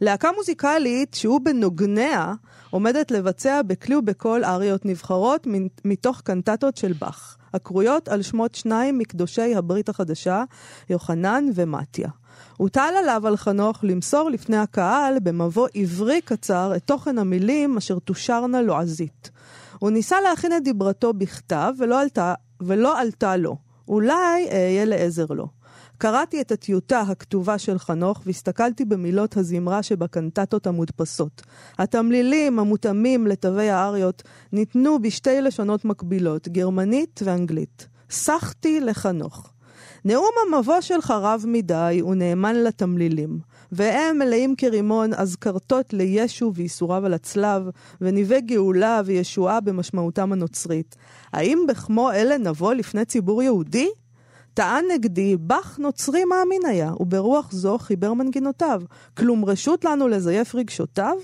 להקה 0.00 0.28
מוזיקלית 0.36 1.14
שהוא 1.14 1.40
בנוגניה 1.44 2.32
עומדת 2.70 3.10
לבצע 3.10 3.62
בכלי 3.62 3.96
ובקול 3.96 4.44
אריות 4.44 4.86
נבחרות 4.86 5.46
מתוך 5.84 6.20
קנטטות 6.20 6.76
של 6.76 6.92
באך, 6.92 7.36
הקרויות 7.54 8.08
על 8.08 8.22
שמות 8.22 8.54
שניים 8.54 8.98
מקדושי 8.98 9.54
הברית 9.54 9.88
החדשה, 9.88 10.44
יוחנן 10.90 11.44
ומתיה. 11.54 12.08
הוטל 12.56 12.92
עליו 12.98 13.26
על 13.26 13.36
חנוך 13.36 13.78
למסור 13.82 14.30
לפני 14.30 14.56
הקהל 14.56 15.18
במבוא 15.22 15.68
עברי 15.74 16.20
קצר 16.20 16.72
את 16.76 16.82
תוכן 16.84 17.18
המילים 17.18 17.76
אשר 17.76 17.98
תושרנה 17.98 18.62
לועזית. 18.62 19.30
הוא 19.78 19.90
ניסה 19.90 20.20
להכין 20.20 20.52
את 20.56 20.64
דיברתו 20.64 21.12
בכתב 21.12 21.72
ולא 21.78 22.00
עלתה, 22.00 22.34
ולא 22.60 23.00
עלתה 23.00 23.36
לו. 23.36 23.56
אולי 23.88 24.48
אהיה 24.50 24.84
לעזר 24.84 25.26
לו. 25.30 25.48
קראתי 25.98 26.40
את 26.40 26.52
הטיוטה 26.52 27.00
הכתובה 27.00 27.58
של 27.58 27.78
חנוך 27.78 28.22
והסתכלתי 28.26 28.84
במילות 28.84 29.36
הזמרה 29.36 29.82
שבקנטטות 29.82 30.66
המודפסות. 30.66 31.42
התמלילים 31.78 32.58
המותאמים 32.58 33.26
לתווי 33.26 33.70
האריות 33.70 34.22
ניתנו 34.52 35.02
בשתי 35.02 35.40
לשונות 35.40 35.84
מקבילות, 35.84 36.48
גרמנית 36.48 37.20
ואנגלית. 37.24 37.88
סחתי 38.10 38.80
לחנוך. 38.80 39.53
נאום 40.06 40.30
המבוא 40.46 40.80
שלך 40.80 41.10
רב 41.10 41.44
מדי 41.48 42.02
ונאמן 42.04 42.56
לתמלילים, 42.56 43.38
והם 43.72 44.18
מלאים 44.18 44.56
כרימון 44.56 45.14
אזכרתות 45.14 45.92
לישו 45.92 46.52
וייסוריו 46.54 47.06
על 47.06 47.14
הצלב, 47.14 47.62
וניבי 48.00 48.40
גאולה 48.40 49.00
וישועה 49.04 49.60
במשמעותם 49.60 50.32
הנוצרית. 50.32 50.96
האם 51.32 51.58
בכמו 51.68 52.10
אלה 52.12 52.38
נבוא 52.38 52.74
לפני 52.74 53.04
ציבור 53.04 53.42
יהודי? 53.42 53.88
טען 54.54 54.84
נגדי, 54.94 55.36
באך 55.36 55.78
נוצרי 55.78 56.24
מאמין 56.24 56.66
היה, 56.66 56.92
וברוח 57.00 57.52
זו 57.52 57.78
חיבר 57.78 58.14
מנגינותיו. 58.14 58.82
כלום 59.16 59.44
רשות 59.44 59.84
לנו 59.84 60.08
לזייף 60.08 60.54
רגשותיו? 60.54 61.16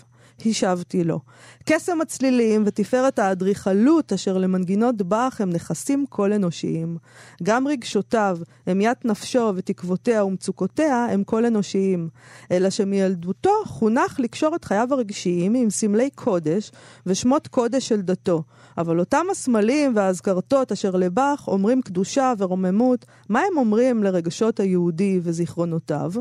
השבתי 0.47 1.05
לו. 1.05 1.21
קסם 1.65 2.01
הצלילים 2.01 2.63
ותפארת 2.67 3.19
האדריכלות 3.19 4.13
אשר 4.13 4.39
למנגינות 4.39 5.03
באך 5.03 5.41
הם 5.41 5.51
נכסים 5.51 6.05
כל 6.09 6.33
אנושיים. 6.33 6.97
גם 7.43 7.69
רגשותיו, 7.69 8.39
המיית 8.67 9.05
נפשו 9.05 9.53
ותקוותיה 9.57 10.25
ומצוקותיה 10.25 11.05
הם 11.05 11.25
כל 11.25 11.45
אנושיים. 11.45 12.09
אלא 12.51 12.71
שמילדותו 12.71 13.53
חונך 13.65 14.21
לקשור 14.21 14.55
את 14.57 14.65
חייו 14.65 14.89
הרגשיים 14.91 15.55
עם 15.55 15.71
סמלי 15.71 16.11
קודש 16.15 16.71
ושמות 17.07 17.49
קודש 17.49 17.89
של 17.89 18.01
דתו. 18.01 18.43
אבל 18.79 18.99
אותם 18.99 19.27
הסמלים 19.31 19.97
והאזכרתות 19.97 20.73
אשר 20.73 20.91
לבאך 20.91 21.49
אומרים 21.49 21.83
קדושה 21.83 22.33
ורוממות, 22.39 23.07
מה 23.29 23.41
הם 23.41 23.59
אומרים 23.59 24.03
לרגשות 24.03 24.61
היהודי 24.61 25.21
וזיכרונותיו? 25.23 26.13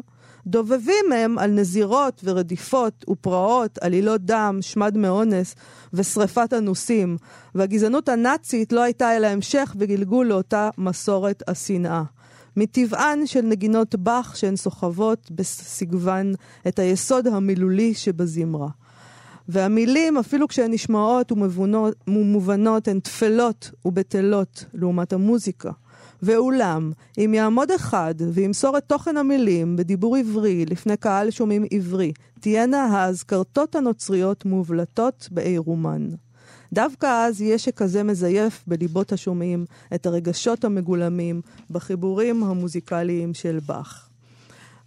דובבים 0.49 1.11
הם 1.15 1.37
על 1.37 1.51
נזירות 1.51 2.21
ורדיפות 2.23 3.05
ופרעות, 3.09 3.77
עלילות 3.77 4.21
דם, 4.21 4.57
שמד 4.61 4.97
מאונס 4.97 5.55
ושרפת 5.93 6.53
אנוסים, 6.57 7.17
והגזענות 7.55 8.09
הנאצית 8.09 8.73
לא 8.73 8.81
הייתה 8.81 9.17
אלא 9.17 9.27
המשך 9.27 9.75
וגלגול 9.79 10.27
לאותה 10.27 10.69
מסורת 10.77 11.43
השנאה. 11.47 12.03
מטבען 12.57 13.25
של 13.25 13.41
נגינות 13.41 13.95
באך 13.95 14.37
שהן 14.37 14.55
סוחבות 14.55 15.31
בסגוון 15.31 16.33
את 16.67 16.79
היסוד 16.79 17.27
המילולי 17.27 17.93
שבזמרה. 17.93 18.69
והמילים, 19.49 20.17
אפילו 20.17 20.47
כשהן 20.47 20.73
נשמעות 20.73 21.31
ומובנות, 22.07 22.87
הן 22.87 22.99
תפלות 22.99 23.71
ובטלות 23.85 24.65
לעומת 24.73 25.13
המוזיקה. 25.13 25.71
ואולם, 26.23 26.91
אם 27.17 27.33
יעמוד 27.33 27.71
אחד 27.71 28.15
וימסור 28.33 28.77
את 28.77 28.83
תוכן 28.87 29.17
המילים 29.17 29.75
בדיבור 29.75 30.17
עברי 30.17 30.65
לפני 30.65 30.97
קהל 30.97 31.31
שומעים 31.31 31.65
עברי, 31.71 32.13
תהיינה 32.39 32.83
האזכרתות 32.83 33.75
הנוצריות 33.75 34.45
מובלטות 34.45 35.27
בעירומן. 35.31 36.09
דווקא 36.73 37.25
אז 37.25 37.41
יהיה 37.41 37.57
שכזה 37.57 38.03
מזייף 38.03 38.63
בליבות 38.67 39.11
השומעים 39.11 39.65
את 39.95 40.05
הרגשות 40.05 40.65
המגולמים 40.65 41.41
בחיבורים 41.69 42.43
המוזיקליים 42.43 43.33
של 43.33 43.59
באך. 43.65 44.08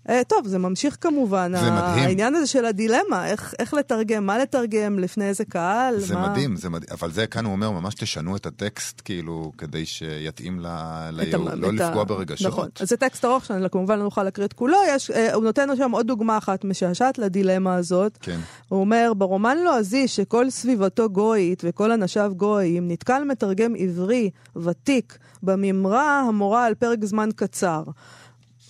Uh, 0.08 0.12
טוב, 0.28 0.46
זה 0.46 0.58
ממשיך 0.58 0.96
כמובן. 1.00 1.52
זה 1.56 1.70
מדהים. 1.70 2.04
העניין 2.04 2.34
הזה 2.34 2.46
של 2.46 2.64
הדילמה, 2.64 3.26
איך, 3.26 3.54
איך 3.58 3.74
לתרגם, 3.74 4.26
מה 4.26 4.38
לתרגם, 4.38 4.98
לפני 4.98 5.24
איזה 5.24 5.44
קהל, 5.44 6.00
זה 6.00 6.14
מה... 6.14 6.28
מדהים, 6.28 6.56
זה 6.56 6.68
מדהים. 6.70 6.88
אבל 6.90 7.10
זה 7.12 7.26
כאן 7.26 7.44
הוא 7.44 7.52
אומר, 7.52 7.70
ממש 7.70 7.94
תשנו 7.94 8.36
את 8.36 8.46
הטקסט, 8.46 9.02
כאילו, 9.04 9.52
כדי 9.58 9.86
שיתאים 9.86 10.60
ל... 10.60 10.66
לייעוד, 11.10 11.48
ה- 11.48 11.54
לא 11.54 11.68
את 11.68 11.72
לפגוע 11.74 12.02
ה- 12.02 12.04
ברגשות. 12.04 12.46
נכון. 12.52 12.68
אז 12.80 12.88
זה 12.88 12.96
טקסט 12.96 13.24
ארוך 13.24 13.44
שאני 13.44 13.70
כמובן 13.70 13.98
לא 13.98 14.04
נוכל 14.04 14.22
להקריא 14.22 14.46
את 14.46 14.52
כולו, 14.52 14.76
יש, 14.88 15.10
אה, 15.10 15.34
הוא 15.34 15.44
נותן 15.44 15.76
שם 15.76 15.90
עוד 15.90 16.06
דוגמה 16.06 16.38
אחת 16.38 16.64
משעשעת 16.64 17.18
לדילמה 17.18 17.74
הזאת. 17.74 18.18
כן. 18.20 18.38
הוא 18.68 18.80
אומר, 18.80 19.12
ברומן 19.16 19.58
לועזי 19.58 20.08
שכל 20.08 20.50
סביבתו 20.50 21.10
גויית 21.10 21.62
וכל 21.66 21.92
אנשיו 21.92 22.32
גויים, 22.36 22.88
נתקל 22.88 23.24
מתרגם 23.24 23.74
עברי 23.78 24.30
ותיק 24.56 25.18
בממרה 25.42 26.20
המורה 26.20 26.66
על 26.66 26.74
פרק 26.74 27.04
זמן 27.04 27.28
קצר. 27.36 27.82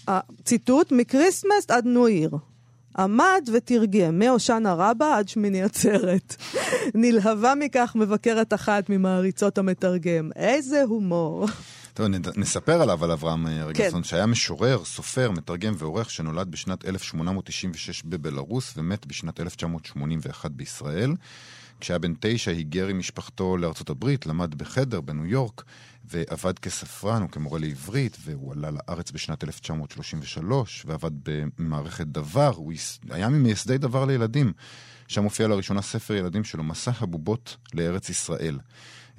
הציטוט, 0.09 0.93
מקריסמס 0.93 1.71
עד 1.71 1.87
ניו 1.87 2.07
עיר. 2.07 2.31
עמד 2.99 3.49
ותרגם 3.53 4.19
מהושענא 4.19 4.75
רבה 4.79 5.17
עד 5.19 5.29
שמיני 5.29 5.63
עצרת. 5.63 6.37
נלהבה 6.95 7.55
מכך 7.55 7.93
מבקרת 7.95 8.53
אחת 8.53 8.91
ממעריצות 8.91 9.59
המתרגם. 9.59 10.31
איזה 10.37 10.83
הומור. 10.83 11.47
טוב, 11.95 12.07
נספר 12.37 12.83
עליו, 12.83 13.05
על 13.05 13.11
אברהם 13.11 13.47
אה, 13.47 13.65
רגנסון, 13.65 14.03
כן. 14.03 14.09
שהיה 14.09 14.27
משורר, 14.27 14.85
סופר, 14.85 15.31
מתרגם 15.31 15.75
ועורך, 15.79 16.11
שנולד 16.11 16.51
בשנת 16.51 16.85
1896 16.85 18.03
בבלארוס 18.03 18.75
ומט 18.77 19.07
בשנת 19.07 19.41
1981 19.41 20.51
בישראל. 20.51 21.15
כשהיה 21.83 21.99
בן 21.99 22.13
תשע 22.21 22.51
היגר 22.51 22.89
עם 22.89 22.99
משפחתו 22.99 23.57
לארצות 23.57 23.91
הברית, 23.91 24.27
למד 24.27 24.55
בחדר 24.55 25.01
בניו 25.01 25.27
יורק, 25.27 25.65
ועבד 26.05 26.59
כספרן 26.59 27.23
וכמורה 27.23 27.59
לעברית, 27.59 28.17
והוא 28.25 28.53
עלה 28.53 28.71
לארץ 28.71 29.11
בשנת 29.11 29.45
1933, 29.45 30.85
ועבד 30.87 31.11
במערכת 31.23 32.07
דבר, 32.07 32.53
הוא 32.57 32.73
היה 33.11 33.29
ממייסדי 33.29 33.79
דבר 33.79 34.05
לילדים. 34.05 34.53
שם 35.09 35.25
הופיע 35.25 35.49
לראשונה 35.49 35.83
ספר 35.83 36.15
ילדים 36.15 36.45
שלו, 36.45 36.63
מסע 36.63 36.93
הבובות 37.01 37.57
לארץ 37.75 38.09
ישראל. 38.09 38.59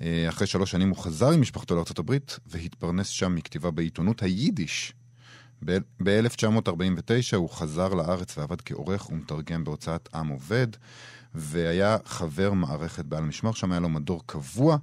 אה, 0.01 0.26
אחרי 0.30 0.47
שלוש 0.47 0.72
שנים 0.72 0.89
הוא 0.89 0.97
חזר 0.97 1.30
עם 1.30 1.41
משפחתו 1.41 1.76
לארה"ב 1.76 2.18
והתפרנס 2.45 3.07
שם 3.07 3.36
מכתיבה 3.36 3.72
בעיתונות 3.72 4.24
היידיש. 4.24 4.93
ב-1949 5.66 7.36
הוא 7.36 7.49
חזר 7.49 7.93
לארץ 7.93 8.38
ועבד 8.38 8.61
כעורך 8.61 9.09
ומתרגם 9.09 9.64
בהוצאת 9.64 10.09
עם 10.14 10.28
עובד, 10.28 10.68
והיה 11.36 11.97
חבר 12.05 12.53
מערכת 12.53 13.05
בעל 13.05 13.23
המשמר, 13.23 13.51
שם 13.51 13.71
היה 13.71 13.79
לו 13.79 13.89
מדור 13.89 14.23
קבוע, 14.25 14.77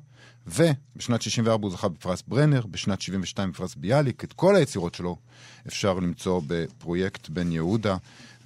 ובשנת 0.47 1.23
64 1.23 1.63
הוא 1.67 1.73
זכה 1.73 1.89
בפרס 1.89 2.23
ברנר, 2.29 2.63
בשנת 2.71 3.01
72 3.01 3.51
בפרס 3.53 3.75
ביאליק, 3.75 4.25
את 4.25 4.33
כל 4.33 4.57
היצירות 4.57 4.95
שלו 4.95 5.17
אפשר 5.67 5.95
למצוא 5.95 6.41
בפרויקט 6.47 7.29
בן 7.29 7.53
יהודה, 7.53 7.97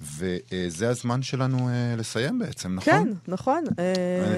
וזה 0.01 0.89
הזמן 0.89 1.21
שלנו 1.21 1.69
אה, 1.69 1.95
לסיים 1.97 2.39
בעצם, 2.39 2.75
נכון? 2.75 2.93
כן, 2.93 3.07
נכון. 3.31 3.63
אה, 3.79 3.93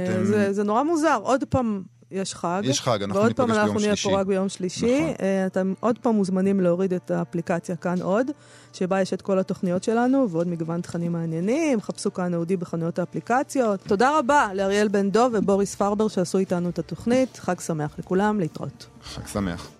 אתם- 0.05 0.25
זה, 0.25 0.53
זה 0.53 0.63
נורא 0.63 0.83
מוזר. 0.83 1.19
עוד 1.23 1.43
פעם 1.43 1.83
יש 2.11 2.35
חג. 2.35 2.61
יש 2.65 2.81
חג, 2.81 3.03
אנחנו 3.03 3.15
ועוד 3.15 3.27
ניפגש 3.27 3.37
פעם 3.37 3.51
אנחנו 3.51 3.65
ביום 3.65 3.77
נהיה 3.77 3.95
שלישי. 3.95 4.09
פה 4.09 4.19
רק 4.19 4.27
ביום 4.27 4.49
שלישי. 4.49 5.01
נכון. 5.01 5.15
אה, 5.21 5.45
אתם 5.45 5.73
עוד 5.79 5.99
פעם 6.01 6.15
מוזמנים 6.15 6.59
להוריד 6.59 6.93
את 6.93 7.11
האפליקציה 7.11 7.75
כאן 7.75 8.01
עוד, 8.01 8.27
שבה 8.73 9.01
יש 9.01 9.13
את 9.13 9.21
כל 9.21 9.39
התוכניות 9.39 9.83
שלנו 9.83 10.29
ועוד 10.29 10.47
מגוון 10.47 10.81
תכנים 10.81 11.11
מעניינים. 11.11 11.81
חפשו 11.81 12.13
כאן 12.13 12.33
אהודי 12.33 12.57
בחנויות 12.57 12.99
האפליקציות. 12.99 13.79
תודה 13.87 14.19
רבה 14.19 14.49
לאריאל 14.53 14.87
בן 14.87 15.09
דוב 15.09 15.31
ובוריס 15.35 15.75
פרבר 15.75 16.07
שעשו 16.07 16.37
איתנו 16.37 16.69
את 16.69 16.79
התוכנית. 16.79 17.37
חג 17.37 17.59
שמח 17.59 17.95
לכולם, 17.99 18.39
להתראות. 18.39 18.87
חג 19.03 19.27
שמח. 19.27 19.76